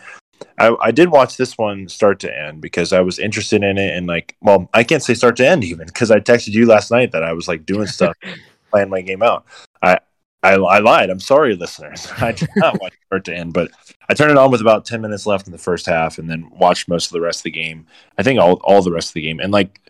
I, 0.59 0.75
I, 0.81 0.90
did 0.90 1.11
watch 1.11 1.37
this 1.37 1.59
one 1.59 1.88
start 1.88 2.18
to 2.20 2.38
end 2.38 2.62
because 2.62 2.94
I 2.94 3.01
was 3.01 3.18
interested 3.18 3.62
in 3.62 3.77
it 3.77 3.94
and 3.94 4.07
like 4.07 4.37
well 4.40 4.70
I 4.73 4.85
can't 4.85 5.03
say 5.03 5.12
start 5.14 5.37
to 5.37 5.46
end 5.46 5.64
even 5.64 5.87
because 5.87 6.11
I 6.11 6.20
texted 6.20 6.53
you 6.53 6.66
last 6.66 6.90
night 6.90 7.12
that 7.12 7.23
I 7.23 7.33
was 7.35 7.49
like 7.49 7.66
doing 7.66 7.87
stuff 7.87 8.16
playing 8.70 8.90
my 8.90 9.00
game 9.00 9.22
out. 9.22 9.44
I, 9.83 9.98
I, 10.42 10.54
I 10.54 10.78
lied. 10.78 11.11
I'm 11.11 11.20
sorry, 11.20 11.54
listeners. 11.54 12.09
I 12.18 12.33
did 12.33 12.48
not 12.56 12.80
watch 12.80 12.94
start 13.06 13.24
to 13.26 13.35
end, 13.35 13.52
but 13.52 13.70
I 14.09 14.14
turned 14.14 14.30
it 14.30 14.38
on 14.38 14.50
with 14.50 14.61
about 14.61 14.85
10 14.85 15.00
minutes 15.00 15.26
left 15.26 15.46
in 15.46 15.52
the 15.52 15.59
first 15.59 15.87
half 15.87 16.18
and 16.18 16.28
then 16.28 16.50
watched 16.50 16.88
most 16.88 17.06
of 17.06 17.12
the 17.12 17.20
rest 17.20 17.40
of 17.40 17.44
the 17.44 17.50
game. 17.50 17.87
I 18.18 18.22
think 18.22 18.40
all, 18.40 18.54
all 18.64 18.83
the 18.83 18.92
rest 18.92 19.11
of 19.11 19.14
the 19.14 19.22
game. 19.22 19.40
And 19.40 19.52
like, 19.52 19.80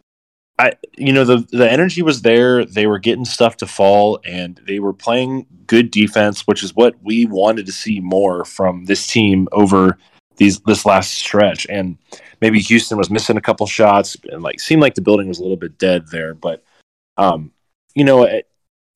I, 0.58 0.72
you 0.98 1.12
know, 1.12 1.24
the, 1.24 1.46
the 1.52 1.70
energy 1.70 2.02
was 2.02 2.22
there. 2.22 2.64
They 2.64 2.86
were 2.86 2.98
getting 2.98 3.24
stuff 3.24 3.56
to 3.58 3.66
fall 3.66 4.20
and 4.24 4.60
they 4.66 4.78
were 4.78 4.92
playing 4.92 5.46
good 5.66 5.90
defense, 5.90 6.46
which 6.46 6.62
is 6.62 6.74
what 6.74 6.96
we 7.02 7.24
wanted 7.24 7.66
to 7.66 7.72
see 7.72 8.00
more 8.00 8.44
from 8.44 8.84
this 8.84 9.06
team 9.06 9.48
over 9.52 9.96
these, 10.36 10.60
this 10.60 10.84
last 10.84 11.12
stretch. 11.12 11.66
And 11.70 11.96
maybe 12.42 12.60
Houston 12.60 12.98
was 12.98 13.08
missing 13.08 13.38
a 13.38 13.40
couple 13.40 13.66
shots 13.66 14.16
and 14.30 14.42
like 14.42 14.60
seemed 14.60 14.82
like 14.82 14.96
the 14.96 15.00
building 15.00 15.28
was 15.28 15.38
a 15.38 15.42
little 15.42 15.56
bit 15.56 15.78
dead 15.78 16.08
there, 16.08 16.34
but, 16.34 16.62
um, 17.16 17.52
you 17.94 18.04
know, 18.04 18.24
it, 18.24 18.49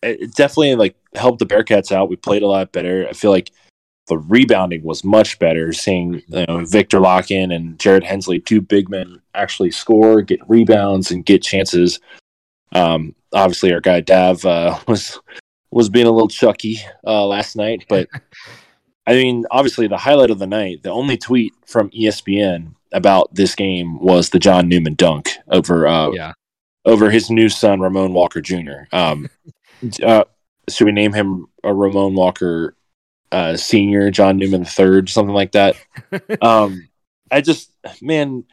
it 0.05 0.35
definitely 0.35 0.75
like 0.77 0.97
helped 1.15 1.39
the 1.39 1.47
Bearcats 1.47 1.93
out. 1.93 2.09
We 2.09 2.17
played 2.17 2.43
a 2.43 2.47
lot 2.47 2.73
better. 2.73 3.07
I 3.09 3.13
feel 3.13 3.31
like 3.31 3.51
the 4.07 4.19
rebounding 4.19 4.83
was 4.83 5.05
much 5.05 5.39
better. 5.39 5.73
Seeing 5.73 6.23
you 6.29 6.45
know, 6.47 6.65
Viktor 6.65 6.99
Lakhin 6.99 7.55
and 7.55 7.79
Jarrett 7.79 8.05
Hensley, 8.05 8.41
two 8.41 8.61
big 8.61 8.89
men, 8.89 9.21
actually 9.35 9.71
score, 9.71 10.23
get 10.23 10.41
rebounds, 10.49 11.11
and 11.11 11.25
get 11.25 11.43
chances. 11.43 12.01
Um, 12.73 13.15
obviously, 13.33 13.73
our 13.73 13.81
guy 13.81 14.01
Dav 14.01 14.45
uh, 14.45 14.79
was 14.89 15.19
was 15.71 15.89
being 15.89 16.07
a 16.07 16.13
little 16.13 16.29
chucky 16.29 16.79
uh, 17.07 17.27
last 17.27 17.57
night, 17.57 17.85
but 17.89 18.09
I 19.07 19.13
mean, 19.13 19.45
obviously, 19.51 19.87
the 19.87 19.99
highlight 19.99 20.31
of 20.31 20.39
the 20.39 20.47
night, 20.47 20.83
the 20.83 20.91
only 20.91 21.17
tweet 21.17 21.53
from 21.67 21.91
ESPN 21.91 22.75
about 22.93 23.35
this 23.35 23.55
game 23.55 23.99
was 24.01 24.31
the 24.31 24.39
John 24.39 24.69
Newman 24.69 24.95
dunk 24.95 25.31
over 25.49 25.87
uh, 25.87 26.11
yeah. 26.11 26.33
over 26.85 27.11
his 27.11 27.31
new 27.31 27.49
son 27.49 27.81
Ramon 27.81 28.15
Walker 28.15 28.41
Jr. 28.41 28.85
Um, 28.93 29.29
uh, 30.03 30.25
should 30.69 30.87
we 30.87 30.93
name 30.93 31.13
him 31.13 31.47
a 31.63 31.75
Ramon 31.75 32.15
Walker 32.15 32.77
uh, 33.33 33.57
Senior, 33.57 34.11
John 34.11 34.37
Newman 34.37 34.65
Third, 34.65 35.09
something 35.09 35.35
like 35.35 35.53
that? 35.53 35.77
um, 36.43 36.89
I 37.31 37.41
just, 37.41 37.71
man, 38.01 38.45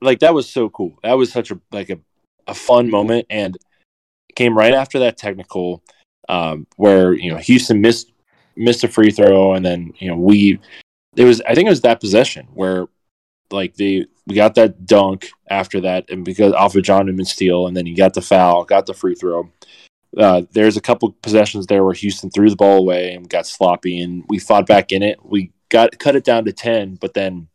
like 0.00 0.20
that 0.20 0.34
was 0.34 0.48
so 0.48 0.68
cool. 0.68 0.98
That 1.02 1.14
was 1.14 1.32
such 1.32 1.50
a 1.50 1.60
like 1.70 1.90
a, 1.90 1.98
a 2.46 2.54
fun 2.54 2.90
moment, 2.90 3.26
and 3.30 3.56
came 4.34 4.56
right 4.56 4.74
after 4.74 4.98
that 5.00 5.16
technical 5.16 5.82
um, 6.28 6.66
where 6.76 7.12
you 7.12 7.30
know 7.30 7.38
Houston 7.38 7.80
missed 7.80 8.12
missed 8.56 8.84
a 8.84 8.88
free 8.88 9.10
throw, 9.10 9.54
and 9.54 9.64
then 9.64 9.92
you 9.98 10.08
know 10.08 10.16
we 10.16 10.58
it 11.16 11.24
was 11.24 11.40
I 11.42 11.54
think 11.54 11.66
it 11.66 11.70
was 11.70 11.82
that 11.82 12.00
possession 12.00 12.48
where 12.54 12.86
like 13.50 13.74
they 13.76 14.06
we 14.26 14.34
got 14.34 14.54
that 14.54 14.86
dunk 14.86 15.30
after 15.48 15.80
that, 15.82 16.10
and 16.10 16.24
because 16.24 16.52
off 16.52 16.74
of 16.74 16.82
John 16.82 17.06
Newman 17.06 17.24
steal, 17.24 17.66
and 17.66 17.76
then 17.76 17.86
he 17.86 17.94
got 17.94 18.14
the 18.14 18.22
foul, 18.22 18.64
got 18.64 18.86
the 18.86 18.94
free 18.94 19.14
throw. 19.14 19.50
Uh, 20.16 20.42
there's 20.52 20.76
a 20.76 20.80
couple 20.80 21.10
possessions 21.22 21.66
there 21.66 21.84
where 21.84 21.94
Houston 21.94 22.30
threw 22.30 22.50
the 22.50 22.56
ball 22.56 22.78
away 22.78 23.14
and 23.14 23.28
got 23.28 23.46
sloppy, 23.46 24.00
and 24.00 24.24
we 24.28 24.38
fought 24.38 24.66
back 24.66 24.92
in 24.92 25.02
it. 25.02 25.18
We 25.24 25.52
got 25.70 25.98
cut 25.98 26.16
it 26.16 26.24
down 26.24 26.44
to 26.44 26.52
ten, 26.52 26.96
but 26.96 27.14
then 27.14 27.48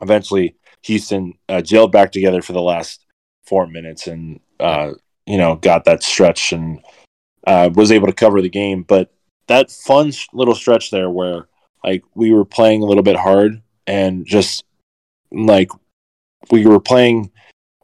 eventually 0.00 0.56
Houston 0.82 1.34
uh, 1.48 1.60
back 1.88 2.12
together 2.12 2.42
for 2.42 2.52
the 2.52 2.62
last 2.62 3.04
four 3.44 3.66
minutes, 3.66 4.06
and 4.06 4.40
uh, 4.60 4.92
you 5.26 5.38
know 5.38 5.56
got 5.56 5.84
that 5.84 6.02
stretch 6.02 6.52
and 6.52 6.80
uh, 7.46 7.70
was 7.74 7.90
able 7.90 8.06
to 8.06 8.12
cover 8.12 8.40
the 8.40 8.48
game. 8.48 8.82
But 8.82 9.12
that 9.48 9.70
fun 9.70 10.12
little 10.32 10.54
stretch 10.54 10.90
there 10.90 11.10
where 11.10 11.48
like 11.82 12.04
we 12.14 12.32
were 12.32 12.44
playing 12.44 12.82
a 12.82 12.86
little 12.86 13.02
bit 13.02 13.16
hard 13.16 13.62
and 13.86 14.26
just 14.26 14.64
like 15.32 15.70
we 16.50 16.66
were 16.66 16.80
playing 16.80 17.30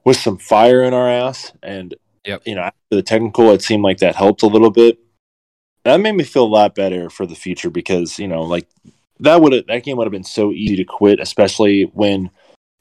with 0.05 0.17
some 0.17 0.39
fire 0.39 0.83
in 0.83 0.95
our 0.95 1.11
ass 1.11 1.53
and 1.63 1.95
Yep. 2.25 2.43
you 2.47 2.55
know 2.55 2.63
after 2.63 2.79
the 2.91 3.03
technical 3.03 3.51
it 3.51 3.63
seemed 3.63 3.83
like 3.83 3.99
that 3.99 4.17
helped 4.17 4.43
a 4.43 4.47
little 4.47 4.71
bit 4.71 4.99
that 5.85 6.01
made 6.01 6.13
me 6.13 6.25
feel 6.25 6.45
a 6.45 6.47
lot 6.47 6.75
better 6.75 7.11
for 7.11 7.27
the 7.27 7.35
future 7.35 7.71
because 7.71 8.19
you 8.19 8.29
know 8.29 8.43
like 8.43 8.69
that 9.21 9.41
would 9.41 9.53
have 9.53 9.67
that 9.67 9.85
game 9.85 9.97
would 9.97 10.07
have 10.07 10.13
been 10.13 10.25
so 10.25 10.53
easy 10.53 10.77
to 10.77 10.85
quit 10.85 11.21
especially 11.21 11.83
when 11.95 12.31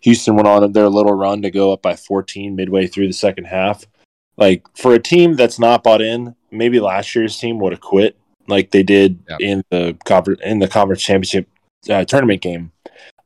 houston 0.01 0.35
went 0.35 0.47
on 0.47 0.71
their 0.71 0.89
little 0.89 1.13
run 1.13 1.41
to 1.41 1.51
go 1.51 1.73
up 1.73 1.81
by 1.81 1.95
14 1.95 2.55
midway 2.55 2.87
through 2.87 3.07
the 3.07 3.13
second 3.13 3.45
half 3.45 3.85
like 4.37 4.65
for 4.75 4.93
a 4.93 4.99
team 4.99 5.35
that's 5.35 5.59
not 5.59 5.83
bought 5.83 6.01
in 6.01 6.35
maybe 6.51 6.79
last 6.79 7.13
year's 7.15 7.37
team 7.37 7.59
would 7.59 7.73
have 7.73 7.81
quit 7.81 8.17
like 8.47 8.71
they 8.71 8.83
did 8.83 9.23
Yep. 9.29 9.39
in 9.41 9.63
the 9.69 9.97
conference 10.05 10.41
in 10.43 10.59
the 10.59 10.67
conference 10.67 11.01
championship 11.01 11.47
uh, 11.89 12.05
tournament 12.05 12.41
game 12.41 12.71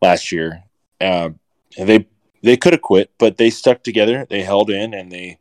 last 0.02 0.32
year 0.32 0.64
uh, 1.00 1.30
they 1.78 2.08
they 2.44 2.58
could 2.58 2.74
have 2.74 2.82
quit, 2.82 3.12
but 3.18 3.38
they 3.38 3.50
stuck 3.50 3.84
together. 3.84 4.26
They 4.30 4.44
held 4.44 4.70
in, 4.70 4.94
and 4.94 5.12
they, 5.12 5.38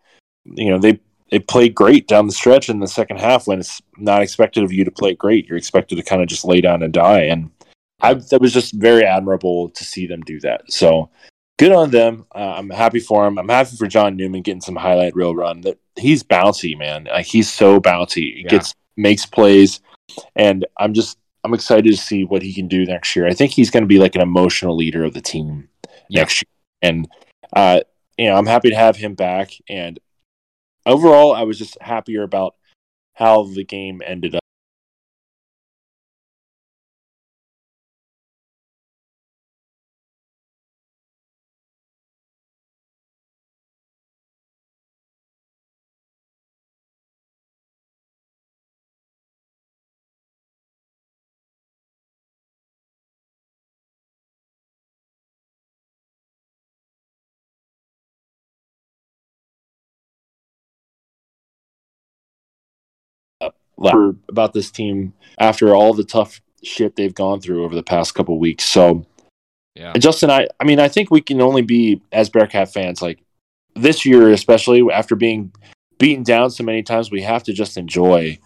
you 0.54 0.70
know, 0.70 0.78
they 0.78 1.00
they 1.30 1.38
played 1.40 1.74
great 1.74 2.06
down 2.06 2.26
the 2.26 2.32
stretch 2.32 2.68
in 2.68 2.78
the 2.78 2.86
second 2.86 3.18
half. 3.18 3.46
When 3.46 3.58
it's 3.58 3.80
not 3.96 4.22
expected 4.22 4.62
of 4.62 4.72
you 4.72 4.84
to 4.84 4.90
play 4.90 5.14
great, 5.14 5.46
you're 5.46 5.58
expected 5.58 5.96
to 5.96 6.02
kind 6.02 6.22
of 6.22 6.28
just 6.28 6.44
lay 6.44 6.60
down 6.60 6.82
and 6.82 6.92
die. 6.92 7.22
And 7.22 7.50
I 8.00 8.14
that 8.14 8.40
was 8.40 8.52
just 8.52 8.74
very 8.74 9.04
admirable 9.04 9.70
to 9.70 9.84
see 9.84 10.06
them 10.06 10.20
do 10.22 10.38
that. 10.40 10.70
So 10.70 11.10
good 11.58 11.72
on 11.72 11.90
them. 11.90 12.26
Uh, 12.34 12.54
I'm 12.56 12.70
happy 12.70 13.00
for 13.00 13.26
him. 13.26 13.38
I'm 13.38 13.48
happy 13.48 13.76
for 13.76 13.86
John 13.86 14.16
Newman 14.16 14.42
getting 14.42 14.60
some 14.60 14.76
highlight 14.76 15.16
reel 15.16 15.34
run. 15.34 15.62
That 15.62 15.78
he's 15.96 16.22
bouncy, 16.22 16.78
man. 16.78 17.04
Like 17.04 17.26
he's 17.26 17.50
so 17.50 17.80
bouncy. 17.80 18.34
He 18.34 18.42
Yeah. 18.44 18.50
gets 18.50 18.74
makes 18.96 19.26
plays, 19.26 19.80
and 20.36 20.64
I'm 20.78 20.94
just 20.94 21.18
I'm 21.44 21.54
excited 21.54 21.90
to 21.90 21.96
see 21.96 22.24
what 22.24 22.42
he 22.42 22.52
can 22.52 22.66
do 22.68 22.84
next 22.84 23.14
year. 23.14 23.26
I 23.26 23.32
think 23.34 23.52
he's 23.52 23.70
going 23.70 23.82
to 23.82 23.88
be 23.88 23.98
like 23.98 24.14
an 24.14 24.20
emotional 24.20 24.76
leader 24.76 25.04
of 25.04 25.14
the 25.14 25.20
team 25.20 25.68
Yeah. 26.08 26.20
next 26.22 26.42
year. 26.42 26.48
And 26.82 27.08
uh, 27.54 27.80
you 28.18 28.26
know, 28.26 28.36
I'm 28.36 28.46
happy 28.46 28.70
to 28.70 28.76
have 28.76 28.96
him 28.96 29.14
back. 29.14 29.52
And 29.68 29.98
overall, 30.86 31.34
I 31.34 31.42
was 31.42 31.58
just 31.58 31.76
happier 31.80 32.22
about 32.22 32.54
how 33.14 33.44
the 33.44 33.64
game 33.64 34.00
ended 34.04 34.34
up. 34.34 34.42
For- 63.80 64.16
about 64.28 64.52
this 64.52 64.70
team 64.70 65.12
after 65.38 65.74
all 65.74 65.92
the 65.92 66.04
tough 66.04 66.40
shit 66.62 66.96
they've 66.96 67.14
gone 67.14 67.40
through 67.40 67.64
over 67.64 67.74
the 67.74 67.82
past 67.82 68.14
couple 68.14 68.38
weeks. 68.38 68.64
So, 68.64 69.04
Yeah. 69.74 69.92
and 69.92 70.02
Justin, 70.02 70.30
I, 70.30 70.48
I 70.60 70.64
mean, 70.64 70.80
I 70.80 70.88
think 70.88 71.10
we 71.10 71.20
can 71.20 71.40
only 71.40 71.62
be 71.62 72.00
as 72.12 72.30
Bearcat 72.30 72.72
fans 72.72 73.02
like 73.02 73.18
this 73.74 74.06
year, 74.06 74.30
especially 74.30 74.82
after 74.90 75.14
being 75.14 75.52
beaten 75.98 76.22
down 76.24 76.50
so 76.50 76.64
many 76.64 76.82
times, 76.82 77.10
we 77.10 77.22
have 77.22 77.42
to 77.44 77.52
just 77.52 77.76
enjoy 77.76 78.38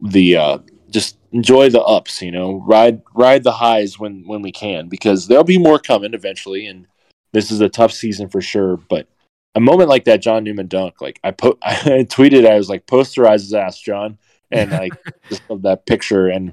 the, 0.00 0.36
uh, 0.36 0.58
just 0.90 1.16
enjoy 1.32 1.70
the 1.70 1.82
ups, 1.82 2.22
you 2.22 2.30
know, 2.30 2.62
ride, 2.66 3.02
ride 3.14 3.42
the 3.42 3.52
highs 3.52 3.98
when, 3.98 4.24
when 4.26 4.42
we 4.42 4.52
can, 4.52 4.88
because 4.88 5.26
there'll 5.26 5.42
be 5.44 5.58
more 5.58 5.78
coming 5.78 6.14
eventually. 6.14 6.66
And 6.66 6.86
this 7.32 7.50
is 7.50 7.60
a 7.60 7.68
tough 7.68 7.92
season 7.92 8.28
for 8.28 8.40
sure. 8.40 8.76
But 8.76 9.08
a 9.54 9.60
moment 9.60 9.88
like 9.88 10.04
that, 10.04 10.22
John 10.22 10.44
Newman 10.44 10.68
dunk, 10.68 11.00
like 11.00 11.18
I 11.24 11.30
put, 11.30 11.58
I 11.62 12.04
tweeted, 12.08 12.48
I 12.48 12.56
was 12.56 12.68
like, 12.68 12.86
posterize 12.86 13.40
his 13.40 13.54
ass, 13.54 13.78
John. 13.80 14.18
And 14.50 14.70
like, 14.70 14.92
just 15.28 15.42
of 15.50 15.62
that 15.62 15.86
picture. 15.86 16.28
And 16.28 16.52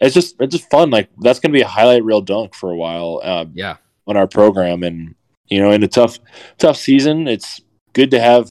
it's 0.00 0.14
just, 0.14 0.36
it's 0.40 0.54
just 0.56 0.70
fun. 0.70 0.90
Like 0.90 1.08
that's 1.20 1.40
going 1.40 1.52
to 1.52 1.56
be 1.56 1.62
a 1.62 1.68
highlight 1.68 2.04
reel 2.04 2.20
dunk 2.20 2.54
for 2.54 2.70
a 2.70 2.76
while. 2.76 3.20
Uh, 3.22 3.46
Yeah. 3.54 3.76
on 4.06 4.16
our 4.16 4.26
program 4.26 4.82
and 4.82 5.14
you 5.48 5.60
know 5.60 5.70
in 5.72 5.82
a 5.82 5.88
tough 5.88 6.18
tough 6.58 6.76
season 6.76 7.28
it's 7.28 7.60
good 7.92 8.10
to 8.10 8.18
have 8.20 8.48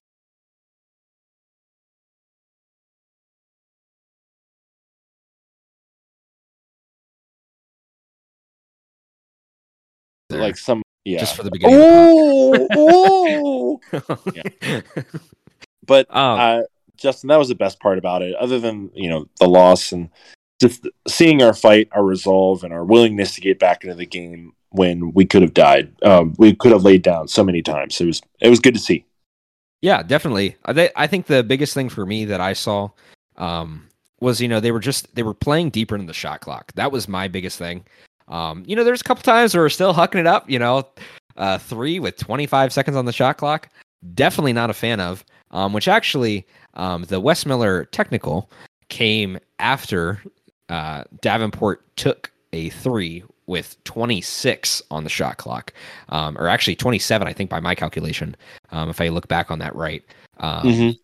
There. 10.30 10.40
like 10.40 10.58
some 10.58 10.84
yeah 11.06 11.20
Just 11.20 11.36
for 11.36 11.44
the 11.44 11.50
beginning. 11.52 11.78
oh, 11.80 12.68
oh. 12.76 13.80
pod. 13.92 14.84
but 15.86 16.16
um, 16.16 16.40
uh 16.40 16.62
justin 17.00 17.28
that 17.28 17.40
was 17.40 17.50
the 17.50 17.56
best 17.56 17.80
part 17.80 17.98
about 17.98 18.22
it 18.22 18.36
other 18.36 18.60
than 18.60 18.90
you 18.94 19.10
know 19.10 19.28
the 19.40 19.48
loss 19.48 19.92
and 19.92 20.10
just 20.62 20.88
seeing 21.08 21.42
our 21.42 21.54
fight 21.54 21.88
our 21.92 22.04
resolve 22.04 22.64
and 22.64 22.74
our 22.74 22.84
willingness 22.84 23.36
to 23.36 23.42
get 23.42 23.60
back 23.60 23.84
into 23.84 23.96
the 23.96 24.06
game 24.06 24.54
when 24.72 25.12
we 25.14 25.26
could 25.26 25.42
have 25.42 25.54
died 25.54 25.92
um, 26.04 26.36
we 26.38 26.54
could 26.54 26.72
have 26.72 26.84
laid 26.84 27.02
down 27.02 27.28
so 27.28 27.44
many 27.44 27.62
times 27.62 28.00
it 28.00 28.06
was 28.06 28.22
it 28.42 28.50
was 28.50 28.60
good 28.60 28.74
to 28.74 28.80
see 28.80 29.06
Yeah, 29.82 30.04
definitely. 30.04 30.58
I, 30.66 30.92
I 30.96 31.08
think 31.08 31.28
the 31.28 31.44
biggest 31.44 31.74
thing 31.74 31.90
for 31.90 32.06
me 32.06 32.26
that 32.26 32.42
I 32.42 32.54
saw 32.54 32.90
um, 33.38 33.88
was, 34.20 34.42
you 34.42 34.48
know, 34.48 34.60
they 34.60 34.72
were 34.72 34.80
just 34.80 35.14
they 35.16 35.24
were 35.24 35.34
playing 35.34 35.70
deeper 35.70 35.96
into 35.96 36.08
the 36.08 36.14
shot 36.14 36.42
clock. 36.42 36.72
That 36.74 36.92
was 36.92 37.08
my 37.08 37.28
biggest 37.28 37.58
thing. 37.58 37.86
Um, 38.28 38.64
you 38.68 38.76
know, 38.76 38.84
there's 38.84 39.02
a 39.02 39.06
couple 39.06 39.24
times 39.24 39.54
where 39.54 39.64
we're 39.64 39.70
still 39.70 39.94
hucking 39.94 40.20
it 40.20 40.28
up. 40.28 40.50
You 40.50 40.60
know, 40.60 40.88
uh, 41.38 41.58
three 41.58 42.00
with 42.00 42.18
25 42.18 42.74
seconds 42.74 42.98
on 42.98 43.06
the 43.06 43.14
shot 43.14 43.38
clock. 43.38 43.70
Definitely 44.14 44.54
not 44.54 44.70
a 44.70 44.74
fan 44.74 45.00
of. 45.00 45.24
Um, 45.52 45.74
which 45.74 45.88
actually, 45.88 46.46
um, 46.76 47.04
the 47.06 47.20
Wes 47.20 47.46
Miller 47.46 47.86
technical 47.86 48.50
came 48.90 49.40
after 49.58 50.22
uh, 50.70 51.04
Davenport 51.22 51.84
took 51.96 52.32
a 52.54 52.70
three 52.70 53.24
with 53.48 53.84
26 53.84 54.84
on 54.92 55.04
the 55.04 55.10
shot 55.10 55.38
clock, 55.38 55.74
um, 56.10 56.38
or 56.38 56.48
actually 56.48 56.76
27, 56.76 57.28
I 57.28 57.34
think, 57.34 57.50
by 57.50 57.60
my 57.60 57.74
calculation 57.74 58.36
um, 58.72 58.90
if 58.90 59.02
I 59.02 59.08
look 59.08 59.28
back 59.28 59.50
on 59.50 59.58
that 59.60 59.76
right. 59.76 60.04
Um, 60.38 60.64
Mhm. 60.68 61.00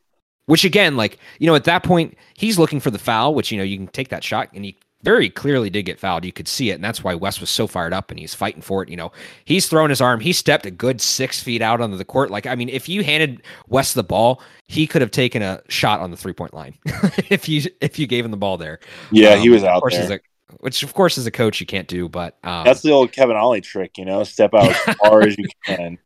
Which 0.48 0.64
again, 0.64 0.96
like 0.96 1.18
you 1.40 1.48
know, 1.48 1.56
at 1.56 1.64
that 1.64 1.82
point, 1.82 2.16
he's 2.36 2.60
looking 2.60 2.80
for 2.80 2.92
the 2.92 3.00
foul, 3.00 3.34
which 3.34 3.52
you 3.52 3.58
know 3.58 3.64
you 3.64 3.78
can 3.78 3.88
take 3.88 4.10
that 4.10 4.24
shot, 4.24 4.50
and 4.54 4.64
he 4.64 4.78
very 5.06 5.30
clearly 5.30 5.70
did 5.70 5.84
get 5.84 6.00
fouled. 6.00 6.26
You 6.26 6.34
could 6.34 6.48
see 6.48 6.72
it, 6.72 6.74
and 6.74 6.84
that's 6.84 7.04
why 7.04 7.16
Wes 7.16 7.40
was 7.40 7.50
so 7.50 7.68
fired 7.68 7.94
up 7.94 8.10
and 8.12 8.20
he's 8.20 8.34
fighting 8.34 8.62
for 8.62 8.84
it. 8.84 8.90
You 8.90 8.98
know, 8.98 9.12
he's 9.46 9.68
throwing 9.70 9.90
his 9.90 10.02
arm. 10.02 10.20
He 10.20 10.34
stepped 10.34 10.66
a 10.66 10.72
good 10.72 11.00
six 11.00 11.42
feet 11.42 11.62
out 11.62 11.80
onto 11.80 11.96
the 11.96 12.04
court. 12.04 12.32
Like 12.32 12.46
I 12.48 12.56
mean, 12.56 12.68
if 12.70 12.90
you 12.90 13.04
handed 13.04 13.44
Wes 13.68 13.94
the 13.94 14.04
ball, 14.04 14.42
he 14.68 14.88
could 14.88 15.02
have 15.02 15.12
taken 15.12 15.42
a 15.42 15.62
shot 15.70 16.00
on 16.02 16.12
the 16.12 16.18
three 16.18 16.34
point 16.34 16.54
line 16.54 16.74
if 17.30 17.48
you 17.48 17.62
if 17.80 17.98
you 18.00 18.08
gave 18.08 18.26
him 18.26 18.32
the 18.32 18.38
ball 18.38 18.58
there. 18.58 18.80
yeah 19.12 19.38
he 19.38 19.48
Um, 19.48 19.54
was 19.54 19.64
out 19.64 19.84
there 19.90 20.18
a, 20.18 20.20
which 20.60 20.84
of 20.84 20.94
course, 20.94 21.18
as 21.18 21.26
a 21.26 21.32
coach, 21.32 21.60
you 21.60 21.66
can't 21.66 21.88
do. 21.88 22.10
But 22.10 22.38
um, 22.44 22.66
That's 22.66 22.82
the 22.82 22.92
old 22.92 23.12
Kevin 23.12 23.36
Ollie 23.36 23.62
trick, 23.62 23.98
you 23.98 24.06
know, 24.06 24.24
step 24.24 24.54
out 24.54 24.70
as 24.70 24.78
far 25.00 25.22
as 25.22 25.38
you 25.38 25.48
can. 25.68 25.98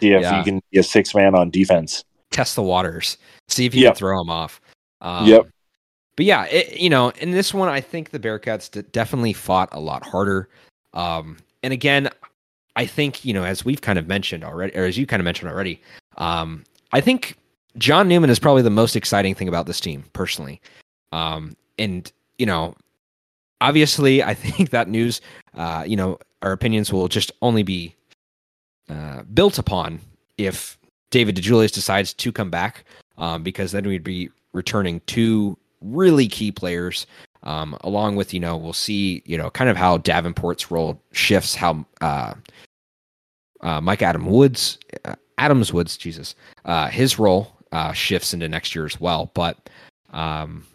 See 0.00 0.12
if 0.12 0.22
Yeah. 0.22 0.38
you 0.38 0.44
can 0.44 0.62
be 0.72 0.78
a 0.78 0.82
six 0.82 1.14
man 1.14 1.34
on 1.34 1.50
defense. 1.50 2.04
test 2.30 2.54
the 2.54 2.62
waters, 2.62 3.18
see 3.48 3.66
if 3.66 3.74
you 3.74 3.82
Yep. 3.82 3.94
can 3.94 3.98
throw 3.98 4.18
them 4.18 4.30
off. 4.30 4.60
Um, 5.00 5.26
Yep. 5.26 5.46
But 6.18 6.24
yeah, 6.24 6.46
it, 6.46 6.80
you 6.80 6.90
know, 6.90 7.10
in 7.10 7.30
this 7.30 7.54
one, 7.54 7.68
I 7.68 7.80
think 7.80 8.10
the 8.10 8.18
Bearcats 8.18 8.90
definitely 8.90 9.32
fought 9.32 9.68
a 9.70 9.78
lot 9.78 10.04
harder. 10.04 10.48
Um, 10.92 11.36
and 11.62 11.72
again, 11.72 12.08
I 12.74 12.86
think 12.86 13.24
you 13.24 13.32
know, 13.32 13.44
as 13.44 13.64
we've 13.64 13.82
kind 13.82 14.00
of 14.00 14.08
mentioned 14.08 14.42
already, 14.42 14.76
or 14.76 14.84
as 14.84 14.98
you 14.98 15.06
kind 15.06 15.20
of 15.20 15.24
mentioned 15.24 15.48
already, 15.48 15.80
um, 16.16 16.64
I 16.90 17.00
think 17.00 17.38
John 17.76 18.08
Newman 18.08 18.30
is 18.30 18.40
probably 18.40 18.62
the 18.62 18.68
most 18.68 18.96
exciting 18.96 19.36
thing 19.36 19.46
about 19.46 19.66
this 19.66 19.78
team, 19.78 20.02
personally. 20.12 20.60
Um, 21.12 21.56
and 21.78 22.10
you 22.36 22.46
know, 22.46 22.74
obviously, 23.60 24.20
I 24.20 24.34
think 24.34 24.70
that 24.70 24.88
news, 24.88 25.20
uh, 25.54 25.84
you 25.86 25.94
know, 25.94 26.18
our 26.42 26.50
opinions 26.50 26.92
will 26.92 27.06
just 27.06 27.30
only 27.42 27.62
be 27.62 27.94
uh, 28.88 29.22
built 29.34 29.56
upon 29.56 30.00
if 30.36 30.76
David 31.12 31.36
DeJulius 31.36 31.70
decides 31.70 32.12
to 32.14 32.32
come 32.32 32.50
back, 32.50 32.82
um, 33.18 33.44
because 33.44 33.70
then 33.70 33.86
we'd 33.86 34.02
be 34.02 34.30
returning 34.52 35.00
two 35.06 35.56
really 35.80 36.28
key 36.28 36.52
players. 36.52 37.06
Um, 37.44 37.76
along 37.82 38.16
with 38.16 38.34
you 38.34 38.40
know 38.40 38.56
we'll 38.56 38.72
see 38.72 39.22
you 39.24 39.38
know 39.38 39.48
kind 39.50 39.70
of 39.70 39.76
how 39.76 39.98
Davenport's 39.98 40.70
role 40.70 41.00
shifts, 41.12 41.54
how 41.54 41.86
uh, 42.00 42.34
uh, 43.60 43.80
Mika 43.80 44.06
Adam 44.06 44.26
Woods, 44.26 44.78
uh, 45.04 45.14
Adams 45.38 45.72
Woods, 45.72 45.96
Jesus, 45.96 46.34
uh, 46.64 46.88
his 46.88 47.18
role 47.18 47.52
uh, 47.72 47.92
shifts 47.92 48.34
into 48.34 48.48
next 48.48 48.74
year 48.74 48.84
as 48.84 49.00
well. 49.00 49.30
But 49.34 49.70
um, 50.12 50.66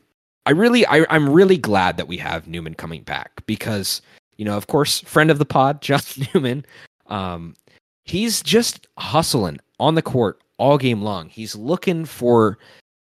I 0.46 0.52
really, 0.52 0.86
I, 0.88 1.06
I'm 1.10 1.30
really 1.30 1.58
glad 1.58 1.98
that 1.98 2.08
we 2.08 2.18
have 2.18 2.48
Newman 2.48 2.74
coming 2.74 3.04
back 3.04 3.46
because, 3.46 4.02
you 4.38 4.46
know, 4.46 4.58
of 4.58 4.68
course, 4.68 5.02
friend 5.02 5.32
of 5.32 5.40
the 5.40 5.46
pod, 5.46 5.82
John 5.82 6.02
Newman, 6.34 6.66
um, 7.08 7.56
he's 8.06 8.42
just 8.42 8.88
hustling 8.98 9.60
on 9.80 9.96
the 9.96 10.02
court 10.02 10.42
all 10.58 10.78
game 10.78 11.02
long. 11.02 11.30
He's 11.30 11.56
looking 11.56 12.06
for 12.06 12.58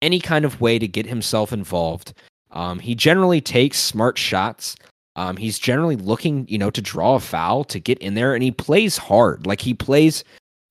any 0.02 0.20
kind 0.20 0.46
of 0.46 0.62
way 0.62 0.80
to 0.80 0.88
get 0.88 1.06
himself 1.06 1.52
involved. 1.52 2.14
Um, 2.52 2.80
he 2.80 2.96
generally 2.96 3.42
takes 3.42 3.80
smart 3.80 4.18
shots. 4.18 4.76
Um, 5.16 5.38
he's 5.38 5.60
generally 5.60 5.96
looking, 5.96 6.48
you 6.48 6.58
know, 6.58 6.70
to 6.70 6.82
draw 6.82 7.16
a 7.16 7.20
foul 7.20 7.64
to 7.66 7.80
get 7.80 7.98
in 8.00 8.14
there, 8.14 8.34
and 8.34 8.44
he 8.44 8.52
plays 8.52 8.98
hard. 8.98 9.46
Like 9.48 9.62
he 9.62 9.74
plays 9.74 10.24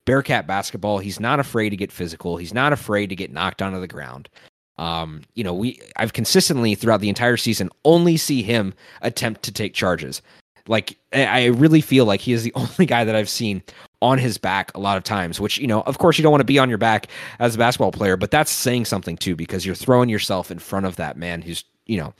Bearcat 0.05 0.47
basketball. 0.47 0.99
He's 0.99 1.19
not 1.19 1.39
afraid 1.39 1.69
to 1.71 1.77
get 1.77 1.91
physical. 1.91 2.37
He's 2.37 2.53
not 2.53 2.71
afraid 2.73 3.07
to 3.07 3.15
get 3.15 3.31
knocked 3.31 3.61
onto 3.61 3.79
the 3.79 3.87
ground. 3.87 4.29
Um, 4.77 5.21
you 5.33 5.43
know, 5.43 5.53
we 5.53 5.79
I've 5.97 6.13
consistently 6.13 6.75
throughout 6.75 7.01
the 7.01 7.09
entire 7.09 7.37
season 7.37 7.69
only 7.83 8.15
see 8.15 8.41
him 8.41 8.73
attempt 9.01 9.43
to 9.43 9.51
take 9.51 9.73
charges. 9.73 10.21
Like 10.67 10.97
I 11.13 11.45
really 11.45 11.81
feel 11.81 12.05
like 12.05 12.21
he 12.21 12.33
is 12.33 12.43
the 12.43 12.53
only 12.55 12.85
guy 12.85 13.03
that 13.03 13.15
I've 13.15 13.29
seen 13.29 13.63
on 14.01 14.17
his 14.17 14.37
back 14.37 14.71
a 14.75 14.79
lot 14.79 14.97
of 14.97 15.03
times, 15.03 15.39
which, 15.39 15.57
you 15.57 15.67
know, 15.67 15.81
of 15.81 15.97
course 15.97 16.17
you 16.17 16.23
don't 16.23 16.31
want 16.31 16.41
to 16.41 16.45
be 16.45 16.59
on 16.59 16.69
your 16.69 16.77
back 16.77 17.07
as 17.39 17.55
a 17.55 17.57
basketball 17.57 17.91
player, 17.91 18.15
but 18.15 18.31
that's 18.31 18.51
saying 18.51 18.85
something 18.85 19.17
too, 19.17 19.35
because 19.35 19.65
you're 19.65 19.75
throwing 19.75 20.09
yourself 20.09 20.51
in 20.51 20.59
front 20.59 20.85
of 20.85 20.95
that 20.97 21.17
man 21.17 21.41
who's, 21.41 21.63
you 21.85 21.97
know, 21.97 22.13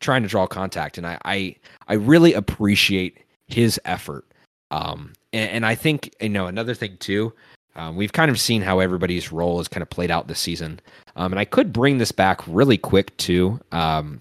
trying 0.00 0.22
to 0.22 0.28
draw 0.28 0.46
contact. 0.46 0.98
And 0.98 1.06
I, 1.06 1.18
I, 1.24 1.56
I 1.88 1.94
really 1.94 2.32
appreciate 2.32 3.18
his 3.46 3.80
effort. 3.84 4.24
Um, 4.70 5.12
and, 5.32 5.50
and 5.50 5.66
I 5.66 5.74
think, 5.74 6.14
you 6.20 6.28
know, 6.28 6.46
another 6.46 6.74
thing 6.74 6.96
too, 6.98 7.32
um, 7.76 7.94
we've 7.94 8.12
kind 8.12 8.30
of 8.30 8.40
seen 8.40 8.62
how 8.62 8.80
everybody's 8.80 9.30
role 9.30 9.58
has 9.58 9.68
kind 9.68 9.82
of 9.82 9.90
played 9.90 10.10
out 10.10 10.26
this 10.26 10.40
season. 10.40 10.80
Um, 11.14 11.32
and 11.32 11.38
I 11.38 11.44
could 11.44 11.72
bring 11.72 11.98
this 11.98 12.12
back 12.12 12.40
really 12.48 12.76
quick 12.76 13.16
too, 13.16 13.60
um, 13.70 14.20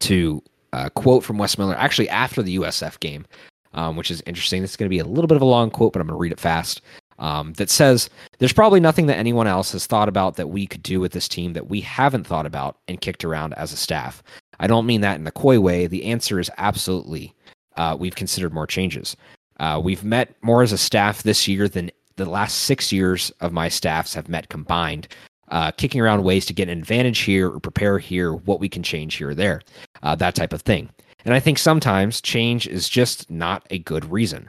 to 0.00 0.42
a 0.72 0.90
quote 0.90 1.24
from 1.24 1.38
Wes 1.38 1.58
Miller, 1.58 1.74
actually 1.74 2.08
after 2.08 2.42
the 2.42 2.56
USF 2.58 3.00
game, 3.00 3.26
um, 3.74 3.96
which 3.96 4.10
is 4.10 4.22
interesting. 4.26 4.62
This 4.62 4.72
is 4.72 4.76
going 4.76 4.88
to 4.88 4.94
be 4.94 4.98
a 4.98 5.04
little 5.04 5.28
bit 5.28 5.36
of 5.36 5.42
a 5.42 5.46
long 5.46 5.70
quote, 5.70 5.92
but 5.92 6.00
I'm 6.00 6.06
going 6.06 6.16
to 6.16 6.20
read 6.20 6.32
it 6.32 6.40
fast. 6.40 6.80
Um, 7.20 7.52
that 7.54 7.68
says, 7.68 8.08
There's 8.38 8.52
probably 8.52 8.78
nothing 8.78 9.06
that 9.06 9.18
anyone 9.18 9.48
else 9.48 9.72
has 9.72 9.86
thought 9.86 10.08
about 10.08 10.36
that 10.36 10.50
we 10.50 10.68
could 10.68 10.84
do 10.84 11.00
with 11.00 11.10
this 11.10 11.26
team 11.26 11.52
that 11.54 11.68
we 11.68 11.80
haven't 11.80 12.28
thought 12.28 12.46
about 12.46 12.78
and 12.86 13.00
kicked 13.00 13.24
around 13.24 13.54
as 13.54 13.72
a 13.72 13.76
staff. 13.76 14.22
I 14.60 14.68
don't 14.68 14.86
mean 14.86 15.00
that 15.00 15.16
in 15.16 15.24
the 15.24 15.32
coy 15.32 15.58
way. 15.58 15.88
The 15.88 16.04
answer 16.04 16.38
is 16.38 16.50
absolutely. 16.58 17.34
Uh, 17.76 17.96
we've 17.98 18.14
considered 18.14 18.52
more 18.52 18.66
changes. 18.66 19.16
Uh, 19.60 19.80
we've 19.82 20.04
met 20.04 20.34
more 20.42 20.62
as 20.62 20.72
a 20.72 20.78
staff 20.78 21.22
this 21.22 21.48
year 21.48 21.68
than 21.68 21.90
the 22.16 22.28
last 22.28 22.60
six 22.60 22.92
years 22.92 23.30
of 23.40 23.52
my 23.52 23.68
staffs 23.68 24.14
have 24.14 24.28
met 24.28 24.48
combined, 24.48 25.08
uh, 25.48 25.70
kicking 25.72 26.00
around 26.00 26.22
ways 26.24 26.44
to 26.46 26.52
get 26.52 26.68
an 26.68 26.78
advantage 26.78 27.20
here 27.20 27.50
or 27.50 27.60
prepare 27.60 27.98
here, 27.98 28.34
what 28.34 28.60
we 28.60 28.68
can 28.68 28.82
change 28.82 29.14
here 29.14 29.30
or 29.30 29.34
there, 29.34 29.62
uh, 30.02 30.14
that 30.16 30.34
type 30.34 30.52
of 30.52 30.62
thing. 30.62 30.90
And 31.28 31.34
I 31.34 31.40
think 31.40 31.58
sometimes 31.58 32.22
change 32.22 32.66
is 32.66 32.88
just 32.88 33.30
not 33.30 33.66
a 33.68 33.80
good 33.80 34.10
reason. 34.10 34.48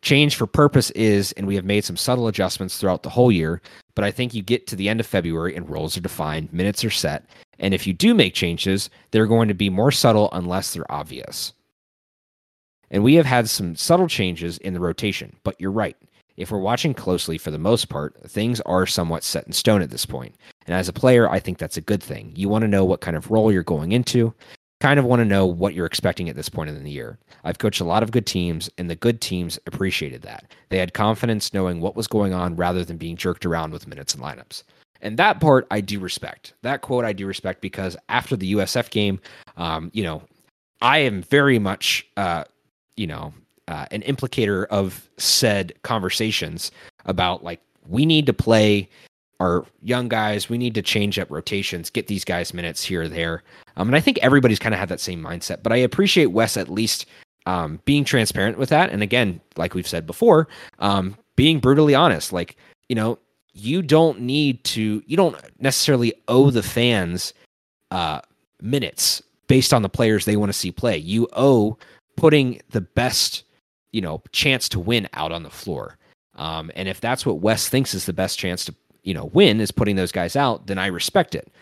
Change 0.00 0.36
for 0.36 0.46
purpose 0.46 0.88
is, 0.92 1.32
and 1.32 1.46
we 1.46 1.54
have 1.54 1.66
made 1.66 1.84
some 1.84 1.98
subtle 1.98 2.28
adjustments 2.28 2.78
throughout 2.78 3.02
the 3.02 3.10
whole 3.10 3.30
year, 3.30 3.60
but 3.94 4.06
I 4.06 4.10
think 4.10 4.32
you 4.32 4.42
get 4.42 4.66
to 4.68 4.74
the 4.74 4.88
end 4.88 5.00
of 5.00 5.06
February 5.06 5.54
and 5.54 5.68
roles 5.68 5.98
are 5.98 6.00
defined, 6.00 6.50
minutes 6.50 6.82
are 6.82 6.88
set. 6.88 7.26
And 7.58 7.74
if 7.74 7.86
you 7.86 7.92
do 7.92 8.14
make 8.14 8.32
changes, 8.32 8.88
they're 9.10 9.26
going 9.26 9.48
to 9.48 9.54
be 9.54 9.68
more 9.68 9.92
subtle 9.92 10.30
unless 10.32 10.72
they're 10.72 10.90
obvious. 10.90 11.52
And 12.90 13.04
we 13.04 13.16
have 13.16 13.26
had 13.26 13.50
some 13.50 13.76
subtle 13.76 14.08
changes 14.08 14.56
in 14.56 14.72
the 14.72 14.80
rotation, 14.80 15.36
but 15.42 15.60
you're 15.60 15.70
right. 15.70 15.98
If 16.38 16.50
we're 16.50 16.58
watching 16.58 16.94
closely 16.94 17.36
for 17.36 17.50
the 17.50 17.58
most 17.58 17.90
part, 17.90 18.16
things 18.30 18.62
are 18.62 18.86
somewhat 18.86 19.24
set 19.24 19.46
in 19.46 19.52
stone 19.52 19.82
at 19.82 19.90
this 19.90 20.06
point. 20.06 20.36
And 20.66 20.74
as 20.74 20.88
a 20.88 20.94
player, 20.94 21.28
I 21.28 21.38
think 21.38 21.58
that's 21.58 21.76
a 21.76 21.82
good 21.82 22.02
thing. 22.02 22.32
You 22.34 22.48
want 22.48 22.62
to 22.62 22.68
know 22.68 22.86
what 22.86 23.02
kind 23.02 23.14
of 23.14 23.30
role 23.30 23.52
you're 23.52 23.62
going 23.62 23.92
into, 23.92 24.32
kind 24.84 24.98
of 25.00 25.06
want 25.06 25.20
to 25.20 25.24
know 25.24 25.46
what 25.46 25.72
you're 25.72 25.86
expecting 25.86 26.28
at 26.28 26.36
this 26.36 26.50
point 26.50 26.68
in 26.68 26.84
the 26.84 26.90
year. 26.90 27.16
I've 27.42 27.56
coached 27.56 27.80
a 27.80 27.84
lot 27.84 28.02
of 28.02 28.10
good 28.10 28.26
teams, 28.26 28.68
and 28.76 28.90
the 28.90 28.94
good 28.94 29.22
teams 29.22 29.58
appreciated 29.66 30.20
that. 30.22 30.44
They 30.68 30.76
had 30.76 30.92
confidence 30.92 31.54
knowing 31.54 31.80
what 31.80 31.96
was 31.96 32.06
going 32.06 32.34
on 32.34 32.54
rather 32.54 32.84
than 32.84 32.98
being 32.98 33.16
jerked 33.16 33.46
around 33.46 33.72
with 33.72 33.88
minutes 33.88 34.12
and 34.12 34.22
lineups. 34.22 34.62
And 35.00 35.16
that 35.16 35.40
part 35.40 35.66
I 35.70 35.80
do 35.80 35.98
respect. 35.98 36.52
That 36.60 36.82
quote 36.82 37.06
I 37.06 37.14
do 37.14 37.26
respect 37.26 37.62
because 37.62 37.96
after 38.10 38.36
the 38.36 38.52
USF 38.52 38.90
game, 38.90 39.20
um, 39.56 39.90
you 39.94 40.02
know, 40.02 40.22
I 40.82 40.98
am 40.98 41.22
very 41.22 41.58
much, 41.58 42.06
uh, 42.18 42.44
you 42.94 43.06
know, 43.06 43.32
uh, 43.68 43.86
an 43.90 44.02
implicator 44.02 44.66
of 44.66 45.08
said 45.16 45.72
conversations 45.80 46.70
about 47.06 47.42
like 47.42 47.62
we 47.88 48.04
need 48.04 48.26
to 48.26 48.34
play 48.34 48.90
our 49.40 49.64
young 49.82 50.08
guys. 50.08 50.48
We 50.48 50.58
need 50.58 50.74
to 50.74 50.82
change 50.82 51.18
up 51.18 51.30
rotations, 51.30 51.90
get 51.90 52.06
these 52.06 52.24
guys 52.24 52.54
minutes 52.54 52.82
here 52.84 53.02
or 53.02 53.08
there. 53.08 53.42
Um, 53.76 53.88
and 53.88 53.96
I 53.96 54.00
think 54.00 54.18
everybody's 54.18 54.58
kind 54.58 54.74
of 54.74 54.78
had 54.78 54.88
that 54.88 55.00
same 55.00 55.22
mindset. 55.22 55.62
But 55.62 55.72
I 55.72 55.76
appreciate 55.76 56.26
Wes 56.26 56.56
at 56.56 56.68
least 56.68 57.06
um, 57.46 57.80
being 57.84 58.04
transparent 58.04 58.58
with 58.58 58.68
that. 58.70 58.90
And 58.90 59.02
again, 59.02 59.40
like 59.56 59.74
we've 59.74 59.88
said 59.88 60.06
before, 60.06 60.48
um, 60.78 61.16
being 61.36 61.58
brutally 61.58 61.94
honest. 61.94 62.32
Like 62.32 62.56
you 62.88 62.96
know, 62.96 63.18
you 63.52 63.82
don't 63.82 64.20
need 64.20 64.62
to. 64.64 65.02
You 65.06 65.16
don't 65.16 65.36
necessarily 65.60 66.14
owe 66.28 66.50
the 66.50 66.62
fans 66.62 67.34
uh, 67.90 68.20
minutes 68.60 69.22
based 69.46 69.74
on 69.74 69.82
the 69.82 69.88
players 69.88 70.24
they 70.24 70.36
want 70.36 70.50
to 70.50 70.58
see 70.58 70.72
play. 70.72 70.96
You 70.96 71.28
owe 71.34 71.78
putting 72.16 72.60
the 72.70 72.80
best 72.80 73.44
you 73.92 74.00
know 74.00 74.22
chance 74.32 74.68
to 74.70 74.80
win 74.80 75.08
out 75.12 75.32
on 75.32 75.42
the 75.42 75.50
floor. 75.50 75.98
Um, 76.36 76.72
and 76.74 76.88
if 76.88 77.00
that's 77.00 77.24
what 77.24 77.38
Wes 77.38 77.68
thinks 77.68 77.94
is 77.94 78.06
the 78.06 78.12
best 78.12 78.38
chance 78.38 78.64
to 78.64 78.74
you 79.04 79.14
know 79.14 79.26
win 79.26 79.60
is 79.60 79.70
putting 79.70 79.96
those 79.96 80.12
guys 80.12 80.36
out, 80.36 80.66
then 80.66 80.78
I 80.78 80.86
respect 80.86 81.34
it. 81.34 81.52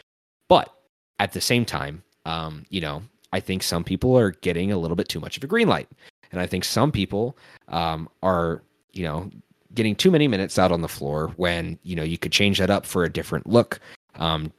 But 0.49 0.73
at 1.19 1.33
the 1.33 1.41
same 1.41 1.65
time, 1.65 2.03
um, 2.25 2.65
you 2.71 2.81
know, 2.81 3.03
I 3.33 3.41
think 3.41 3.63
some 3.63 3.85
people 3.85 4.17
are 4.19 4.31
getting 4.31 4.73
a 4.73 4.79
little 4.79 4.97
bit 4.97 5.09
too 5.09 5.21
much 5.21 5.37
of 5.37 5.45
a 5.45 5.47
green 5.47 5.69
light, 5.69 5.89
and 6.31 6.41
I 6.41 6.47
think 6.47 6.65
some 6.65 6.91
people 6.91 7.37
um, 7.69 8.09
are 8.23 8.63
you 8.93 9.05
know 9.05 9.31
getting 9.75 9.97
too 9.97 10.11
many 10.11 10.29
minutes 10.29 10.59
out 10.59 10.73
on 10.73 10.83
the 10.83 10.89
floor 10.89 11.33
when 11.37 11.79
you 11.83 11.97
know 11.97 12.03
you 12.03 12.19
could 12.19 12.33
change 12.33 12.59
that 12.59 12.71
up 12.71 12.87
for 12.87 13.05
a 13.05 13.13
different 13.13 13.47
look. 13.47 13.81
Um, 14.17 14.53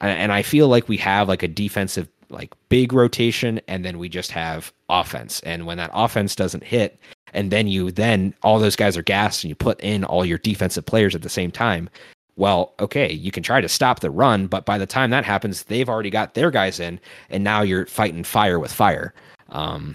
and 0.00 0.32
I 0.32 0.42
feel 0.42 0.68
like 0.68 0.88
we 0.88 0.96
have 0.98 1.28
like 1.28 1.42
a 1.42 1.48
defensive 1.48 2.08
like 2.30 2.52
big 2.68 2.92
rotation 2.92 3.60
and 3.68 3.84
then 3.84 3.98
we 3.98 4.08
just 4.08 4.30
have 4.30 4.72
offense 4.88 5.40
and 5.40 5.66
when 5.66 5.78
that 5.78 5.90
offense 5.92 6.34
doesn't 6.34 6.64
hit 6.64 6.98
and 7.32 7.50
then 7.50 7.68
you 7.68 7.90
then 7.90 8.34
all 8.42 8.58
those 8.58 8.76
guys 8.76 8.96
are 8.96 9.02
gassed 9.02 9.44
and 9.44 9.48
you 9.48 9.54
put 9.54 9.80
in 9.80 10.04
all 10.04 10.24
your 10.24 10.38
defensive 10.38 10.84
players 10.84 11.14
at 11.14 11.22
the 11.22 11.28
same 11.28 11.50
time 11.50 11.88
well 12.36 12.74
okay 12.80 13.12
you 13.12 13.30
can 13.30 13.42
try 13.42 13.60
to 13.60 13.68
stop 13.68 14.00
the 14.00 14.10
run 14.10 14.46
but 14.46 14.64
by 14.64 14.78
the 14.78 14.86
time 14.86 15.10
that 15.10 15.24
happens 15.24 15.64
they've 15.64 15.88
already 15.88 16.10
got 16.10 16.34
their 16.34 16.50
guys 16.50 16.80
in 16.80 16.98
and 17.30 17.44
now 17.44 17.62
you're 17.62 17.86
fighting 17.86 18.24
fire 18.24 18.58
with 18.58 18.72
fire 18.72 19.14
um, 19.50 19.94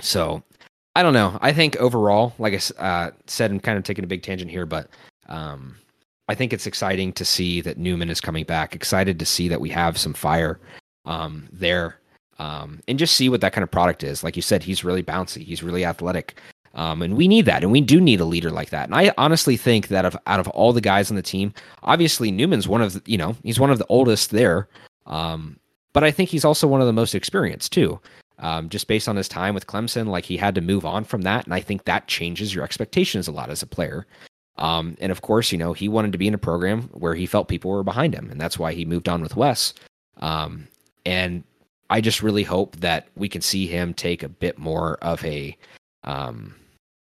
so 0.00 0.42
i 0.94 1.02
don't 1.02 1.14
know 1.14 1.38
i 1.42 1.52
think 1.52 1.76
overall 1.76 2.34
like 2.38 2.54
i 2.54 2.82
uh, 2.82 3.10
said 3.26 3.50
i'm 3.50 3.60
kind 3.60 3.78
of 3.78 3.84
taking 3.84 4.04
a 4.04 4.08
big 4.08 4.22
tangent 4.22 4.50
here 4.50 4.66
but 4.66 4.88
um, 5.28 5.76
i 6.28 6.34
think 6.34 6.52
it's 6.52 6.66
exciting 6.66 7.12
to 7.12 7.24
see 7.24 7.60
that 7.60 7.78
newman 7.78 8.10
is 8.10 8.20
coming 8.20 8.44
back 8.44 8.74
excited 8.74 9.18
to 9.18 9.26
see 9.26 9.48
that 9.48 9.60
we 9.60 9.68
have 9.68 9.98
some 9.98 10.14
fire 10.14 10.60
um, 11.04 11.48
there 11.52 12.00
um, 12.38 12.80
and 12.86 12.98
just 12.98 13.16
see 13.16 13.28
what 13.28 13.40
that 13.40 13.52
kind 13.52 13.62
of 13.62 13.70
product 13.70 14.02
is. 14.02 14.22
Like 14.22 14.36
you 14.36 14.42
said, 14.42 14.62
he's 14.62 14.84
really 14.84 15.02
bouncy, 15.02 15.42
he's 15.42 15.62
really 15.62 15.84
athletic. 15.84 16.38
Um, 16.76 17.00
and 17.00 17.16
we 17.16 17.26
need 17.26 17.46
that, 17.46 17.62
and 17.62 17.72
we 17.72 17.80
do 17.80 18.00
need 18.00 18.20
a 18.20 18.26
leader 18.26 18.50
like 18.50 18.68
that. 18.68 18.84
And 18.84 18.94
I 18.94 19.12
honestly 19.16 19.56
think 19.56 19.88
that 19.88 20.04
of, 20.04 20.16
out 20.26 20.40
of 20.40 20.48
all 20.48 20.74
the 20.74 20.82
guys 20.82 21.10
on 21.10 21.16
the 21.16 21.22
team, 21.22 21.54
obviously 21.82 22.30
Newman's 22.30 22.68
one 22.68 22.82
of 22.82 22.92
the, 22.92 23.02
you 23.06 23.16
know 23.16 23.34
he's 23.42 23.58
one 23.58 23.70
of 23.70 23.78
the 23.78 23.86
oldest 23.88 24.30
there, 24.30 24.68
um, 25.06 25.58
but 25.94 26.04
I 26.04 26.10
think 26.10 26.28
he's 26.28 26.44
also 26.44 26.66
one 26.66 26.82
of 26.82 26.86
the 26.86 26.92
most 26.92 27.14
experienced 27.14 27.72
too. 27.72 27.98
Um, 28.38 28.68
just 28.68 28.86
based 28.86 29.08
on 29.08 29.16
his 29.16 29.28
time 29.28 29.54
with 29.54 29.66
Clemson, 29.66 30.08
like 30.08 30.26
he 30.26 30.36
had 30.36 30.54
to 30.56 30.60
move 30.60 30.84
on 30.84 31.04
from 31.04 31.22
that, 31.22 31.46
and 31.46 31.54
I 31.54 31.60
think 31.60 31.84
that 31.84 32.08
changes 32.08 32.54
your 32.54 32.62
expectations 32.62 33.26
a 33.26 33.32
lot 33.32 33.48
as 33.48 33.62
a 33.62 33.66
player. 33.66 34.06
Um, 34.58 34.98
and 35.00 35.10
of 35.10 35.22
course, 35.22 35.50
you 35.50 35.56
know 35.56 35.72
he 35.72 35.88
wanted 35.88 36.12
to 36.12 36.18
be 36.18 36.28
in 36.28 36.34
a 36.34 36.38
program 36.38 36.90
where 36.92 37.14
he 37.14 37.24
felt 37.24 37.48
people 37.48 37.70
were 37.70 37.82
behind 37.82 38.14
him, 38.14 38.30
and 38.30 38.38
that's 38.38 38.58
why 38.58 38.74
he 38.74 38.84
moved 38.84 39.08
on 39.08 39.22
with 39.22 39.34
Wes. 39.34 39.72
Um, 40.18 40.68
and 41.06 41.42
I 41.88 42.02
just 42.02 42.22
really 42.22 42.42
hope 42.42 42.76
that 42.76 43.08
we 43.16 43.30
can 43.30 43.40
see 43.40 43.66
him 43.66 43.94
take 43.94 44.22
a 44.22 44.28
bit 44.28 44.58
more 44.58 44.98
of 45.00 45.24
a 45.24 45.56
um, 46.04 46.54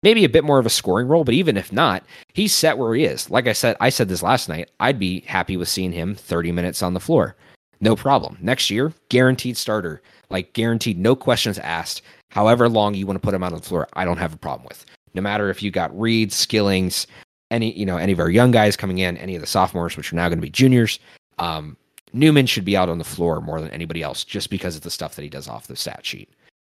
maybe 0.04 0.24
a 0.24 0.28
bit 0.28 0.44
more 0.44 0.58
of 0.58 0.66
a 0.66 0.70
scoring 0.70 1.08
role, 1.08 1.24
but 1.24 1.34
even 1.34 1.56
if 1.56 1.72
not, 1.72 2.04
he's 2.34 2.54
set 2.54 2.76
where 2.78 2.94
he 2.94 3.04
is. 3.04 3.30
Like 3.30 3.48
I 3.48 3.54
said, 3.54 3.76
I 3.80 3.88
said 3.88 4.08
this 4.08 4.22
last 4.22 4.48
night, 4.48 4.70
I'd 4.78 4.98
be 4.98 5.20
happy 5.20 5.56
with 5.56 5.68
seeing 5.68 5.92
him 5.92 6.14
30 6.14 6.52
minutes 6.52 6.82
on 6.82 6.92
the 6.92 7.00
floor. 7.00 7.34
No 7.80 7.96
problem. 7.96 8.36
Next 8.40 8.70
year, 8.70 8.92
guaranteed 9.08 9.56
starter, 9.56 10.02
like 10.28 10.52
guaranteed, 10.52 10.98
no 10.98 11.16
questions 11.16 11.58
asked. 11.58 12.02
However 12.30 12.68
long 12.68 12.94
you 12.94 13.06
want 13.06 13.16
to 13.16 13.24
put 13.24 13.34
him 13.34 13.42
out 13.42 13.52
on 13.52 13.58
the 13.58 13.64
floor, 13.64 13.88
I 13.94 14.04
don't 14.04 14.18
have 14.18 14.34
a 14.34 14.38
problem 14.38 14.68
with. 14.68 14.84
No 15.14 15.22
matter 15.22 15.48
if 15.48 15.62
you 15.62 15.70
got 15.70 15.98
Reed, 15.98 16.30
Skillings, 16.30 17.06
any 17.50 17.72
you 17.72 17.86
know 17.86 17.96
any 17.96 18.12
of 18.12 18.20
our 18.20 18.30
young 18.30 18.50
guys 18.50 18.76
coming 18.76 18.98
in, 18.98 19.16
any 19.16 19.34
of 19.34 19.40
the 19.40 19.46
sophomores, 19.46 19.96
which 19.96 20.12
are 20.12 20.16
now 20.16 20.28
going 20.28 20.38
to 20.38 20.42
be 20.42 20.50
juniors. 20.50 20.98
Um, 21.38 21.76
Newman 22.12 22.46
should 22.46 22.64
be 22.64 22.76
out 22.76 22.88
on 22.88 22.98
the 22.98 23.04
floor 23.04 23.40
more 23.40 23.60
than 23.60 23.70
anybody 23.70 24.02
else 24.02 24.24
just 24.24 24.50
because 24.50 24.76
of 24.76 24.82
the 24.82 24.90
stuff 24.90 25.16
that 25.16 25.22
he 25.22 25.28
does 25.28 25.48
off 25.48 25.66
the 25.66 25.76
stat 25.76 26.04
sheet. 26.04 26.28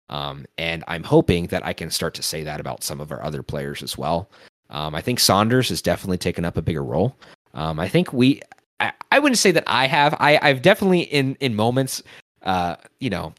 Um, 0.10 0.46
and 0.58 0.84
I'm 0.88 1.04
hoping 1.04 1.48
that 1.48 1.66
I 1.66 1.74
can 1.74 1.90
start 1.90 2.14
to 2.16 2.24
say 2.24 2.44
that 2.44 2.60
about 2.60 2.84
some 2.84 3.02
of 3.02 3.12
our 3.12 3.24
other 3.24 3.42
players 3.44 3.82
as 3.82 3.98
well. 3.98 4.30
Um, 4.70 4.96
I 4.96 5.02
think 5.02 5.20
Saunders 5.20 5.70
has 5.70 5.82
definitely 5.82 6.18
taken 6.18 6.46
up 6.46 6.58
a 6.58 6.62
bigger 6.62 6.84
role. 6.84 7.16
Um, 7.54 7.80
I 7.80 7.88
think 7.88 8.14
we, 8.14 8.42
I, 8.80 8.92
I, 9.12 9.20
wouldn't 9.20 9.38
say 9.38 9.52
that 9.52 9.64
I 9.68 9.88
have. 9.88 10.16
I, 10.20 10.40
I've 10.42 10.62
definitely 10.62 11.02
in 11.02 11.36
in 11.40 11.56
moments, 11.56 12.04
uh, 12.44 12.76
you 13.00 13.10
know, 13.10 13.34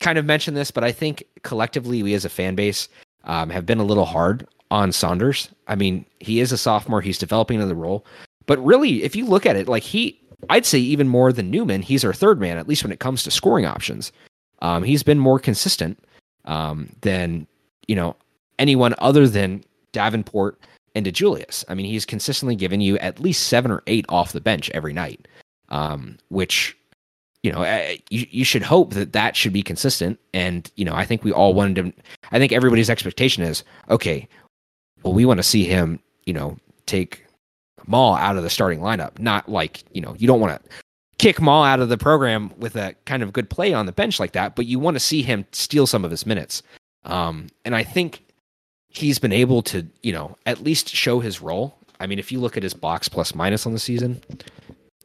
kind 0.00 0.18
of 0.18 0.24
mentioned 0.24 0.56
this, 0.56 0.70
but 0.70 0.84
I 0.84 0.92
think 0.92 1.24
collectively 1.42 2.02
we 2.02 2.14
as 2.14 2.24
a 2.24 2.28
fan 2.28 2.54
base 2.54 2.88
um, 3.24 3.50
have 3.50 3.66
been 3.66 3.78
a 3.78 3.84
little 3.84 4.04
hard 4.04 4.46
on 4.70 4.92
Saunders. 4.92 5.48
I 5.66 5.74
mean, 5.74 6.04
he 6.20 6.40
is 6.40 6.52
a 6.52 6.58
sophomore; 6.58 7.00
he's 7.00 7.18
developing 7.18 7.56
into 7.56 7.66
the 7.66 7.74
role. 7.74 8.06
But 8.46 8.64
really, 8.64 9.02
if 9.02 9.16
you 9.16 9.24
look 9.24 9.46
at 9.46 9.56
it, 9.56 9.68
like 9.68 9.82
he, 9.82 10.20
I'd 10.50 10.66
say 10.66 10.78
even 10.78 11.08
more 11.08 11.32
than 11.32 11.50
Newman, 11.50 11.82
he's 11.82 12.04
our 12.04 12.12
third 12.12 12.38
man, 12.38 12.58
at 12.58 12.68
least 12.68 12.84
when 12.84 12.92
it 12.92 13.00
comes 13.00 13.22
to 13.24 13.30
scoring 13.30 13.66
options. 13.66 14.12
Um, 14.64 14.82
he's 14.82 15.02
been 15.02 15.18
more 15.18 15.38
consistent 15.38 16.02
um, 16.46 16.88
than 17.02 17.46
you 17.86 17.94
know 17.94 18.16
anyone 18.58 18.94
other 18.96 19.28
than 19.28 19.62
Davenport 19.92 20.58
and 20.94 21.04
DeJulius. 21.04 21.66
I 21.68 21.74
mean, 21.74 21.84
he's 21.84 22.06
consistently 22.06 22.56
given 22.56 22.80
you 22.80 22.96
at 22.98 23.20
least 23.20 23.48
seven 23.48 23.70
or 23.70 23.82
eight 23.86 24.06
off 24.08 24.32
the 24.32 24.40
bench 24.40 24.70
every 24.70 24.94
night, 24.94 25.28
um, 25.68 26.16
which 26.28 26.74
you 27.42 27.52
know 27.52 27.60
eh, 27.60 27.98
you, 28.08 28.26
you 28.30 28.44
should 28.44 28.62
hope 28.62 28.94
that 28.94 29.12
that 29.12 29.36
should 29.36 29.52
be 29.52 29.62
consistent. 29.62 30.18
And 30.32 30.70
you 30.76 30.84
know, 30.86 30.94
I 30.94 31.04
think 31.04 31.24
we 31.24 31.32
all 31.32 31.52
wanted 31.52 31.76
him. 31.76 31.92
I 32.32 32.38
think 32.38 32.50
everybody's 32.50 32.88
expectation 32.88 33.42
is 33.42 33.64
okay. 33.90 34.26
Well, 35.02 35.12
we 35.12 35.26
want 35.26 35.40
to 35.40 35.44
see 35.44 35.64
him, 35.64 36.00
you 36.24 36.32
know, 36.32 36.56
take 36.86 37.26
Maul 37.86 38.14
out 38.14 38.38
of 38.38 38.42
the 38.42 38.48
starting 38.48 38.80
lineup. 38.80 39.18
Not 39.18 39.46
like 39.46 39.84
you 39.92 40.00
know, 40.00 40.16
you 40.18 40.26
don't 40.26 40.40
want 40.40 40.64
to 40.64 40.70
kick 41.24 41.40
Maul 41.40 41.64
out 41.64 41.80
of 41.80 41.88
the 41.88 41.96
program 41.96 42.52
with 42.58 42.76
a 42.76 42.94
kind 43.06 43.22
of 43.22 43.32
good 43.32 43.48
play 43.48 43.72
on 43.72 43.86
the 43.86 43.92
bench 43.92 44.20
like 44.20 44.32
that, 44.32 44.54
but 44.54 44.66
you 44.66 44.78
want 44.78 44.94
to 44.94 45.00
see 45.00 45.22
him 45.22 45.46
steal 45.52 45.86
some 45.86 46.04
of 46.04 46.10
his 46.10 46.26
minutes. 46.26 46.62
Um, 47.04 47.46
and 47.64 47.74
I 47.74 47.82
think 47.82 48.22
he's 48.88 49.18
been 49.18 49.32
able 49.32 49.62
to, 49.62 49.86
you 50.02 50.12
know, 50.12 50.36
at 50.44 50.62
least 50.62 50.90
show 50.90 51.20
his 51.20 51.40
role. 51.40 51.78
I 51.98 52.06
mean, 52.06 52.18
if 52.18 52.30
you 52.30 52.40
look 52.40 52.58
at 52.58 52.62
his 52.62 52.74
box 52.74 53.08
plus 53.08 53.34
minus 53.34 53.64
on 53.64 53.72
the 53.72 53.78
season, 53.78 54.20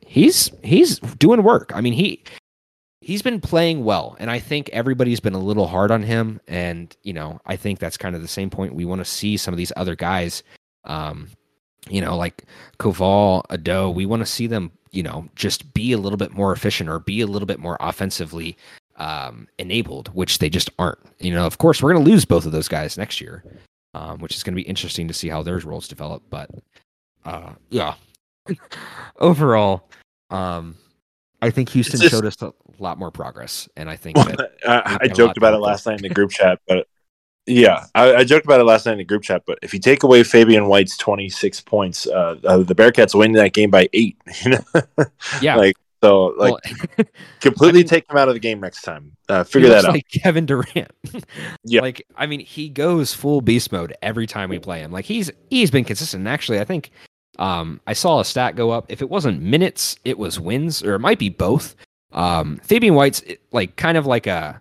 he's 0.05 0.51
he's 0.61 0.99
doing 0.99 1.41
work. 1.41 1.71
I 1.73 1.79
mean, 1.79 1.93
he 1.93 2.21
he's 2.99 3.21
been 3.21 3.39
playing 3.39 3.85
well, 3.85 4.17
and 4.19 4.29
I 4.29 4.39
think 4.39 4.69
everybody's 4.73 5.21
been 5.21 5.35
a 5.35 5.39
little 5.39 5.67
hard 5.67 5.89
on 5.89 6.03
him. 6.03 6.41
And 6.49 6.93
you 7.01 7.13
know, 7.13 7.39
I 7.45 7.55
think 7.55 7.79
that's 7.79 7.95
kind 7.95 8.13
of 8.13 8.21
the 8.21 8.27
same 8.27 8.49
point. 8.49 8.75
We 8.75 8.83
want 8.83 8.99
to 8.99 9.05
see 9.05 9.37
some 9.37 9.53
of 9.53 9.57
these 9.57 9.71
other 9.77 9.95
guys, 9.95 10.43
um, 10.83 11.29
you 11.89 12.01
know, 12.01 12.15
like 12.15 12.45
Koval, 12.79 13.43
Ado. 13.49 13.89
We 13.89 14.05
want 14.05 14.21
to 14.21 14.25
see 14.25 14.47
them, 14.47 14.71
you 14.91 15.03
know, 15.03 15.27
just 15.35 15.73
be 15.73 15.91
a 15.91 15.97
little 15.97 16.17
bit 16.17 16.31
more 16.31 16.51
efficient 16.51 16.89
or 16.89 16.99
be 16.99 17.21
a 17.21 17.27
little 17.27 17.45
bit 17.45 17.59
more 17.59 17.77
offensively 17.79 18.57
um, 18.97 19.47
enabled, 19.57 20.09
which 20.09 20.39
they 20.39 20.49
just 20.49 20.69
aren't. 20.79 20.99
You 21.19 21.33
know, 21.33 21.45
of 21.45 21.57
course, 21.57 21.81
we're 21.81 21.93
going 21.93 22.03
to 22.03 22.11
lose 22.11 22.25
both 22.25 22.45
of 22.45 22.51
those 22.51 22.67
guys 22.67 22.97
next 22.97 23.19
year 23.19 23.43
um, 23.93 24.19
which 24.19 24.35
is 24.35 24.43
going 24.43 24.53
to 24.53 24.61
be 24.61 24.67
interesting 24.67 25.07
to 25.07 25.13
see 25.13 25.29
how 25.29 25.43
their 25.43 25.57
roles 25.59 25.87
develop. 25.87 26.23
But 26.29 26.49
uh, 27.25 27.53
yeah, 27.69 27.95
overall, 29.17 29.89
um, 30.29 30.75
I 31.41 31.49
think 31.49 31.69
Houston 31.69 31.99
just, 31.99 32.11
showed 32.11 32.25
us 32.25 32.41
a 32.41 32.53
lot 32.79 32.97
more 32.97 33.11
progress, 33.11 33.67
and 33.75 33.89
I 33.89 33.95
think 33.95 34.17
well, 34.17 34.35
I, 34.67 34.97
I 35.01 35.07
joked 35.07 35.37
about 35.37 35.53
it 35.53 35.57
last 35.57 35.85
night 35.85 35.97
in 35.97 36.03
the 36.03 36.13
group 36.13 36.31
chat, 36.31 36.59
but 36.67 36.87
yeah, 37.49 37.85
I, 37.95 38.15
I, 38.15 38.23
joked 38.23 38.45
about 38.45 38.59
it 38.59 38.63
last 38.63 38.85
night 38.85 38.93
in 38.93 38.97
the 38.99 39.03
group 39.03 39.23
chat. 39.23 39.43
But 39.45 39.59
if 39.61 39.73
you 39.73 39.79
take 39.79 40.03
away 40.03 40.23
Fabian 40.23 40.67
White's 40.67 40.97
twenty 40.97 41.29
six 41.29 41.59
points, 41.59 42.07
uh, 42.07 42.35
uh, 42.43 42.57
the 42.57 42.75
Bearcats 42.75 43.17
win 43.17 43.33
that 43.33 43.53
game 43.53 43.69
by 43.69 43.89
eight. 43.93 44.17
You 44.43 44.51
know, 44.51 45.05
yeah, 45.41 45.55
like 45.55 45.75
so, 46.01 46.27
like, 46.37 46.53
well, 46.53 47.07
completely 47.41 47.81
I 47.81 47.83
mean, 47.83 47.87
take 47.87 48.09
him 48.09 48.17
out 48.17 48.29
of 48.29 48.33
the 48.33 48.39
game 48.39 48.59
next 48.61 48.83
time. 48.83 49.11
Uh, 49.27 49.43
figure 49.43 49.69
that 49.69 49.85
out. 49.85 49.93
Like 49.93 50.07
Kevin 50.09 50.45
Durant. 50.45 50.91
yeah. 51.65 51.81
Like, 51.81 52.05
I 52.15 52.25
mean, 52.25 52.39
he 52.39 52.69
goes 52.69 53.13
full 53.13 53.41
beast 53.41 53.71
mode 53.71 53.93
every 54.01 54.25
time 54.25 54.49
we 54.49 54.59
play 54.59 54.79
him. 54.79 54.91
Like, 54.91 55.05
he's 55.05 55.29
he's 55.49 55.71
been 55.71 55.83
consistent. 55.83 56.25
Actually, 56.25 56.61
I 56.61 56.63
think 56.63 56.91
um, 57.37 57.81
I 57.85 57.93
saw 57.93 58.21
a 58.21 58.25
stat 58.25 58.55
go 58.55 58.71
up. 58.71 58.85
If 58.89 59.01
it 59.01 59.09
wasn't 59.09 59.41
minutes, 59.41 59.97
it 60.05 60.17
was 60.17 60.39
wins, 60.39 60.81
or 60.83 60.95
it 60.95 60.99
might 60.99 61.19
be 61.19 61.29
both. 61.29 61.75
Um, 62.13 62.57
Fabian 62.63 62.95
White's 62.95 63.21
like 63.51 63.75
kind 63.75 63.97
of 63.97 64.05
like 64.05 64.25
a 64.25 64.59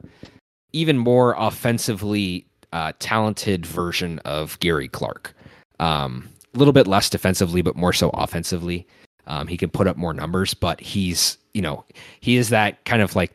even 0.72 0.99
more 0.99 1.34
offensively 1.39 2.48
uh, 2.73 2.93
talented 2.99 3.66
version 3.66 4.19
of 4.21 4.59
Gary 4.61 4.89
Clark. 4.89 5.35
Um, 5.81 6.29
a 6.55 6.59
little 6.59 6.73
bit 6.73 6.87
less 6.87 7.11
defensively, 7.11 7.62
but 7.62 7.77
more 7.77 7.93
so 7.93 8.11
offensively. 8.11 8.87
Um, 9.27 9.47
he 9.47 9.57
can 9.57 9.71
put 9.71 9.87
up 9.87 9.97
more 9.97 10.14
numbers, 10.14 10.55
but 10.55 10.81
he's 10.81 11.39
you 11.55 11.62
know 11.62 11.85
he 12.21 12.37
is 12.37 12.49
that 12.49 12.85
kind 12.85 13.03
of 13.03 13.14
like 13.14 13.33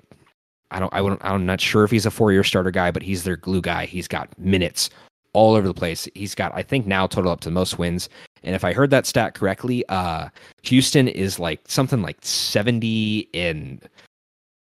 I 0.71 0.79
don't 0.79 0.93
I 0.93 1.01
wouldn't 1.01 1.23
I'm 1.23 1.45
not 1.45 1.61
sure 1.61 1.83
if 1.83 1.91
he's 1.91 2.05
a 2.05 2.11
four 2.11 2.31
year 2.31 2.43
starter 2.43 2.71
guy, 2.71 2.91
but 2.91 3.03
he's 3.03 3.23
their 3.23 3.37
glue 3.37 3.61
guy. 3.61 3.85
He's 3.85 4.07
got 4.07 4.37
minutes 4.39 4.89
all 5.33 5.55
over 5.55 5.67
the 5.67 5.73
place. 5.73 6.07
He's 6.15 6.35
got 6.35 6.53
I 6.55 6.63
think 6.63 6.85
now 6.85 7.07
total 7.07 7.31
up 7.31 7.41
to 7.41 7.49
the 7.49 7.53
most 7.53 7.77
wins. 7.77 8.09
And 8.43 8.55
if 8.55 8.63
I 8.63 8.73
heard 8.73 8.89
that 8.89 9.05
stat 9.05 9.35
correctly, 9.35 9.87
uh, 9.87 10.29
Houston 10.63 11.07
is 11.07 11.39
like 11.39 11.61
something 11.67 12.01
like 12.01 12.17
seventy 12.21 13.29
in 13.33 13.79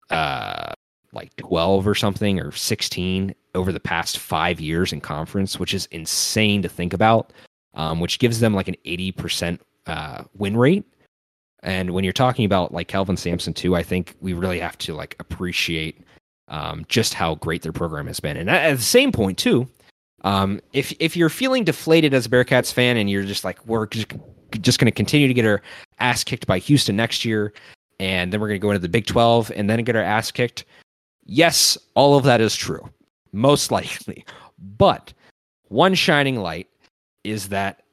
uh 0.09 0.73
like 1.13 1.35
12 1.37 1.87
or 1.87 1.95
something 1.95 2.39
or 2.39 2.51
16 2.51 3.33
over 3.57 3.71
the 3.71 3.79
past 3.79 4.19
five 4.19 4.59
years 4.61 4.93
in 4.93 5.01
conference, 5.01 5.59
which 5.59 5.73
is 5.73 5.87
insane 5.87 6.61
to 6.61 6.69
think 6.69 6.93
about, 6.93 7.33
um, 7.73 7.99
which 7.99 8.19
gives 8.19 8.39
them 8.39 8.53
like 8.53 8.67
an 8.67 8.75
80% 8.85 9.59
uh, 9.87 10.23
win 10.35 10.55
rate. 10.55 10.85
And 11.63 11.91
when 11.91 12.03
you're 12.03 12.13
talking 12.13 12.45
about 12.45 12.73
like 12.73 12.87
Kelvin 12.87 13.17
Sampson 13.17 13.53
too, 13.53 13.75
I 13.75 13.83
think 13.83 14.15
we 14.21 14.33
really 14.33 14.59
have 14.59 14.77
to 14.79 14.93
like 14.93 15.15
appreciate 15.19 15.99
um, 16.47 16.85
just 16.87 17.13
how 17.13 17.35
great 17.35 17.61
their 17.61 17.73
program 17.73 18.07
has 18.07 18.19
been. 18.19 18.37
And 18.37 18.49
at 18.49 18.77
the 18.77 18.81
same 18.81 19.11
point 19.11 19.37
too, 19.37 19.67
um, 20.23 20.61
if 20.73 20.93
if 20.99 21.15
you're 21.15 21.29
feeling 21.29 21.63
deflated 21.63 22.13
as 22.13 22.25
a 22.25 22.29
Bearcats 22.29 22.73
fan 22.73 22.97
and 22.97 23.09
you're 23.09 23.23
just 23.23 23.43
like 23.43 23.63
we're 23.65 23.87
just, 23.87 24.07
just 24.61 24.79
going 24.79 24.85
to 24.85 24.91
continue 24.91 25.27
to 25.27 25.33
get 25.33 25.45
our 25.45 25.61
ass 25.99 26.23
kicked 26.23 26.47
by 26.47 26.59
Houston 26.59 26.95
next 26.95 27.25
year, 27.25 27.53
and 27.99 28.31
then 28.31 28.39
we're 28.39 28.47
going 28.47 28.59
to 28.59 28.65
go 28.65 28.71
into 28.71 28.79
the 28.79 28.89
Big 28.89 29.05
12 29.05 29.51
and 29.55 29.69
then 29.69 29.83
get 29.83 29.95
our 29.95 30.01
ass 30.01 30.31
kicked. 30.31 30.65
Yes, 31.25 31.77
all 31.93 32.17
of 32.17 32.23
that 32.23 32.41
is 32.41 32.55
true, 32.55 32.89
most 33.37 33.71
likely. 33.71 34.25
But 34.59 35.13
one 35.69 35.93
shining 35.93 36.37
light 36.37 36.67
is 37.23 37.49
that 37.49 37.83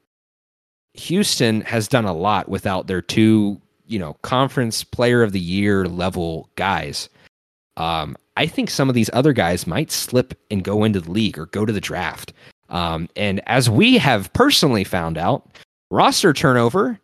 Houston 0.95 1.61
has 1.63 1.89
done 1.89 2.05
a 2.05 2.13
lot 2.13 2.49
without 2.49 2.87
their 2.87 3.03
two 3.03 3.61
you 3.87 3.99
know, 3.99 4.15
conference 4.23 4.85
player 4.85 5.23
of 5.23 5.33
the 5.33 5.41
year 5.41 5.87
level 5.87 6.49
guys. 6.57 7.09
Um, 7.77 8.17
I 8.37 8.47
think 8.47 8.71
some 8.71 8.89
of 8.89 8.95
these 8.95 9.11
other 9.13 9.33
guys 9.33 9.67
might 9.67 9.91
slip 9.91 10.35
and 10.51 10.65
go 10.65 10.85
into 10.85 11.01
the 11.01 11.11
league 11.11 11.39
or 11.39 11.47
go 11.47 11.65
to 11.65 11.73
the 11.73 11.81
draft. 11.81 12.33
Um, 12.71 13.09
and 13.15 13.41
as 13.47 13.69
we 13.69 13.99
have 13.99 14.33
personally 14.33 14.85
found 14.85 15.19
out, 15.19 15.59
roster 15.91 16.33
turnover 16.33 16.99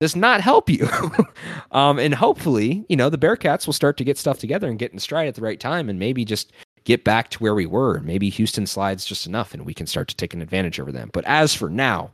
does 0.00 0.14
not 0.14 0.40
help 0.40 0.68
you. 0.68 0.88
um, 1.72 1.98
and 1.98 2.14
hopefully, 2.14 2.84
you 2.88 2.96
know, 2.96 3.08
the 3.08 3.18
Bearcats 3.18 3.66
will 3.66 3.72
start 3.72 3.96
to 3.96 4.04
get 4.04 4.18
stuff 4.18 4.38
together 4.38 4.68
and 4.68 4.78
get 4.78 4.92
in 4.92 4.98
stride 4.98 5.28
at 5.28 5.34
the 5.34 5.40
right 5.40 5.58
time 5.58 5.88
and 5.88 5.98
maybe 5.98 6.24
just 6.24 6.52
get 6.86 7.04
back 7.04 7.28
to 7.30 7.38
where 7.40 7.54
we 7.54 7.66
were. 7.66 8.00
Maybe 8.00 8.30
Houston 8.30 8.66
slides 8.66 9.04
just 9.04 9.26
enough 9.26 9.52
and 9.52 9.66
we 9.66 9.74
can 9.74 9.86
start 9.86 10.08
to 10.08 10.16
take 10.16 10.32
an 10.32 10.40
advantage 10.40 10.80
over 10.80 10.92
them. 10.92 11.10
But 11.12 11.24
as 11.26 11.52
for 11.52 11.68
now, 11.68 12.12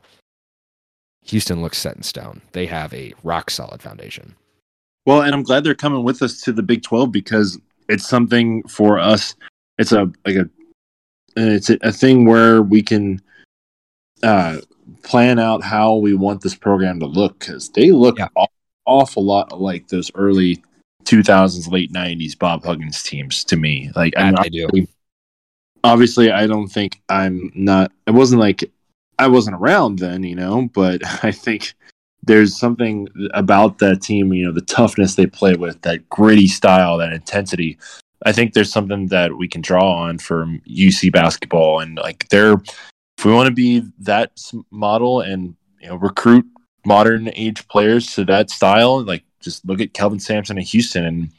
Houston 1.25 1.61
looks 1.61 1.77
set 1.77 1.95
in 1.95 2.03
stone. 2.03 2.41
They 2.51 2.65
have 2.65 2.93
a 2.93 3.13
rock 3.23 3.51
solid 3.51 3.81
foundation. 3.81 4.35
Well, 5.05 5.21
and 5.21 5.33
I'm 5.33 5.43
glad 5.43 5.63
they're 5.63 5.75
coming 5.75 6.03
with 6.03 6.21
us 6.21 6.41
to 6.41 6.51
the 6.51 6.63
Big 6.63 6.81
12 6.81 7.11
because 7.11 7.59
it's 7.87 8.09
something 8.09 8.63
for 8.63 8.99
us. 8.99 9.35
It's 9.77 9.91
a 9.91 10.11
like 10.25 10.35
a 10.35 10.49
it's 11.35 11.69
a, 11.69 11.77
a 11.81 11.91
thing 11.91 12.25
where 12.25 12.61
we 12.61 12.81
can 12.81 13.21
uh, 14.23 14.57
plan 15.03 15.39
out 15.39 15.63
how 15.63 15.95
we 15.95 16.15
want 16.15 16.41
this 16.41 16.55
program 16.55 16.99
to 16.99 17.05
look 17.05 17.37
because 17.39 17.69
they 17.69 17.91
look 17.91 18.17
yeah. 18.17 18.29
aw- 18.35 18.47
awful 18.85 19.23
lot 19.23 19.59
like 19.59 19.87
those 19.89 20.11
early 20.15 20.63
2000s, 21.03 21.71
late 21.71 21.91
90s 21.91 22.37
Bob 22.37 22.63
Huggins 22.63 23.03
teams 23.03 23.43
to 23.45 23.55
me. 23.55 23.91
Like, 23.95 24.13
I 24.17 24.31
mean, 24.31 24.51
do. 24.51 24.87
obviously, 25.83 26.31
I 26.31 26.47
don't 26.47 26.67
think 26.67 27.01
I'm 27.09 27.51
not. 27.55 27.91
It 28.07 28.11
wasn't 28.11 28.41
like 28.41 28.69
I 29.19 29.27
wasn't 29.27 29.55
around 29.55 29.99
then, 29.99 30.23
you 30.23 30.35
know, 30.35 30.69
but 30.73 31.01
I 31.23 31.31
think 31.31 31.73
there's 32.23 32.57
something 32.57 33.07
about 33.33 33.79
that 33.79 34.01
team, 34.01 34.33
you 34.33 34.45
know, 34.45 34.53
the 34.53 34.61
toughness 34.61 35.15
they 35.15 35.25
play 35.25 35.55
with, 35.55 35.81
that 35.81 36.09
gritty 36.09 36.47
style, 36.47 36.97
that 36.97 37.13
intensity. 37.13 37.77
I 38.25 38.31
think 38.31 38.53
there's 38.53 38.71
something 38.71 39.07
that 39.07 39.37
we 39.37 39.47
can 39.47 39.61
draw 39.61 39.97
on 40.03 40.17
from 40.17 40.61
UC 40.67 41.11
basketball, 41.11 41.81
and 41.81 41.97
like 41.97 42.27
they're, 42.29 42.53
if 43.17 43.25
we 43.25 43.33
want 43.33 43.47
to 43.47 43.53
be 43.53 43.83
that 43.99 44.31
model 44.71 45.21
and 45.21 45.55
you 45.81 45.89
know 45.89 45.95
recruit 45.95 46.45
modern 46.85 47.29
age 47.35 47.67
players 47.67 48.13
to 48.15 48.23
that 48.25 48.49
style, 48.49 49.03
like 49.03 49.23
just 49.43 49.65
look 49.65 49.81
at 49.81 49.93
Kelvin 49.93 50.19
Sampson 50.19 50.57
in 50.57 50.63
Houston, 50.63 51.05
and 51.05 51.29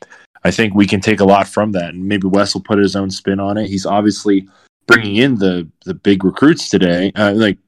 I 0.44 0.50
think 0.50 0.74
we 0.74 0.86
can 0.86 1.00
take 1.00 1.20
a 1.20 1.24
lot 1.24 1.48
from 1.48 1.72
that. 1.72 1.90
And 1.90 2.06
maybe 2.06 2.26
Wes 2.26 2.54
will 2.54 2.62
put 2.62 2.78
his 2.78 2.96
own 2.96 3.10
spin 3.10 3.40
on 3.40 3.56
it. 3.56 3.68
He's 3.68 3.86
obviously 3.86 4.48
bringing 4.86 5.16
in 5.16 5.36
the 5.36 5.68
the 5.84 5.94
big 5.94 6.24
recruits 6.24 6.68
today. 6.68 7.12
Uh, 7.16 7.32
like 7.32 7.58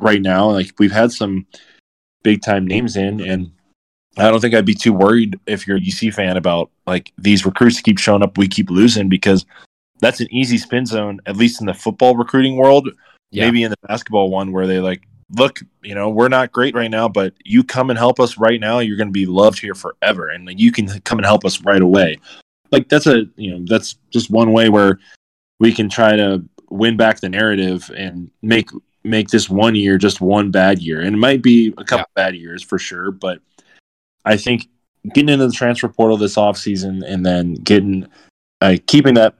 right 0.00 0.20
now, 0.20 0.50
like 0.50 0.72
we've 0.78 0.92
had 0.92 1.12
some 1.12 1.46
big 2.22 2.42
time 2.42 2.66
names 2.66 2.96
in, 2.96 3.20
and 3.20 3.50
I 4.18 4.30
don't 4.30 4.40
think 4.40 4.54
I'd 4.54 4.66
be 4.66 4.74
too 4.74 4.92
worried 4.92 5.38
if 5.46 5.66
you're 5.66 5.78
a 5.78 5.80
UC 5.80 6.14
fan 6.14 6.36
about 6.36 6.70
like 6.86 7.12
these 7.18 7.46
recruits 7.46 7.80
keep 7.80 7.98
showing 7.98 8.22
up, 8.22 8.36
we 8.36 8.48
keep 8.48 8.70
losing 8.70 9.08
because 9.08 9.46
that's 10.00 10.20
an 10.20 10.28
easy 10.30 10.58
spin 10.58 10.84
zone, 10.84 11.20
at 11.26 11.36
least 11.36 11.60
in 11.60 11.66
the 11.66 11.74
football 11.74 12.16
recruiting 12.16 12.56
world. 12.56 12.90
Yeah. 13.30 13.46
Maybe 13.46 13.62
in 13.62 13.70
the 13.70 13.78
basketball 13.88 14.30
one 14.30 14.52
where 14.52 14.66
they 14.66 14.80
like 14.80 15.02
look, 15.32 15.60
you 15.82 15.94
know, 15.94 16.08
we're 16.08 16.28
not 16.28 16.52
great 16.52 16.74
right 16.74 16.90
now, 16.90 17.08
but 17.08 17.34
you 17.44 17.64
come 17.64 17.90
and 17.90 17.98
help 17.98 18.20
us 18.20 18.38
right 18.38 18.60
now, 18.60 18.78
you're 18.78 18.96
going 18.96 19.08
to 19.08 19.12
be 19.12 19.26
loved 19.26 19.58
here 19.58 19.74
forever, 19.74 20.28
and 20.28 20.46
like, 20.46 20.58
you 20.58 20.72
can 20.72 20.88
come 21.00 21.18
and 21.18 21.26
help 21.26 21.44
us 21.44 21.62
right 21.62 21.82
away. 21.82 22.18
Like 22.70 22.88
that's 22.88 23.06
a 23.06 23.24
you 23.36 23.50
know 23.50 23.64
that's 23.68 23.96
just 24.10 24.30
one 24.30 24.52
way 24.52 24.68
where 24.68 24.98
we 25.60 25.72
can 25.72 25.88
try 25.88 26.16
to 26.16 26.42
win 26.70 26.96
back 26.96 27.20
the 27.20 27.28
narrative 27.28 27.90
and 27.94 28.30
make 28.40 28.70
make 29.04 29.28
this 29.28 29.50
one 29.50 29.74
year 29.74 29.98
just 29.98 30.20
one 30.20 30.50
bad 30.50 30.80
year, 30.80 31.00
and 31.00 31.14
it 31.14 31.18
might 31.18 31.42
be 31.42 31.68
a 31.78 31.84
couple 31.84 32.06
yeah. 32.16 32.24
bad 32.24 32.36
years 32.36 32.62
for 32.62 32.78
sure, 32.78 33.10
but 33.10 33.40
I 34.24 34.36
think 34.36 34.68
getting 35.12 35.30
into 35.30 35.46
the 35.48 35.52
transfer 35.52 35.88
portal 35.88 36.16
this 36.16 36.36
offseason 36.36 37.02
and 37.04 37.26
then 37.26 37.54
getting 37.54 38.06
uh, 38.60 38.76
keeping 38.86 39.14
that 39.14 39.34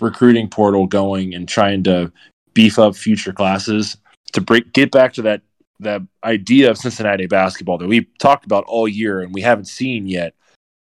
recruiting 0.00 0.48
portal 0.48 0.86
going 0.86 1.34
and 1.34 1.48
trying 1.48 1.82
to 1.84 2.12
beef 2.52 2.78
up 2.78 2.94
future 2.94 3.32
classes 3.32 3.96
to 4.32 4.40
break 4.40 4.72
get 4.72 4.90
back 4.90 5.12
to 5.14 5.22
that 5.22 5.42
that 5.80 6.02
idea 6.24 6.70
of 6.70 6.78
Cincinnati 6.78 7.26
basketball 7.26 7.78
that 7.78 7.88
we've 7.88 8.06
talked 8.18 8.46
about 8.46 8.64
all 8.66 8.88
year 8.88 9.20
and 9.20 9.34
we 9.34 9.42
haven't 9.42 9.66
seen 9.66 10.06
yet. 10.06 10.34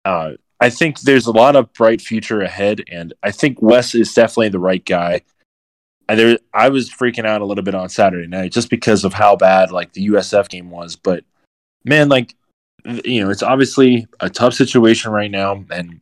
Uh, 0.04 0.32
I 0.60 0.70
think 0.70 1.00
there's 1.00 1.26
a 1.26 1.32
lot 1.32 1.56
of 1.56 1.72
bright 1.72 2.00
future 2.00 2.40
ahead, 2.40 2.84
and 2.90 3.12
I 3.22 3.32
think 3.32 3.60
Wes 3.60 3.94
is 3.94 4.14
definitely 4.14 4.50
the 4.50 4.60
right 4.60 4.84
guy. 4.84 5.22
I, 6.08 6.14
there, 6.14 6.38
I 6.52 6.68
was 6.68 6.90
freaking 6.90 7.26
out 7.26 7.40
a 7.40 7.44
little 7.44 7.64
bit 7.64 7.74
on 7.74 7.88
Saturday 7.88 8.26
night 8.26 8.52
just 8.52 8.70
because 8.70 9.04
of 9.04 9.14
how 9.14 9.36
bad 9.36 9.72
like 9.72 9.92
the 9.92 10.08
USF 10.08 10.48
game 10.48 10.70
was, 10.70 10.96
but 10.96 11.24
man, 11.84 12.08
like 12.08 12.34
you 13.04 13.24
know, 13.24 13.30
it's 13.30 13.42
obviously 13.42 14.06
a 14.20 14.28
tough 14.28 14.54
situation 14.54 15.10
right 15.10 15.30
now, 15.30 15.64
and 15.70 16.00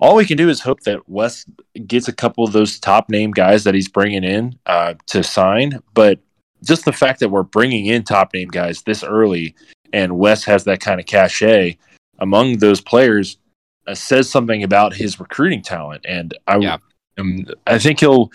all 0.00 0.16
we 0.16 0.26
can 0.26 0.36
do 0.36 0.48
is 0.48 0.60
hope 0.60 0.80
that 0.80 1.08
Wes 1.08 1.46
gets 1.86 2.08
a 2.08 2.12
couple 2.12 2.44
of 2.44 2.52
those 2.52 2.80
top 2.80 3.08
name 3.08 3.30
guys 3.30 3.64
that 3.64 3.74
he's 3.74 3.88
bringing 3.88 4.24
in 4.24 4.58
uh, 4.66 4.94
to 5.06 5.22
sign. 5.22 5.80
But 5.94 6.20
just 6.64 6.84
the 6.84 6.92
fact 6.92 7.20
that 7.20 7.30
we're 7.30 7.42
bringing 7.42 7.86
in 7.86 8.02
top 8.02 8.34
name 8.34 8.48
guys 8.48 8.82
this 8.82 9.02
early, 9.02 9.54
and 9.92 10.18
Wes 10.18 10.44
has 10.44 10.64
that 10.64 10.80
kind 10.80 11.00
of 11.00 11.06
cachet 11.06 11.78
among 12.18 12.58
those 12.58 12.80
players, 12.80 13.38
uh, 13.86 13.94
says 13.94 14.30
something 14.30 14.62
about 14.62 14.94
his 14.94 15.18
recruiting 15.18 15.62
talent. 15.62 16.04
And 16.06 16.36
I, 16.46 16.58
yeah. 16.58 16.78
um, 17.18 17.46
I 17.66 17.78
think 17.78 18.00
he'll. 18.00 18.30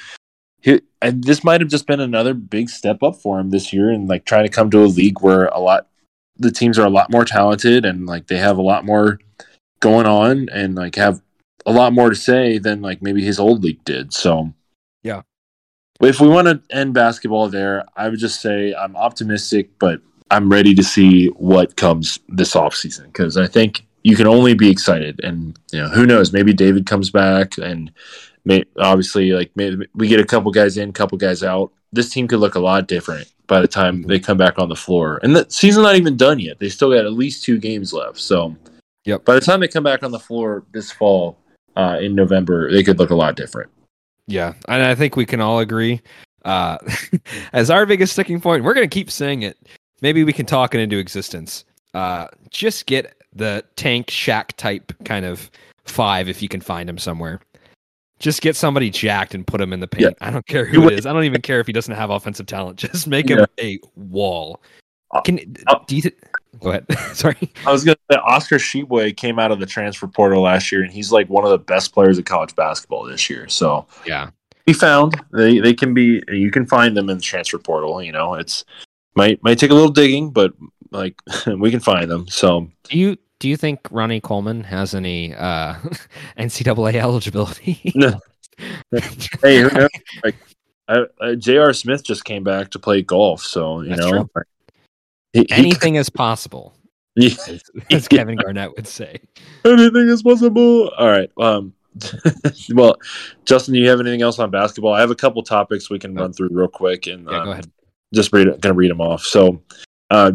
He, 0.61 0.81
this 1.03 1.43
might 1.43 1.61
have 1.61 1.69
just 1.69 1.85
been 1.85 1.99
another 1.99 2.33
big 2.33 2.69
step 2.69 3.03
up 3.03 3.17
for 3.17 3.39
him 3.39 3.51
this 3.51 3.71
year, 3.71 3.91
and 3.91 4.07
like 4.07 4.25
trying 4.25 4.45
to 4.45 4.51
come 4.51 4.71
to 4.71 4.83
a 4.83 4.87
league 4.87 5.21
where 5.21 5.45
a 5.47 5.59
lot 5.59 5.87
the 6.37 6.51
teams 6.51 6.79
are 6.79 6.85
a 6.85 6.89
lot 6.89 7.11
more 7.11 7.23
talented 7.23 7.85
and 7.85 8.07
like 8.07 8.27
they 8.27 8.35
have 8.35 8.57
a 8.57 8.61
lot 8.61 8.83
more 8.83 9.19
going 9.79 10.05
on 10.05 10.49
and 10.51 10.75
like 10.75 10.95
have 10.95 11.21
a 11.65 11.71
lot 11.71 11.93
more 11.93 12.09
to 12.09 12.15
say 12.15 12.57
than 12.57 12.81
like 12.81 13.01
maybe 13.01 13.23
his 13.23 13.39
old 13.39 13.63
league 13.63 13.83
did. 13.85 14.13
So. 14.13 14.53
If 16.01 16.19
we 16.19 16.27
want 16.27 16.47
to 16.47 16.61
end 16.75 16.93
basketball 16.93 17.49
there, 17.49 17.85
I 17.95 18.09
would 18.09 18.19
just 18.19 18.41
say 18.41 18.73
I'm 18.75 18.95
optimistic, 18.95 19.69
but 19.79 20.01
I'm 20.29 20.51
ready 20.51 20.75
to 20.75 20.83
see 20.83 21.27
what 21.27 21.77
comes 21.77 22.19
this 22.29 22.53
offseason 22.53 23.05
because 23.05 23.37
I 23.37 23.47
think 23.47 23.85
you 24.03 24.15
can 24.15 24.27
only 24.27 24.53
be 24.53 24.69
excited. 24.69 25.19
And 25.23 25.57
you 25.71 25.81
know, 25.81 25.89
who 25.89 26.05
knows? 26.05 26.33
Maybe 26.33 26.53
David 26.53 26.85
comes 26.85 27.09
back, 27.09 27.57
and 27.57 27.91
may, 28.43 28.63
obviously, 28.77 29.31
like 29.31 29.51
maybe 29.55 29.87
we 29.95 30.07
get 30.07 30.19
a 30.19 30.25
couple 30.25 30.51
guys 30.51 30.77
in, 30.77 30.91
couple 30.93 31.17
guys 31.17 31.43
out. 31.43 31.71
This 31.91 32.09
team 32.09 32.27
could 32.27 32.39
look 32.39 32.55
a 32.55 32.59
lot 32.59 32.87
different 32.87 33.31
by 33.47 33.61
the 33.61 33.67
time 33.67 34.03
they 34.03 34.19
come 34.19 34.37
back 34.37 34.59
on 34.59 34.69
the 34.69 34.75
floor. 34.75 35.19
And 35.23 35.35
the 35.35 35.45
season's 35.49 35.83
not 35.83 35.95
even 35.95 36.17
done 36.17 36.39
yet. 36.39 36.59
They 36.59 36.69
still 36.69 36.91
got 36.91 37.05
at 37.05 37.13
least 37.13 37.43
two 37.43 37.57
games 37.57 37.93
left. 37.93 38.19
So, 38.19 38.55
yep. 39.05 39.23
By 39.23 39.35
the 39.35 39.41
time 39.41 39.59
they 39.59 39.67
come 39.67 39.83
back 39.83 40.03
on 40.03 40.11
the 40.11 40.19
floor 40.19 40.63
this 40.71 40.91
fall 40.91 41.37
uh, 41.75 41.97
in 42.01 42.15
November, 42.15 42.71
they 42.71 42.83
could 42.83 42.99
look 42.99 43.11
a 43.11 43.15
lot 43.15 43.35
different. 43.35 43.71
Yeah, 44.27 44.53
and 44.67 44.81
I 44.81 44.95
think 44.95 45.15
we 45.15 45.25
can 45.25 45.41
all 45.41 45.59
agree. 45.59 46.01
Uh, 46.43 46.77
as 47.53 47.69
our 47.69 47.85
biggest 47.85 48.13
sticking 48.13 48.39
point, 48.39 48.63
we're 48.63 48.73
going 48.73 48.87
to 48.87 48.93
keep 48.93 49.11
saying 49.11 49.43
it. 49.43 49.57
Maybe 50.01 50.23
we 50.23 50.33
can 50.33 50.45
talk 50.45 50.75
it 50.75 50.79
into 50.79 50.97
existence. 50.97 51.65
Uh, 51.93 52.27
just 52.49 52.85
get 52.85 53.15
the 53.33 53.63
tank 53.75 54.09
shack 54.09 54.55
type 54.57 54.93
kind 55.03 55.25
of 55.25 55.49
five 55.85 56.27
if 56.27 56.41
you 56.41 56.49
can 56.49 56.61
find 56.61 56.89
him 56.89 56.97
somewhere. 56.97 57.39
Just 58.19 58.41
get 58.41 58.55
somebody 58.55 58.89
jacked 58.89 59.35
and 59.35 59.45
put 59.45 59.59
him 59.59 59.73
in 59.73 59.81
the 59.81 59.87
paint. 59.87 60.15
Yeah. 60.19 60.27
I 60.27 60.31
don't 60.31 60.45
care 60.47 60.65
who 60.65 60.87
it 60.87 60.93
is. 60.93 61.05
I 61.05 61.13
don't 61.13 61.25
even 61.25 61.41
care 61.41 61.59
if 61.59 61.67
he 61.67 61.73
doesn't 61.73 61.93
have 61.93 62.09
offensive 62.09 62.45
talent. 62.45 62.79
Just 62.79 63.07
make 63.07 63.29
him 63.29 63.39
yeah. 63.39 63.45
a 63.63 63.79
wall. 63.95 64.61
Uh, 65.11 65.21
Can 65.21 65.55
uh, 65.67 65.79
do 65.85 65.97
you 65.97 66.01
th- 66.03 66.17
go 66.59 66.69
ahead? 66.69 66.85
Sorry, 67.13 67.51
I 67.65 67.71
was 67.71 67.83
gonna 67.83 67.97
say 68.11 68.17
Oscar 68.17 68.57
Tshiebwe 68.57 69.15
came 69.17 69.39
out 69.39 69.51
of 69.51 69.59
the 69.59 69.65
transfer 69.65 70.07
portal 70.07 70.41
last 70.43 70.71
year, 70.71 70.83
and 70.83 70.91
he's 70.91 71.11
like 71.11 71.29
one 71.29 71.43
of 71.43 71.51
the 71.51 71.57
best 71.57 71.93
players 71.93 72.17
of 72.17 72.25
college 72.25 72.55
basketball 72.55 73.03
this 73.05 73.29
year. 73.29 73.47
So 73.47 73.87
yeah, 74.05 74.29
he 74.65 74.73
found 74.73 75.21
they 75.31 75.59
they 75.59 75.73
can 75.73 75.93
be. 75.93 76.21
You 76.27 76.51
can 76.51 76.65
find 76.65 76.95
them 76.95 77.09
in 77.09 77.17
the 77.17 77.23
transfer 77.23 77.57
portal. 77.57 78.01
You 78.01 78.11
know, 78.11 78.35
it's 78.35 78.65
might 79.15 79.41
might 79.43 79.59
take 79.59 79.71
a 79.71 79.73
little 79.73 79.91
digging, 79.91 80.31
but 80.31 80.53
like 80.91 81.21
we 81.57 81.71
can 81.71 81.79
find 81.79 82.09
them. 82.09 82.27
So 82.27 82.67
do 82.83 82.97
you 82.97 83.17
do 83.39 83.49
you 83.49 83.57
think 83.57 83.79
Ronnie 83.91 84.21
Coleman 84.21 84.63
has 84.63 84.95
any 84.95 85.33
uh, 85.35 85.75
NCAA 86.37 86.95
eligibility? 86.95 87.91
no. 87.95 88.19
hey, 89.41 89.61
who 89.61 89.69
knows? 89.69 89.89
Like, 90.23 90.35
J.R. 91.39 91.73
Smith 91.73 92.03
just 92.03 92.23
came 92.23 92.43
back 92.43 92.71
to 92.71 92.79
play 92.79 93.01
golf, 93.01 93.41
so 93.41 93.81
you 93.81 93.89
That's 93.89 94.01
know, 94.01 94.29
he, 95.35 95.51
anything 95.51 95.93
he, 95.95 95.99
is 95.99 96.09
possible. 96.09 96.73
Yeah, 97.17 97.29
as, 97.47 97.63
as 97.89 98.07
Kevin 98.09 98.35
Garnett 98.35 98.75
would 98.75 98.87
say. 98.87 99.21
Anything 99.63 100.09
is 100.09 100.21
possible. 100.21 100.89
All 100.97 101.07
right. 101.07 101.31
Um. 101.37 101.73
well, 102.73 102.97
Justin, 103.45 103.73
do 103.73 103.79
you 103.79 103.87
have 103.87 104.01
anything 104.01 104.21
else 104.21 104.37
on 104.37 104.51
basketball? 104.51 104.93
I 104.93 104.99
have 104.99 105.11
a 105.11 105.15
couple 105.15 105.41
topics 105.41 105.89
we 105.89 105.97
can 105.97 106.17
oh. 106.19 106.23
run 106.23 106.33
through 106.33 106.49
real 106.51 106.67
quick, 106.67 107.07
and 107.07 107.25
yeah, 107.29 107.39
um, 107.39 107.45
go 107.45 107.51
ahead. 107.51 107.71
Just 108.13 108.33
read, 108.33 108.59
gonna 108.59 108.75
read 108.75 108.91
them 108.91 108.99
off. 108.99 109.21
So, 109.21 109.61
uh, 110.11 110.33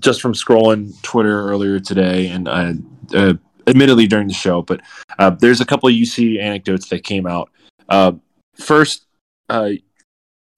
just 0.00 0.22
from 0.22 0.32
scrolling 0.32 0.98
Twitter 1.02 1.46
earlier 1.46 1.78
today, 1.78 2.28
and 2.28 2.48
I, 2.48 2.76
uh, 3.14 3.34
admittedly 3.66 4.06
during 4.06 4.28
the 4.28 4.32
show, 4.32 4.62
but 4.62 4.80
uh, 5.18 5.30
there's 5.30 5.60
a 5.60 5.66
couple 5.66 5.90
of 5.90 5.94
UC 5.94 6.40
anecdotes 6.40 6.88
that 6.88 7.04
came 7.04 7.26
out. 7.26 7.50
Uh, 7.90 8.12
first, 8.54 9.04
uh, 9.50 9.72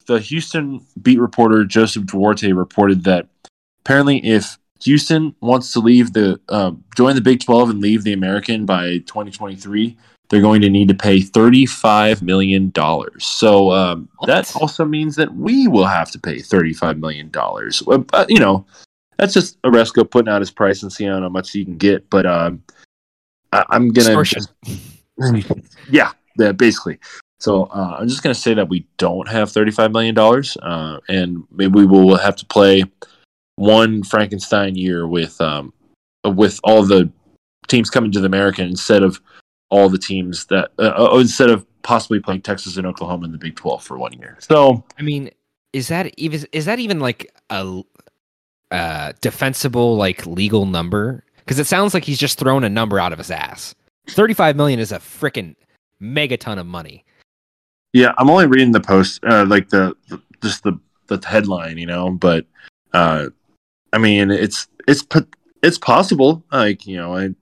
the 0.07 0.19
Houston 0.19 0.85
beat 1.01 1.19
reporter 1.19 1.63
Joseph 1.63 2.05
Duarte 2.05 2.51
reported 2.51 3.03
that 3.03 3.27
apparently, 3.81 4.25
if 4.25 4.57
Houston 4.83 5.35
wants 5.41 5.71
to 5.73 5.79
leave 5.79 6.13
the 6.13 6.39
uh, 6.49 6.71
join 6.95 7.15
the 7.15 7.21
Big 7.21 7.41
12 7.41 7.69
and 7.69 7.81
leave 7.81 8.03
the 8.03 8.13
American 8.13 8.65
by 8.65 8.97
2023, 8.99 9.97
they're 10.29 10.41
going 10.41 10.61
to 10.61 10.69
need 10.69 10.87
to 10.87 10.93
pay 10.93 11.21
35 11.21 12.21
million 12.21 12.69
dollars. 12.71 13.25
So 13.25 13.71
um, 13.71 14.09
that 14.25 14.55
also 14.55 14.85
means 14.85 15.15
that 15.15 15.33
we 15.35 15.67
will 15.67 15.85
have 15.85 16.11
to 16.11 16.19
pay 16.19 16.39
35 16.39 16.97
million 16.97 17.29
dollars. 17.29 17.83
Uh, 17.87 18.25
you 18.27 18.39
know, 18.39 18.65
that's 19.17 19.33
just 19.33 19.61
Aresco 19.61 20.09
putting 20.09 20.29
out 20.31 20.41
his 20.41 20.51
price 20.51 20.83
and 20.83 20.91
seeing 20.91 21.11
how 21.11 21.29
much 21.29 21.51
he 21.51 21.65
can 21.65 21.77
get. 21.77 22.09
But 22.09 22.25
um, 22.25 22.63
I, 23.51 23.65
am 23.71 23.89
gonna, 23.89 24.23
just, 24.23 24.51
yeah, 25.89 26.11
yeah, 26.37 26.51
basically. 26.51 26.99
So 27.39 27.65
uh, 27.65 27.97
I'm 27.99 28.07
just 28.07 28.23
gonna 28.23 28.35
say 28.35 28.53
that 28.53 28.69
we 28.69 28.85
don't 28.97 29.27
have 29.27 29.51
35 29.51 29.91
million 29.91 30.15
dollars, 30.15 30.57
uh, 30.61 30.99
and 31.07 31.43
maybe 31.51 31.73
we 31.73 31.85
will 31.85 32.17
have 32.17 32.35
to 32.37 32.45
play 32.45 32.83
one 33.55 34.03
Frankenstein 34.03 34.75
year 34.75 35.07
with 35.07 35.39
um, 35.41 35.73
with 36.23 36.59
all 36.63 36.83
the 36.83 37.11
teams 37.67 37.89
coming 37.89 38.11
to 38.11 38.19
the 38.19 38.25
American 38.25 38.65
instead 38.67 39.03
of 39.03 39.21
all 39.69 39.89
the 39.89 39.97
teams 39.97 40.45
that 40.45 40.71
uh, 40.79 40.93
uh 41.13 41.17
instead 41.19 41.49
of 41.49 41.65
possibly 41.83 42.19
playing 42.19 42.41
Texas 42.41 42.77
and 42.77 42.87
Oklahoma 42.87 43.25
in 43.25 43.31
the 43.31 43.37
Big 43.37 43.55
12 43.55 43.83
for 43.83 43.97
one 43.97 44.13
year. 44.13 44.37
So 44.39 44.83
I 44.97 45.01
mean, 45.03 45.29
is 45.73 45.87
that 45.89 46.11
even 46.17 46.45
is 46.51 46.65
that 46.65 46.79
even 46.79 46.99
like 46.99 47.31
a 47.49 47.81
uh, 48.71 49.13
defensible 49.21 49.95
like 49.95 50.25
legal 50.25 50.65
number? 50.65 51.23
Because 51.37 51.59
it 51.59 51.67
sounds 51.67 51.93
like 51.93 52.03
he's 52.03 52.19
just 52.19 52.39
thrown 52.39 52.63
a 52.63 52.69
number 52.69 52.99
out 52.99 53.13
of 53.13 53.19
his 53.19 53.31
ass. 53.31 53.75
Thirty-five 54.09 54.55
million 54.55 54.79
is 54.79 54.91
a 54.91 54.99
freaking 54.99 55.55
megaton 56.01 56.59
of 56.59 56.65
money. 56.65 57.05
Yeah, 57.93 58.13
I'm 58.17 58.29
only 58.29 58.47
reading 58.47 58.71
the 58.71 58.79
post, 58.79 59.23
uh, 59.23 59.45
like 59.47 59.69
the, 59.69 59.95
the, 60.09 60.21
just 60.41 60.63
the 60.63 60.79
the 61.07 61.25
headline, 61.25 61.77
you 61.77 61.85
know. 61.85 62.11
But 62.11 62.45
uh, 62.93 63.27
I 63.93 63.97
mean, 63.97 64.29
it's 64.29 64.67
it's 64.87 65.05
it's 65.63 65.77
possible. 65.77 66.43
Like 66.51 66.85
you 66.85 66.97
know, 66.97 67.15
I 67.15 67.33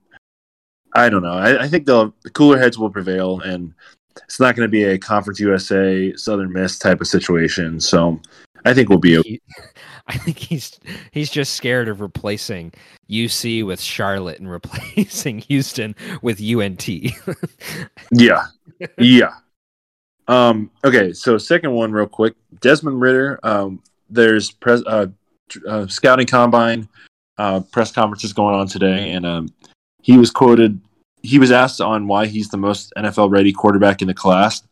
I 0.94 1.08
don't 1.08 1.22
know. 1.22 1.32
I, 1.32 1.64
I 1.64 1.68
think 1.68 1.86
the 1.86 2.12
cooler 2.32 2.58
heads 2.58 2.78
will 2.78 2.90
prevail, 2.90 3.40
and 3.40 3.74
it's 4.24 4.40
not 4.40 4.56
going 4.56 4.66
to 4.66 4.70
be 4.70 4.84
a 4.84 4.98
Conference 4.98 5.40
USA 5.40 6.14
Southern 6.16 6.52
Miss 6.52 6.78
type 6.78 7.00
of 7.00 7.06
situation. 7.06 7.80
So 7.80 8.20
I 8.64 8.74
think 8.74 8.88
we'll 8.88 8.98
be. 8.98 9.18
Okay. 9.18 9.40
I 10.08 10.16
think 10.16 10.38
he's 10.38 10.78
he's 11.10 11.30
just 11.30 11.54
scared 11.54 11.88
of 11.88 12.00
replacing 12.00 12.72
UC 13.10 13.66
with 13.66 13.80
Charlotte 13.80 14.38
and 14.38 14.50
replacing 14.50 15.38
Houston 15.40 15.94
with 16.22 16.40
UNT. 16.40 16.88
yeah, 18.12 18.46
yeah. 18.98 19.34
Um, 20.28 20.70
okay, 20.84 21.12
so 21.12 21.38
second 21.38 21.72
one, 21.72 21.92
real 21.92 22.06
quick. 22.06 22.34
Desmond 22.60 23.00
Ridder. 23.00 23.38
Um, 23.42 23.82
there's 24.10 24.50
pres- 24.50 24.84
uh, 24.86 25.06
uh, 25.68 25.86
scouting 25.86 26.26
combine 26.26 26.88
uh, 27.38 27.60
press 27.72 27.92
conferences 27.92 28.32
going 28.32 28.54
on 28.54 28.66
today, 28.66 29.12
and 29.12 29.24
um, 29.26 29.48
he 30.02 30.16
was 30.18 30.30
quoted. 30.30 30.80
He 31.22 31.38
was 31.38 31.50
asked 31.50 31.80
on 31.80 32.06
why 32.06 32.26
he's 32.26 32.48
the 32.48 32.56
most 32.56 32.92
NFL 32.96 33.30
ready 33.30 33.52
quarterback 33.52 34.00
in 34.02 34.08
the 34.08 34.14
class, 34.14 34.62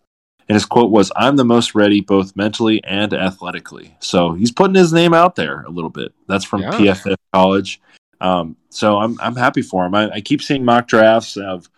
and 0.48 0.54
his 0.54 0.64
quote 0.64 0.90
was, 0.90 1.10
"I'm 1.16 1.36
the 1.36 1.44
most 1.44 1.74
ready, 1.74 2.00
both 2.00 2.34
mentally 2.36 2.82
and 2.84 3.12
athletically." 3.12 3.96
So 4.00 4.32
he's 4.32 4.52
putting 4.52 4.74
his 4.74 4.92
name 4.92 5.14
out 5.14 5.36
there 5.36 5.62
a 5.62 5.70
little 5.70 5.90
bit. 5.90 6.12
That's 6.28 6.44
from 6.44 6.62
Yeah. 6.62 6.70
PFF 6.72 7.16
College. 7.32 7.80
Um, 8.20 8.56
so 8.70 8.98
I'm 8.98 9.18
I'm 9.20 9.36
happy 9.36 9.62
for 9.62 9.84
him. 9.84 9.94
I, 9.94 10.10
I 10.10 10.20
keep 10.20 10.42
seeing 10.42 10.64
mock 10.64 10.86
drafts 10.88 11.36
of 11.36 11.68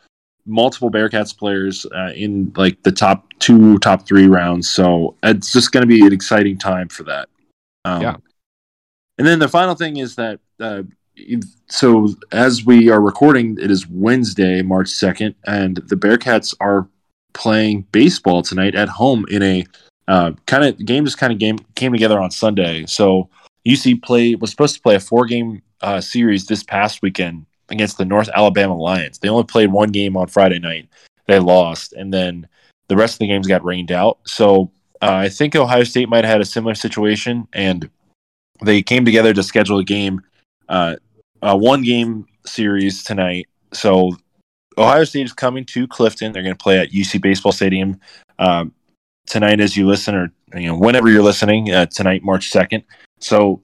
multiple 0.47 0.91
Bearcats 0.91 1.37
players 1.37 1.87
uh, 1.95 2.13
in 2.15 2.53
like 2.57 2.83
the 2.83 2.93
top 2.93 3.27
two, 3.39 3.79
top 3.79 4.07
three 4.07 4.27
rounds. 4.27 4.71
So 4.71 5.17
it's 5.23 5.53
just 5.53 5.73
going 5.73 5.83
to 5.83 5.89
be 5.89 6.07
an 6.07 6.13
exciting 6.13 6.59
time 6.59 6.89
for 6.89 7.03
that. 7.05 7.29
Um, 7.85 8.03
Yeah. 8.03 8.17
And 9.19 9.27
then 9.27 9.39
the 9.39 9.49
final 9.49 9.75
thing 9.75 9.97
is 9.97 10.17
that 10.17 10.41
uh, 10.61 10.83
so 11.69 12.09
as 12.33 12.65
we 12.65 12.91
are 12.91 13.01
recording, 13.01 13.57
it 13.61 13.71
is 13.71 13.87
Wednesday, 13.89 14.63
March 14.63 14.89
second, 14.89 15.35
and 15.47 15.77
the 15.77 15.97
Bearcats 15.97 16.55
are 16.61 16.89
playing 17.33 17.87
baseball 17.93 18.43
tonight 18.43 18.75
at 18.75 18.89
home 18.89 19.25
in 19.31 19.43
a 19.43 19.65
uh, 20.09 20.33
kind 20.47 20.65
of 20.65 20.85
game. 20.85 21.05
Just 21.05 21.19
kind 21.19 21.33
of 21.33 21.39
game 21.39 21.59
came 21.75 21.93
together 21.93 22.21
on 22.21 22.31
Sunday. 22.31 22.85
So 22.87 23.29
UC 23.67 24.03
play 24.03 24.35
was 24.35 24.51
supposed 24.51 24.75
to 24.77 24.83
play 24.83 24.95
a 24.95 25.01
four 25.01 25.27
game 25.27 25.63
uh, 25.81 26.01
series 26.01 26.47
this 26.47 26.63
past 26.63 27.03
weekend 27.03 27.47
against 27.69 27.99
the 27.99 28.05
North 28.05 28.29
Alabama 28.35 28.77
Lions. 28.77 29.19
They 29.19 29.29
only 29.29 29.45
played 29.45 29.73
one 29.73 29.91
game 29.91 30.17
on 30.17 30.29
Friday 30.29 30.59
night. 30.59 30.89
They 31.27 31.39
lost, 31.39 31.93
and 31.93 32.13
then 32.13 32.49
the 32.89 32.97
rest 32.97 33.15
of 33.15 33.19
the 33.21 33.27
games 33.27 33.47
got 33.47 33.65
rained 33.65 33.91
out. 33.91 34.19
So 34.27 34.71
uh, 35.03 35.13
I 35.13 35.29
think 35.29 35.57
Ohio 35.57 35.85
State 35.85 36.09
might 36.09 36.25
have 36.25 36.33
had 36.33 36.41
a 36.41 36.45
similar 36.45 36.75
situation, 36.75 37.49
and 37.53 37.91
they 38.63 38.83
came 38.83 39.05
together 39.05 39.35
to 39.35 39.43
schedule 39.43 39.79
a 39.79 39.85
game, 39.85 40.21
uh, 40.69 40.97
a 41.43 41.57
one 41.57 41.83
game 41.83 42.27
series 42.47 43.03
tonight. 43.03 43.49
So 43.73 44.13
Ohio 44.79 45.05
State 45.05 45.27
is 45.27 45.33
coming 45.33 45.65
to 45.67 45.87
Clifton. 45.89 46.33
They're 46.33 46.43
going 46.43 46.55
to 46.55 46.63
play 46.63 46.79
at 46.79 46.91
UC 46.91 47.21
Baseball 47.21 47.53
Stadium 47.53 48.01
um, 48.39 48.73
tonight, 49.27 49.61
as 49.61 49.77
you 49.77 49.87
listen, 49.87 50.15
or 50.15 50.33
you 50.55 50.69
know, 50.69 50.79
whenever 50.79 51.09
you're 51.09 51.23
listening 51.23 51.73
uh, 51.73 51.87
tonight, 51.87 52.23
March 52.23 52.49
second. 52.49 52.85
So 53.19 53.63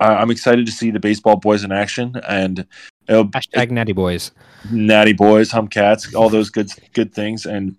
I'm 0.00 0.30
excited 0.30 0.66
to 0.66 0.72
see 0.72 0.90
the 0.90 1.00
baseball 1.00 1.36
boys 1.36 1.64
in 1.64 1.72
action, 1.72 2.14
and 2.28 2.66
it'll, 3.08 3.26
Hashtag 3.26 3.70
Natty 3.70 3.92
Boys. 3.92 4.30
Natty 4.70 5.12
Boys, 5.12 5.50
Humcats, 5.50 6.14
all 6.14 6.28
those 6.28 6.50
good 6.50 6.70
good 6.92 7.12
things. 7.12 7.46
And 7.46 7.76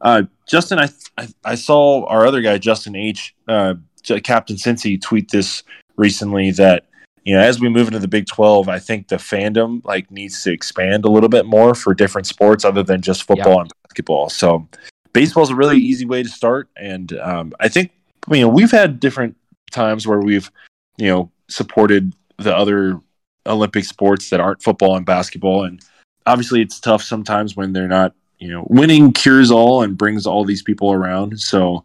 uh, 0.00 0.22
Justin, 0.46 0.78
I, 0.78 0.88
I 1.16 1.28
I 1.44 1.54
saw 1.54 2.06
our 2.06 2.26
other 2.26 2.40
guy, 2.42 2.58
Justin 2.58 2.96
H, 2.96 3.34
uh, 3.48 3.74
Captain 4.22 4.56
Cincy, 4.56 5.00
tweet 5.00 5.30
this 5.30 5.62
recently 5.96 6.50
that 6.52 6.86
you 7.24 7.34
know 7.34 7.40
as 7.40 7.60
we 7.60 7.68
move 7.68 7.88
into 7.88 7.98
the 7.98 8.08
Big 8.08 8.26
Twelve, 8.26 8.68
I 8.68 8.78
think 8.78 9.08
the 9.08 9.16
fandom 9.16 9.84
like 9.84 10.10
needs 10.10 10.42
to 10.42 10.52
expand 10.52 11.04
a 11.04 11.10
little 11.10 11.28
bit 11.28 11.46
more 11.46 11.74
for 11.74 11.94
different 11.94 12.26
sports 12.26 12.64
other 12.64 12.82
than 12.82 13.00
just 13.00 13.24
football 13.24 13.60
and 13.60 13.70
basketball. 13.84 14.28
So 14.28 14.68
baseball 15.12 15.44
is 15.44 15.50
a 15.50 15.56
really 15.56 15.78
easy 15.78 16.04
way 16.04 16.22
to 16.22 16.28
start, 16.28 16.68
and 16.76 17.12
um, 17.18 17.52
I 17.60 17.68
think 17.68 17.92
you 18.30 18.40
know 18.40 18.48
we've 18.48 18.70
had 18.70 19.00
different 19.00 19.36
times 19.70 20.06
where 20.06 20.20
we've 20.20 20.50
you 20.98 21.08
know 21.08 21.30
supported 21.48 22.14
the 22.38 22.54
other 22.54 23.00
Olympic 23.46 23.84
sports 23.84 24.30
that 24.30 24.40
aren't 24.40 24.62
football 24.62 24.96
and 24.96 25.06
basketball. 25.06 25.64
And 25.64 25.80
obviously, 26.26 26.60
it's 26.60 26.80
tough 26.80 27.02
sometimes 27.02 27.56
when 27.56 27.72
they're 27.72 27.88
not, 27.88 28.14
you 28.38 28.48
know, 28.48 28.66
winning 28.68 29.12
cures 29.12 29.50
all 29.50 29.82
and 29.82 29.96
brings 29.96 30.26
all 30.26 30.44
these 30.44 30.62
people 30.62 30.92
around. 30.92 31.40
So, 31.40 31.84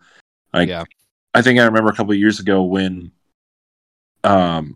like, 0.53 0.69
Yeah. 0.69 0.83
I 1.33 1.41
think 1.41 1.59
I 1.59 1.63
remember 1.63 1.89
a 1.89 1.95
couple 1.95 2.11
of 2.11 2.19
years 2.19 2.39
ago 2.39 2.63
when, 2.63 3.11
um, 4.23 4.75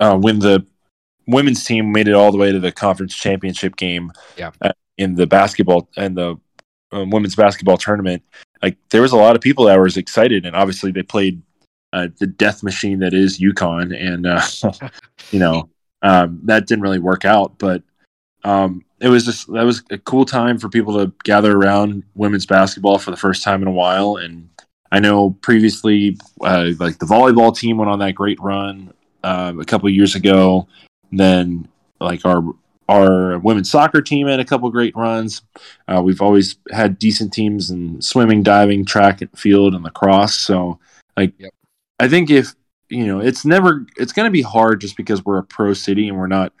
uh, 0.00 0.16
when 0.16 0.40
the 0.40 0.66
women's 1.26 1.64
team 1.64 1.92
made 1.92 2.08
it 2.08 2.14
all 2.14 2.32
the 2.32 2.38
way 2.38 2.52
to 2.52 2.58
the 2.58 2.72
conference 2.72 3.14
championship 3.14 3.76
game, 3.76 4.12
Yeah. 4.36 4.50
uh, 4.60 4.72
in 4.98 5.14
the 5.14 5.26
basketball 5.26 5.88
and 5.96 6.16
the 6.16 6.36
um, 6.92 7.10
women's 7.10 7.34
basketball 7.34 7.76
tournament. 7.76 8.22
Like, 8.62 8.78
there 8.90 9.02
was 9.02 9.12
a 9.12 9.16
lot 9.16 9.36
of 9.36 9.42
people 9.42 9.64
that 9.66 9.78
were 9.78 9.86
excited, 9.86 10.46
and 10.46 10.56
obviously, 10.56 10.90
they 10.90 11.02
played 11.02 11.42
uh, 11.92 12.08
the 12.18 12.26
death 12.26 12.62
machine 12.62 12.98
that 13.00 13.14
is 13.14 13.38
UConn, 13.38 13.94
and 13.94 14.26
uh, 14.26 14.88
you 15.30 15.38
know 15.38 15.68
um, 16.06 16.40
that 16.44 16.66
didn't 16.66 16.82
really 16.82 16.98
work 17.00 17.24
out. 17.24 17.58
But 17.58 17.82
um, 18.44 18.84
it 19.00 19.08
was 19.08 19.24
just 19.24 19.52
that 19.52 19.64
was 19.64 19.82
a 19.90 19.98
cool 19.98 20.24
time 20.24 20.58
for 20.58 20.68
people 20.68 20.98
to 20.98 21.12
gather 21.24 21.56
around 21.56 22.04
women's 22.14 22.46
basketball 22.46 22.98
for 22.98 23.10
the 23.10 23.16
first 23.16 23.42
time 23.42 23.60
in 23.62 23.68
a 23.68 23.72
while. 23.72 24.16
And 24.16 24.48
I 24.92 25.00
know 25.00 25.30
previously, 25.42 26.16
uh, 26.40 26.70
like 26.78 26.98
the 26.98 27.06
volleyball 27.06 27.56
team 27.56 27.78
went 27.78 27.90
on 27.90 27.98
that 27.98 28.14
great 28.14 28.40
run 28.40 28.92
um, 29.24 29.60
a 29.60 29.64
couple 29.64 29.88
of 29.88 29.94
years 29.94 30.14
ago. 30.14 30.68
Then, 31.10 31.68
like 32.00 32.24
our 32.24 32.42
our 32.88 33.38
women's 33.40 33.70
soccer 33.70 34.00
team 34.00 34.28
had 34.28 34.38
a 34.38 34.44
couple 34.44 34.70
great 34.70 34.94
runs. 34.94 35.42
Uh, 35.88 36.00
we've 36.04 36.22
always 36.22 36.56
had 36.70 37.00
decent 37.00 37.32
teams 37.32 37.70
in 37.70 38.00
swimming, 38.00 38.44
diving, 38.44 38.84
track 38.84 39.22
and 39.22 39.36
field, 39.36 39.74
and 39.74 39.82
lacrosse. 39.82 40.38
So, 40.38 40.78
like, 41.16 41.32
Yep. 41.38 41.50
I 41.98 42.08
think 42.08 42.30
if 42.30 42.54
you 42.88 43.06
know, 43.06 43.20
it's 43.20 43.44
never 43.44 43.86
it's 43.96 44.12
going 44.12 44.26
to 44.26 44.32
be 44.32 44.42
hard 44.42 44.80
just 44.80 44.96
because 44.96 45.24
we're 45.24 45.38
a 45.38 45.44
pro 45.44 45.72
city 45.72 46.08
and 46.08 46.16
we're 46.16 46.26
not 46.26 46.52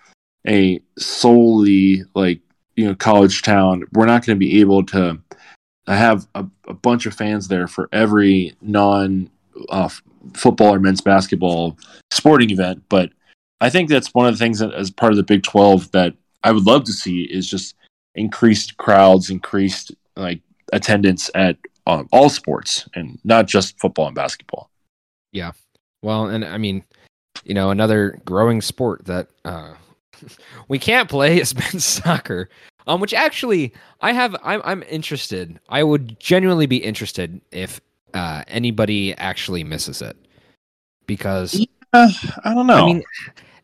a 0.46 0.80
solely 0.98 2.02
like 2.14 2.40
you 2.76 2.86
know 2.86 2.94
college 2.94 3.42
town. 3.42 3.84
We're 3.92 4.06
not 4.06 4.24
going 4.24 4.36
to 4.36 4.44
be 4.44 4.60
able 4.60 4.84
to 4.86 5.20
have 5.86 6.26
a, 6.34 6.44
a 6.66 6.74
bunch 6.74 7.06
of 7.06 7.14
fans 7.14 7.48
there 7.48 7.68
for 7.68 7.88
every 7.92 8.54
non 8.60 9.30
uh, 9.68 9.88
football 10.34 10.74
or 10.74 10.80
men's 10.80 11.00
basketball 11.00 11.78
sporting 12.10 12.50
event, 12.50 12.82
but 12.88 13.10
I 13.60 13.70
think 13.70 13.88
that's 13.88 14.12
one 14.12 14.26
of 14.26 14.34
the 14.34 14.38
things 14.38 14.58
that, 14.58 14.74
as 14.74 14.90
part 14.90 15.12
of 15.12 15.16
the 15.16 15.22
Big 15.22 15.42
Twelve, 15.42 15.90
that 15.92 16.14
I 16.42 16.52
would 16.52 16.66
love 16.66 16.84
to 16.84 16.92
see 16.92 17.22
is 17.22 17.48
just 17.48 17.74
increased 18.14 18.76
crowds, 18.76 19.30
increased 19.30 19.92
like 20.16 20.40
attendance 20.72 21.30
at 21.34 21.56
um, 21.86 22.08
all 22.12 22.28
sports, 22.28 22.88
and 22.94 23.18
not 23.24 23.46
just 23.46 23.78
football 23.78 24.06
and 24.06 24.14
basketball. 24.14 24.70
Well, 26.06 26.26
and 26.26 26.44
I 26.44 26.56
mean, 26.56 26.84
you 27.44 27.52
know, 27.52 27.70
another 27.70 28.20
growing 28.24 28.62
sport 28.62 29.06
that 29.06 29.26
uh, 29.44 29.74
we 30.68 30.78
can't 30.78 31.08
play 31.08 31.40
is 31.40 31.52
men's 31.52 31.84
soccer. 32.04 32.48
Um, 32.86 33.00
which 33.00 33.12
actually, 33.12 33.74
I 34.00 34.12
have, 34.12 34.36
I'm, 34.44 34.62
I'm 34.64 34.84
interested. 34.84 35.58
I 35.68 35.82
would 35.82 36.20
genuinely 36.20 36.66
be 36.66 36.76
interested 36.76 37.40
if 37.50 37.80
uh, 38.14 38.44
anybody 38.46 39.16
actually 39.16 39.64
misses 39.64 40.00
it, 40.00 40.16
because 41.08 41.66
Uh, 41.92 42.08
I 42.44 42.54
don't 42.54 42.68
know. 42.68 42.84
I 42.84 42.86
mean, 42.86 43.02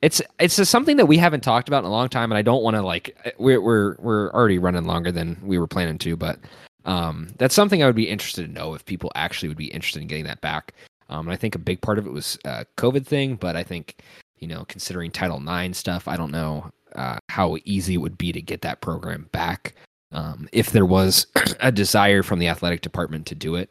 it's 0.01 0.21
it's 0.41 0.57
just 0.57 0.73
something 0.73 0.97
that 0.97 1.07
we 1.07 1.19
haven't 1.19 1.45
talked 1.45 1.69
about 1.69 1.85
in 1.85 1.91
a 1.91 1.93
long 1.93 2.09
time, 2.09 2.33
and 2.33 2.39
I 2.39 2.43
don't 2.43 2.65
want 2.65 2.75
to 2.75 2.83
like 2.83 3.17
eh, 3.25 3.31
we're 3.39 3.61
we're 3.61 3.95
we're 4.01 4.33
already 4.33 4.59
running 4.59 4.87
longer 4.87 5.13
than 5.13 5.39
we 5.45 5.61
were 5.61 5.69
planning 5.69 5.99
to, 5.99 6.17
but 6.17 6.41
um, 6.87 7.29
that's 7.39 7.55
something 7.55 7.85
I 7.85 7.87
would 7.87 7.95
be 7.95 8.09
interested 8.09 8.47
to 8.47 8.53
know 8.53 8.75
if 8.75 8.85
people 8.85 9.13
actually 9.15 9.47
would 9.47 9.57
be 9.57 9.67
interested 9.67 10.03
in 10.03 10.09
getting 10.09 10.25
that 10.25 10.41
back. 10.41 10.75
Um, 11.13 11.27
and 11.27 11.33
I 11.33 11.37
think 11.37 11.55
a 11.55 11.59
big 11.59 11.81
part 11.83 11.99
of 11.99 12.07
it 12.07 12.13
was 12.13 12.39
a 12.45 12.65
COVID 12.79 13.07
thing, 13.07 13.37
but 13.37 13.55
I 13.55 13.63
think 13.63 13.97
you 14.39 14.49
know 14.49 14.65
considering 14.67 15.11
Title 15.11 15.43
IX 15.47 15.77
stuff, 15.77 16.09
I 16.09 16.17
don't 16.17 16.33
know 16.33 16.71
uh, 16.97 17.19
how 17.29 17.59
easy 17.65 17.95
it 17.95 17.99
would 17.99 18.17
be 18.19 18.33
to 18.33 18.41
get 18.41 18.63
that 18.63 18.81
program 18.81 19.29
back 19.33 19.75
um, 20.11 20.49
if 20.53 20.71
there 20.71 20.87
was 20.87 21.27
a 21.61 21.71
desire 21.71 22.23
from 22.23 22.39
the 22.39 22.49
athletic 22.49 22.81
department 22.81 23.27
to 23.27 23.35
do 23.35 23.57
it. 23.57 23.71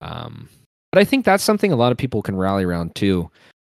Um, 0.00 0.48
but 0.92 1.00
I 1.00 1.04
think 1.04 1.24
that's 1.24 1.42
something 1.42 1.72
a 1.72 1.76
lot 1.76 1.92
of 1.92 1.98
people 1.98 2.22
can 2.22 2.36
rally 2.36 2.64
around 2.64 2.94
too. 2.94 3.30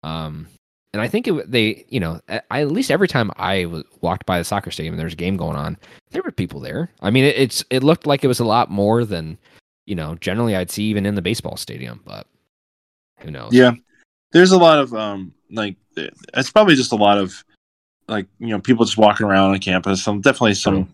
Um, 0.04 0.46
and 0.92 1.00
I 1.00 1.08
think 1.08 1.28
it, 1.28 1.50
they, 1.50 1.84
you 1.88 2.00
know, 2.00 2.20
at 2.28 2.70
least 2.70 2.90
every 2.90 3.08
time 3.08 3.30
I 3.36 3.62
w- 3.62 3.84
walked 4.00 4.26
by 4.26 4.38
the 4.38 4.44
soccer 4.44 4.70
stadium 4.70 4.94
and 4.94 5.00
there's 5.00 5.12
a 5.12 5.16
game 5.16 5.36
going 5.36 5.56
on, 5.56 5.76
there 6.10 6.22
were 6.22 6.32
people 6.32 6.60
there. 6.60 6.90
I 7.00 7.10
mean, 7.10 7.24
it, 7.24 7.36
it's 7.36 7.64
it 7.70 7.82
looked 7.82 8.06
like 8.06 8.24
it 8.24 8.28
was 8.28 8.40
a 8.40 8.44
lot 8.44 8.70
more 8.70 9.04
than, 9.04 9.38
you 9.86 9.94
know, 9.94 10.16
generally 10.16 10.56
I'd 10.56 10.70
see 10.70 10.84
even 10.84 11.06
in 11.06 11.14
the 11.14 11.22
baseball 11.22 11.56
stadium. 11.56 12.00
But 12.04 12.26
who 13.22 13.30
knows? 13.30 13.52
Yeah, 13.52 13.72
there's 14.32 14.52
a 14.52 14.58
lot 14.58 14.78
of 14.78 14.94
um 14.94 15.32
like 15.50 15.76
it's 15.96 16.50
probably 16.50 16.74
just 16.74 16.92
a 16.92 16.96
lot 16.96 17.18
of 17.18 17.44
like 18.08 18.26
you 18.38 18.48
know 18.48 18.60
people 18.60 18.84
just 18.84 18.98
walking 18.98 19.26
around 19.26 19.50
on 19.50 19.58
campus. 19.58 20.02
Some 20.02 20.20
definitely 20.20 20.54
some 20.54 20.92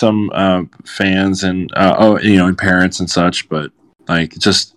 some 0.00 0.30
uh, 0.32 0.64
fans 0.84 1.44
and 1.44 1.70
uh, 1.76 1.94
oh 1.98 2.18
you 2.20 2.36
know 2.36 2.46
and 2.46 2.58
parents 2.58 3.00
and 3.00 3.10
such, 3.10 3.48
but 3.48 3.70
like 4.08 4.32
just 4.38 4.74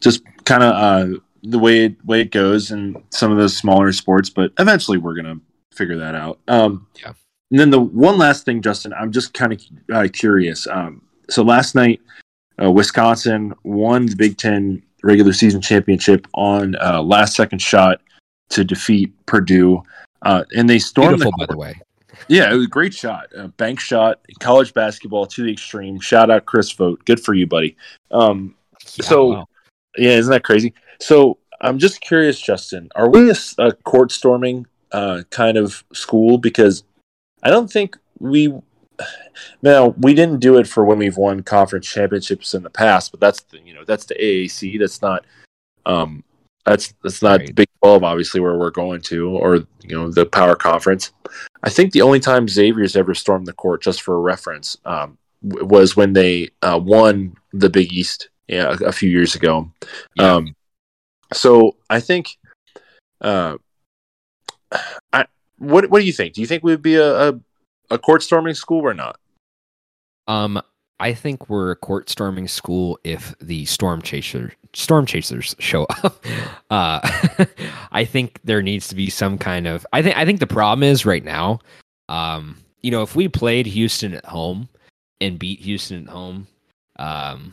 just 0.00 0.22
kind 0.44 0.62
of 0.62 0.72
uh, 0.74 1.18
the 1.42 1.58
way 1.58 1.86
it, 1.86 2.04
way 2.04 2.20
it 2.20 2.30
goes 2.30 2.70
in 2.70 3.02
some 3.10 3.30
of 3.30 3.38
those 3.38 3.56
smaller 3.56 3.92
sports. 3.92 4.30
But 4.30 4.52
eventually 4.58 4.98
we're 4.98 5.14
gonna 5.14 5.40
figure 5.72 5.96
that 5.98 6.14
out. 6.14 6.40
Um, 6.48 6.86
Yeah. 7.00 7.12
And 7.50 7.60
then 7.60 7.70
the 7.70 7.80
one 7.80 8.18
last 8.18 8.44
thing, 8.44 8.60
Justin, 8.60 8.92
I'm 8.92 9.12
just 9.12 9.32
kind 9.32 9.52
of 9.52 9.62
uh, 9.94 10.08
curious. 10.12 10.66
Um, 10.66 11.02
so 11.30 11.44
last 11.44 11.76
night, 11.76 12.00
uh, 12.60 12.72
Wisconsin 12.72 13.54
won 13.62 14.06
the 14.06 14.16
Big 14.16 14.36
Ten 14.36 14.82
regular 15.02 15.32
season 15.32 15.60
championship 15.60 16.26
on 16.34 16.76
uh, 16.76 17.02
last 17.02 17.36
second 17.36 17.60
shot 17.60 18.00
to 18.50 18.64
defeat 18.64 19.12
Purdue, 19.26 19.82
uh, 20.22 20.44
and 20.56 20.68
they 20.68 20.78
stormed 20.78 21.16
Beautiful, 21.18 21.32
the 21.38 21.46
by 21.46 21.52
the 21.52 21.58
way. 21.58 21.74
Yeah, 22.28 22.50
it 22.50 22.56
was 22.56 22.66
a 22.66 22.68
great 22.70 22.94
shot, 22.94 23.26
a 23.36 23.48
bank 23.48 23.78
shot, 23.78 24.20
college 24.40 24.72
basketball 24.72 25.26
to 25.26 25.42
the 25.42 25.52
extreme. 25.52 26.00
Shout 26.00 26.30
out 26.30 26.46
Chris 26.46 26.72
Vogt. 26.72 27.04
good 27.04 27.20
for 27.20 27.34
you, 27.34 27.46
buddy. 27.46 27.76
Um, 28.10 28.54
Yeah, 28.96 29.04
So- 29.04 29.26
wow. 29.32 29.48
yeah, 29.98 30.12
isn't 30.12 30.30
that 30.30 30.44
crazy? 30.44 30.72
So 31.00 31.38
I'm 31.60 31.78
just 31.78 32.00
curious, 32.00 32.40
Justin, 32.40 32.88
are 32.94 33.08
we 33.10 33.30
a 33.58 33.72
court 33.84 34.12
storming 34.12 34.66
uh, 34.92 35.22
kind 35.30 35.56
of 35.58 35.84
school? 35.92 36.38
Because 36.38 36.84
I 37.42 37.50
don't 37.50 37.70
think 37.70 37.96
we 38.18 38.54
now 39.62 39.88
we 39.98 40.14
didn't 40.14 40.40
do 40.40 40.58
it 40.58 40.66
for 40.66 40.84
when 40.84 40.98
we've 40.98 41.16
won 41.16 41.42
conference 41.42 41.86
championships 41.86 42.54
in 42.54 42.62
the 42.62 42.70
past, 42.70 43.10
but 43.10 43.20
that's 43.20 43.42
the, 43.42 43.58
you 43.60 43.74
know 43.74 43.84
that's 43.84 44.06
the 44.06 44.14
AAC. 44.14 44.78
That's 44.78 45.02
not 45.02 45.24
um, 45.84 46.24
that's 46.64 46.94
that's 47.02 47.22
not 47.22 47.40
Right. 47.40 47.54
Big 47.54 47.68
Twelve, 47.82 48.04
obviously, 48.04 48.40
where 48.40 48.58
we're 48.58 48.70
going 48.70 49.00
to, 49.02 49.30
or 49.30 49.56
you 49.56 49.66
know 49.96 50.10
the 50.10 50.26
Power 50.26 50.56
Conference. 50.56 51.12
I 51.62 51.70
think 51.70 51.92
the 51.92 52.02
only 52.02 52.20
time 52.20 52.48
Xavier's 52.48 52.96
ever 52.96 53.14
stormed 53.14 53.46
the 53.46 53.52
court, 53.52 53.82
just 53.82 54.02
for 54.02 54.20
reference, 54.20 54.76
um, 54.84 55.16
w- 55.46 55.66
was 55.66 55.96
when 55.96 56.12
they 56.12 56.50
uh, 56.62 56.80
won 56.82 57.36
the 57.52 57.70
Big 57.70 57.92
East 57.92 58.28
yeah, 58.48 58.76
a, 58.80 58.86
a 58.86 58.92
few 58.92 59.10
years 59.10 59.34
ago. 59.34 59.70
Yeah. 60.16 60.34
Um, 60.34 60.56
so 61.32 61.76
I 61.90 62.00
think, 62.00 62.36
uh, 63.20 63.56
I 65.12 65.26
what 65.58 65.90
what 65.90 66.00
do 66.00 66.04
you 66.04 66.12
think? 66.12 66.34
Do 66.34 66.40
you 66.40 66.46
think 66.46 66.62
we'd 66.62 66.82
be 66.82 66.96
a, 66.96 67.30
a, 67.30 67.40
a 67.90 67.98
court 67.98 68.22
storming 68.22 68.54
school 68.54 68.82
or 68.82 68.94
not? 68.94 69.18
Um, 70.28 70.60
I 70.98 71.12
think 71.12 71.48
we're 71.48 71.70
a 71.70 71.76
court 71.76 72.08
storming 72.08 72.48
school 72.48 72.98
if 73.04 73.34
the 73.38 73.64
storm 73.66 74.02
chaser 74.02 74.52
storm 74.72 75.06
chasers 75.06 75.54
show 75.58 75.84
up. 75.84 76.24
Uh, 76.68 76.98
I 77.92 78.04
think 78.04 78.40
there 78.42 78.60
needs 78.60 78.88
to 78.88 78.96
be 78.96 79.08
some 79.08 79.38
kind 79.38 79.68
of. 79.68 79.86
I 79.92 80.02
think 80.02 80.16
I 80.16 80.24
think 80.24 80.40
the 80.40 80.48
problem 80.48 80.82
is 80.82 81.06
right 81.06 81.22
now. 81.22 81.60
Um, 82.08 82.58
you 82.82 82.90
know, 82.90 83.02
if 83.02 83.14
we 83.14 83.28
played 83.28 83.66
Houston 83.66 84.14
at 84.14 84.24
home 84.24 84.68
and 85.20 85.38
beat 85.38 85.60
Houston 85.60 86.02
at 86.02 86.12
home, 86.12 86.48
um, 86.98 87.52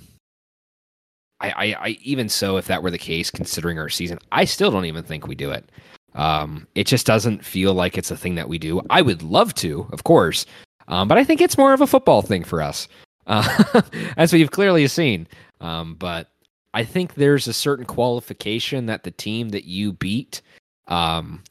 I, 1.40 1.50
I, 1.52 1.76
I 1.80 1.98
even 2.02 2.28
so, 2.28 2.58
if 2.58 2.66
that 2.66 2.82
were 2.82 2.90
the 2.90 2.98
case, 2.98 3.30
considering 3.30 3.78
our 3.78 3.90
season, 3.90 4.18
I 4.32 4.46
still 4.46 4.72
don't 4.72 4.86
even 4.86 5.04
think 5.04 5.28
we 5.28 5.36
do 5.36 5.52
it. 5.52 5.70
Um, 6.16 6.68
it 6.76 6.88
just 6.88 7.06
doesn't 7.06 7.44
feel 7.44 7.74
like 7.74 7.98
it's 7.98 8.12
a 8.12 8.18
thing 8.18 8.36
that 8.36 8.50
we 8.50 8.58
do. 8.58 8.82
I 8.90 9.02
would 9.02 9.24
love 9.24 9.54
to, 9.56 9.88
of 9.92 10.04
course, 10.04 10.46
um, 10.88 11.08
but 11.08 11.18
I 11.18 11.24
think 11.24 11.42
it's 11.42 11.58
more 11.58 11.74
of 11.74 11.82
a 11.82 11.88
football 11.88 12.22
thing 12.22 12.44
for 12.44 12.62
us, 12.62 12.88
uh, 13.28 13.82
as 14.18 14.34
we've 14.34 14.52
clearly 14.52 14.88
seen. 14.88 15.28
Um, 15.62 15.96
but 15.96 16.30
I 16.74 16.84
think 16.84 17.16
there's 17.16 17.48
a 17.48 17.54
certain 17.54 17.86
qualification 17.86 18.86
that 18.88 19.04
the 19.04 19.12
team 19.12 19.50
that 19.50 19.66
you 19.66 19.94
beat, 19.94 20.42
um, 20.88 21.44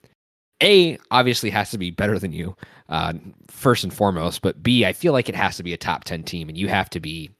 a 0.63 0.99
obviously 1.11 1.51
has 1.51 1.71
to 1.71 1.79
be 1.79 1.91
better 1.91 2.19
than 2.19 2.33
you, 2.33 2.57
uh, 2.89 3.15
first 3.49 3.85
and 3.85 3.93
foremost. 3.93 4.43
But 4.43 4.63
B, 4.63 4.85
I 4.85 4.93
feel 4.93 5.13
like 5.13 5.29
it 5.29 5.35
has 5.35 5.57
to 5.57 5.63
be 5.63 5.73
a 5.73 5.79
top 5.79 6.05
ten 6.05 6.23
team, 6.23 6.49
and 6.49 6.59
you 6.59 6.69
have 6.69 6.91
to 6.91 7.01
be 7.01 7.31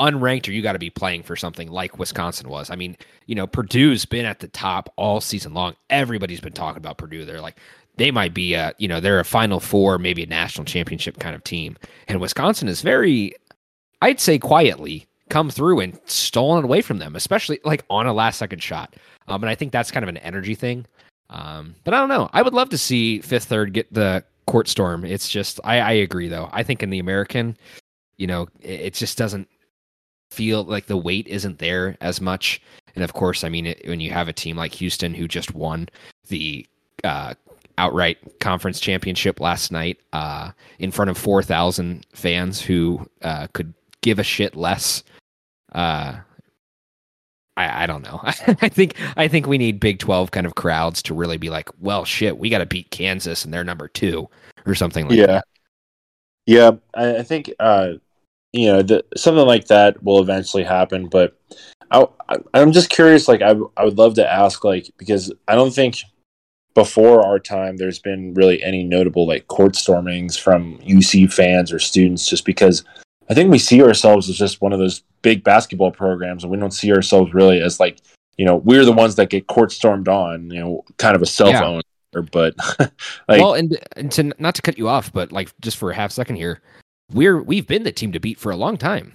unranked 0.00 0.48
or 0.48 0.52
you 0.52 0.62
got 0.62 0.72
to 0.72 0.78
be 0.78 0.90
playing 0.90 1.22
for 1.22 1.36
something 1.36 1.70
like 1.70 1.98
Wisconsin 1.98 2.48
was. 2.48 2.70
I 2.70 2.76
mean, 2.76 2.96
you 3.26 3.34
know, 3.34 3.46
Purdue's 3.46 4.04
been 4.04 4.24
at 4.24 4.40
the 4.40 4.48
top 4.48 4.92
all 4.96 5.20
season 5.20 5.54
long. 5.54 5.76
Everybody's 5.90 6.40
been 6.40 6.52
talking 6.52 6.78
about 6.78 6.98
Purdue. 6.98 7.24
They're 7.24 7.40
like, 7.40 7.58
they 7.96 8.10
might 8.10 8.32
be 8.32 8.54
a, 8.54 8.74
you 8.78 8.88
know, 8.88 8.98
they're 8.98 9.20
a 9.20 9.24
Final 9.24 9.60
Four, 9.60 9.98
maybe 9.98 10.22
a 10.22 10.26
national 10.26 10.64
championship 10.64 11.18
kind 11.18 11.36
of 11.36 11.44
team. 11.44 11.76
And 12.08 12.20
Wisconsin 12.20 12.66
is 12.66 12.82
very, 12.82 13.34
I'd 14.00 14.20
say, 14.20 14.38
quietly 14.38 15.06
come 15.28 15.50
through 15.50 15.80
and 15.80 16.00
stolen 16.06 16.64
away 16.64 16.80
from 16.80 16.98
them, 16.98 17.14
especially 17.14 17.60
like 17.64 17.84
on 17.90 18.06
a 18.06 18.12
last 18.12 18.38
second 18.38 18.62
shot. 18.62 18.96
Um, 19.28 19.42
and 19.42 19.50
I 19.50 19.54
think 19.54 19.70
that's 19.70 19.90
kind 19.90 20.02
of 20.02 20.08
an 20.08 20.16
energy 20.18 20.54
thing. 20.54 20.86
Um, 21.28 21.76
but 21.84 21.94
I 21.94 21.98
don't 21.98 22.08
know. 22.08 22.28
I 22.32 22.42
would 22.42 22.54
love 22.54 22.70
to 22.70 22.78
see 22.78 23.20
Fifth 23.20 23.44
Third 23.44 23.72
get 23.72 23.92
the 23.92 24.24
court 24.46 24.66
storm. 24.66 25.04
It's 25.04 25.28
just, 25.28 25.60
I, 25.62 25.78
I 25.78 25.92
agree 25.92 26.28
though. 26.28 26.48
I 26.52 26.62
think 26.62 26.82
in 26.82 26.90
the 26.90 26.98
American, 26.98 27.56
you 28.16 28.26
know, 28.26 28.48
it, 28.60 28.80
it 28.80 28.94
just 28.94 29.16
doesn't 29.16 29.48
feel 30.30 30.64
like 30.64 30.86
the 30.86 30.96
weight 30.96 31.26
isn't 31.26 31.58
there 31.58 31.96
as 32.00 32.20
much. 32.20 32.60
And 32.94 33.04
of 33.04 33.12
course, 33.12 33.44
I 33.44 33.48
mean, 33.48 33.66
it, 33.66 33.82
when 33.86 34.00
you 34.00 34.10
have 34.10 34.28
a 34.28 34.32
team 34.32 34.56
like 34.56 34.74
Houston 34.74 35.14
who 35.14 35.28
just 35.28 35.54
won 35.54 35.88
the 36.28 36.66
uh, 37.04 37.34
outright 37.78 38.18
conference 38.40 38.80
championship 38.80 39.40
last 39.40 39.72
night 39.72 39.98
uh, 40.12 40.50
in 40.78 40.90
front 40.90 41.10
of 41.10 41.18
4,000 41.18 42.06
fans 42.12 42.60
who 42.60 43.08
uh, 43.22 43.46
could 43.52 43.74
give 44.02 44.18
a 44.18 44.24
shit 44.24 44.56
less. 44.56 45.02
Uh, 45.72 46.16
I, 47.56 47.84
I 47.84 47.86
don't 47.86 48.02
know. 48.02 48.20
I 48.24 48.68
think 48.68 48.96
I 49.16 49.28
think 49.28 49.46
we 49.46 49.58
need 49.58 49.80
Big 49.80 49.98
12 49.98 50.30
kind 50.30 50.46
of 50.46 50.54
crowds 50.54 51.02
to 51.04 51.14
really 51.14 51.36
be 51.36 51.50
like, 51.50 51.68
well, 51.78 52.04
shit, 52.04 52.38
we 52.38 52.50
got 52.50 52.58
to 52.58 52.66
beat 52.66 52.90
Kansas 52.90 53.44
and 53.44 53.52
they're 53.52 53.64
number 53.64 53.88
two 53.88 54.28
or 54.66 54.74
something 54.74 55.08
like 55.08 55.18
yeah. 55.18 55.26
that. 55.26 55.44
Yeah, 56.46 56.72
I, 56.94 57.18
I 57.18 57.22
think 57.22 57.52
uh, 57.60 57.94
you 58.52 58.66
know 58.66 58.82
the, 58.82 59.04
something 59.16 59.46
like 59.46 59.66
that 59.66 60.02
will 60.02 60.20
eventually 60.20 60.64
happen. 60.64 61.08
But 61.08 61.36
I, 61.90 62.06
I'm 62.54 62.72
just 62.72 62.90
curious. 62.90 63.28
Like, 63.28 63.42
I, 63.42 63.54
I 63.76 63.84
would 63.84 63.98
love 63.98 64.14
to 64.14 64.32
ask, 64.32 64.64
like, 64.64 64.90
because 64.96 65.32
I 65.48 65.54
don't 65.54 65.74
think 65.74 65.98
before 66.74 67.26
our 67.26 67.40
time 67.40 67.76
there's 67.76 67.98
been 67.98 68.32
really 68.34 68.62
any 68.62 68.84
notable 68.84 69.26
like 69.26 69.48
court 69.48 69.74
stormings 69.74 70.38
from 70.38 70.78
UC 70.78 71.32
fans 71.32 71.72
or 71.72 71.78
students, 71.78 72.26
just 72.26 72.44
because 72.44 72.84
I 73.28 73.34
think 73.34 73.50
we 73.50 73.58
see 73.58 73.82
ourselves 73.82 74.28
as 74.28 74.36
just 74.38 74.60
one 74.60 74.72
of 74.72 74.78
those 74.78 75.02
big 75.22 75.42
basketball 75.42 75.90
programs, 75.90 76.44
and 76.44 76.50
we 76.50 76.58
don't 76.58 76.72
see 76.72 76.92
ourselves 76.92 77.34
really 77.34 77.60
as 77.60 77.80
like 77.80 78.00
you 78.36 78.44
know 78.44 78.56
we're 78.56 78.84
the 78.84 78.92
ones 78.92 79.16
that 79.16 79.30
get 79.30 79.48
court 79.48 79.72
stormed 79.72 80.08
on. 80.08 80.50
You 80.50 80.60
know, 80.60 80.84
kind 80.98 81.16
of 81.16 81.22
a 81.22 81.26
self 81.26 81.54
own. 81.56 81.82
But 82.12 82.54
like, 83.28 83.40
well, 83.40 83.54
and 83.54 83.78
and 83.96 84.10
to 84.12 84.32
not 84.38 84.54
to 84.56 84.62
cut 84.62 84.78
you 84.78 84.88
off, 84.88 85.12
but 85.12 85.32
like 85.32 85.52
just 85.60 85.76
for 85.76 85.90
a 85.90 85.94
half 85.94 86.12
second 86.12 86.36
here, 86.36 86.60
we're 87.12 87.42
we've 87.42 87.66
been 87.66 87.82
the 87.82 87.92
team 87.92 88.12
to 88.12 88.20
beat 88.20 88.38
for 88.38 88.50
a 88.50 88.56
long 88.56 88.76
time. 88.76 89.14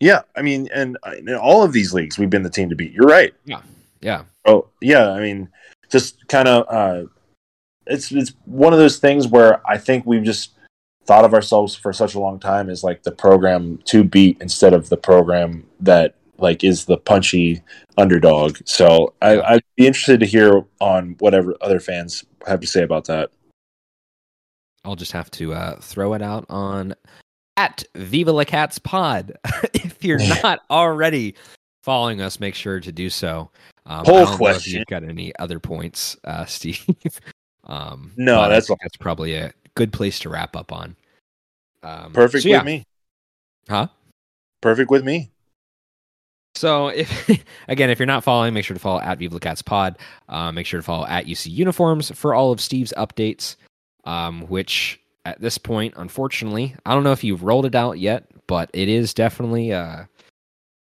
Yeah, 0.00 0.22
I 0.36 0.42
mean, 0.42 0.68
and 0.72 0.96
uh, 1.02 1.12
in 1.18 1.34
all 1.34 1.64
of 1.64 1.72
these 1.72 1.92
leagues, 1.92 2.18
we've 2.18 2.30
been 2.30 2.44
the 2.44 2.50
team 2.50 2.68
to 2.68 2.76
beat. 2.76 2.92
You're 2.92 3.06
right. 3.06 3.34
Yeah, 3.44 3.62
yeah. 4.00 4.22
Oh, 4.44 4.68
yeah. 4.80 5.10
I 5.10 5.20
mean, 5.20 5.48
just 5.90 6.26
kind 6.28 6.46
of, 6.46 6.66
uh, 6.68 7.08
it's 7.86 8.12
it's 8.12 8.32
one 8.44 8.72
of 8.72 8.78
those 8.78 8.98
things 8.98 9.26
where 9.26 9.66
I 9.68 9.76
think 9.76 10.06
we've 10.06 10.22
just 10.22 10.52
thought 11.04 11.24
of 11.24 11.34
ourselves 11.34 11.74
for 11.74 11.92
such 11.92 12.14
a 12.14 12.20
long 12.20 12.38
time 12.38 12.68
as 12.68 12.84
like 12.84 13.02
the 13.02 13.10
program 13.10 13.78
to 13.86 14.04
beat 14.04 14.36
instead 14.40 14.74
of 14.74 14.88
the 14.88 14.96
program 14.96 15.66
that 15.80 16.14
like 16.36 16.62
is 16.62 16.84
the 16.84 16.98
punchy 16.98 17.62
underdog. 17.96 18.58
So 18.66 19.14
I, 19.22 19.40
I'd 19.40 19.62
be 19.74 19.86
interested 19.86 20.20
to 20.20 20.26
hear 20.26 20.62
on 20.80 21.16
whatever 21.18 21.56
other 21.60 21.80
fans 21.80 22.24
have 22.46 22.60
to 22.60 22.66
say 22.66 22.82
about 22.82 23.06
that. 23.06 23.30
I'll 24.88 24.96
just 24.96 25.12
have 25.12 25.30
to 25.32 25.52
uh, 25.52 25.76
throw 25.80 26.14
it 26.14 26.22
out 26.22 26.46
on 26.48 26.94
at 27.58 27.84
Viva 27.94 28.32
La 28.32 28.44
Cats 28.44 28.78
Pod. 28.78 29.36
if 29.74 30.02
you're 30.02 30.18
not 30.42 30.60
already 30.70 31.34
following 31.82 32.22
us, 32.22 32.40
make 32.40 32.54
sure 32.54 32.80
to 32.80 32.90
do 32.90 33.10
so. 33.10 33.50
Um, 33.84 34.04
Poll 34.06 34.16
I 34.16 34.20
don't 34.20 34.26
know 34.26 34.32
if 34.32 34.38
question. 34.38 34.78
you've 34.78 34.86
got 34.86 35.04
any 35.04 35.36
other 35.38 35.60
points, 35.60 36.16
uh, 36.24 36.44
Steve? 36.46 36.86
um, 37.64 38.12
No, 38.16 38.48
that's 38.48 38.68
that's 38.80 38.96
probably 38.96 39.34
a 39.34 39.52
good 39.74 39.92
place 39.92 40.18
to 40.20 40.30
wrap 40.30 40.56
up 40.56 40.72
on. 40.72 40.96
Um, 41.82 42.14
Perfect 42.14 42.44
so 42.44 42.48
yeah. 42.48 42.58
with 42.58 42.66
me. 42.66 42.84
Huh? 43.68 43.88
Perfect 44.62 44.90
with 44.90 45.04
me. 45.04 45.30
So 46.54 46.88
if 46.88 47.28
again, 47.68 47.90
if 47.90 47.98
you're 47.98 48.06
not 48.06 48.24
following, 48.24 48.54
make 48.54 48.64
sure 48.64 48.74
to 48.74 48.80
follow 48.80 49.00
at 49.00 49.18
Viva 49.18 49.34
La 49.34 49.38
Cats 49.38 49.60
Pod. 49.60 49.98
Uh, 50.30 50.50
make 50.50 50.64
sure 50.64 50.80
to 50.80 50.84
follow 50.84 51.06
at 51.06 51.26
UC 51.26 51.52
Uniforms 51.52 52.10
for 52.16 52.34
all 52.34 52.52
of 52.52 52.60
Steve's 52.62 52.94
updates. 52.96 53.56
Um, 54.04 54.42
which 54.42 55.00
at 55.24 55.40
this 55.40 55.58
point, 55.58 55.94
unfortunately, 55.96 56.74
I 56.86 56.94
don't 56.94 57.04
know 57.04 57.12
if 57.12 57.24
you've 57.24 57.42
rolled 57.42 57.66
it 57.66 57.74
out 57.74 57.98
yet, 57.98 58.24
but 58.46 58.70
it 58.72 58.88
is 58.88 59.12
definitely 59.12 59.72
uh, 59.72 60.04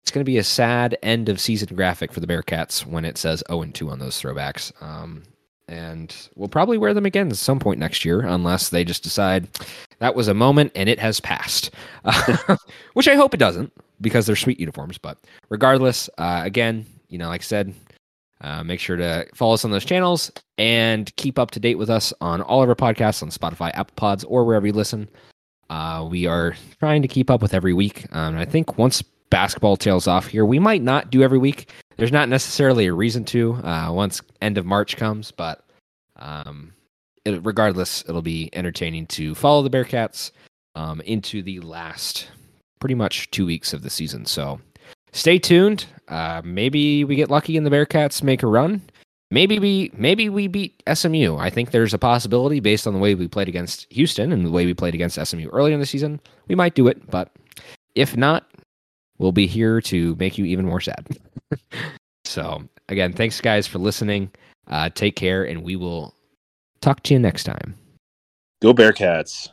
it's 0.02 0.10
going 0.10 0.24
to 0.24 0.30
be 0.30 0.38
a 0.38 0.44
sad 0.44 0.98
end 1.02 1.28
of 1.28 1.40
season 1.40 1.74
graphic 1.74 2.12
for 2.12 2.20
the 2.20 2.26
Bearcats 2.26 2.84
when 2.84 3.04
it 3.04 3.16
says 3.16 3.42
0 3.48 3.62
and 3.62 3.74
2 3.74 3.90
on 3.90 4.00
those 4.00 4.20
throwbacks. 4.20 4.70
Um, 4.82 5.22
and 5.66 6.14
we'll 6.34 6.48
probably 6.48 6.76
wear 6.76 6.92
them 6.92 7.06
again 7.06 7.30
at 7.30 7.36
some 7.36 7.58
point 7.58 7.80
next 7.80 8.04
year, 8.04 8.20
unless 8.20 8.68
they 8.68 8.84
just 8.84 9.02
decide 9.02 9.48
that 10.00 10.14
was 10.14 10.28
a 10.28 10.34
moment 10.34 10.72
and 10.74 10.88
it 10.88 10.98
has 10.98 11.20
passed. 11.20 11.70
which 12.92 13.08
I 13.08 13.14
hope 13.14 13.32
it 13.32 13.38
doesn't 13.38 13.72
because 14.00 14.26
they're 14.26 14.36
sweet 14.36 14.60
uniforms. 14.60 14.98
But 14.98 15.16
regardless, 15.48 16.10
uh, 16.18 16.42
again, 16.44 16.84
you 17.08 17.16
know, 17.16 17.28
like 17.28 17.40
I 17.40 17.44
said, 17.44 17.74
uh, 18.44 18.62
make 18.62 18.78
sure 18.78 18.96
to 18.96 19.26
follow 19.34 19.54
us 19.54 19.64
on 19.64 19.70
those 19.70 19.86
channels 19.86 20.30
and 20.58 21.14
keep 21.16 21.38
up 21.38 21.50
to 21.52 21.58
date 21.58 21.76
with 21.76 21.88
us 21.88 22.12
on 22.20 22.42
all 22.42 22.62
of 22.62 22.68
our 22.68 22.74
podcasts 22.74 23.22
on 23.22 23.30
Spotify, 23.30 23.70
Apple 23.74 23.94
Pods, 23.96 24.22
or 24.24 24.44
wherever 24.44 24.66
you 24.66 24.72
listen. 24.72 25.08
Uh, 25.70 26.06
we 26.10 26.26
are 26.26 26.54
trying 26.78 27.00
to 27.00 27.08
keep 27.08 27.30
up 27.30 27.40
with 27.40 27.54
every 27.54 27.72
week. 27.72 28.04
Um, 28.12 28.36
I 28.36 28.44
think 28.44 28.76
once 28.76 29.00
basketball 29.30 29.78
tails 29.78 30.06
off 30.06 30.26
here, 30.26 30.44
we 30.44 30.58
might 30.58 30.82
not 30.82 31.10
do 31.10 31.22
every 31.22 31.38
week. 31.38 31.70
There's 31.96 32.12
not 32.12 32.28
necessarily 32.28 32.84
a 32.84 32.92
reason 32.92 33.24
to 33.26 33.54
uh, 33.54 33.90
once 33.90 34.20
end 34.42 34.58
of 34.58 34.66
March 34.66 34.98
comes, 34.98 35.30
but 35.30 35.64
um, 36.16 36.74
it, 37.24 37.40
regardless, 37.46 38.04
it'll 38.06 38.20
be 38.20 38.50
entertaining 38.52 39.06
to 39.06 39.34
follow 39.34 39.62
the 39.62 39.70
Bearcats 39.70 40.32
um, 40.74 41.00
into 41.00 41.42
the 41.42 41.60
last 41.60 42.28
pretty 42.78 42.94
much 42.94 43.30
two 43.30 43.46
weeks 43.46 43.72
of 43.72 43.80
the 43.80 43.88
season. 43.88 44.26
So 44.26 44.60
stay 45.12 45.38
tuned. 45.38 45.86
Uh, 46.08 46.42
maybe 46.44 47.04
we 47.04 47.16
get 47.16 47.30
lucky 47.30 47.56
and 47.56 47.66
the 47.66 47.70
Bearcats 47.70 48.22
make 48.22 48.42
a 48.42 48.46
run. 48.46 48.82
Maybe 49.30 49.58
we 49.58 49.90
maybe 49.94 50.28
we 50.28 50.46
beat 50.46 50.82
SMU. 50.92 51.36
I 51.36 51.50
think 51.50 51.70
there's 51.70 51.94
a 51.94 51.98
possibility 51.98 52.60
based 52.60 52.86
on 52.86 52.92
the 52.92 53.00
way 53.00 53.14
we 53.14 53.26
played 53.26 53.48
against 53.48 53.92
Houston 53.92 54.32
and 54.32 54.46
the 54.46 54.50
way 54.50 54.66
we 54.66 54.74
played 54.74 54.94
against 54.94 55.24
SMU 55.24 55.48
earlier 55.48 55.74
in 55.74 55.80
the 55.80 55.86
season. 55.86 56.20
We 56.46 56.54
might 56.54 56.74
do 56.74 56.86
it, 56.86 57.10
but 57.10 57.30
if 57.94 58.16
not, 58.16 58.48
we'll 59.18 59.32
be 59.32 59.46
here 59.46 59.80
to 59.82 60.14
make 60.16 60.38
you 60.38 60.44
even 60.44 60.66
more 60.66 60.80
sad. 60.80 61.06
so 62.24 62.62
again, 62.88 63.12
thanks 63.12 63.40
guys 63.40 63.66
for 63.66 63.78
listening. 63.78 64.30
Uh, 64.68 64.90
take 64.90 65.16
care, 65.16 65.44
and 65.44 65.62
we 65.64 65.76
will 65.76 66.14
talk 66.80 67.02
to 67.04 67.14
you 67.14 67.18
next 67.18 67.44
time. 67.44 67.74
Go 68.62 68.72
Bearcats. 68.72 69.48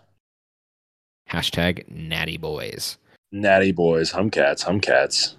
Hashtag 1.30 1.89
Natty 1.89 2.38
Boys. 2.38 2.97
Natty 3.32 3.72
boys, 3.72 4.12
humcats, 4.12 4.66
humcats. 4.66 5.36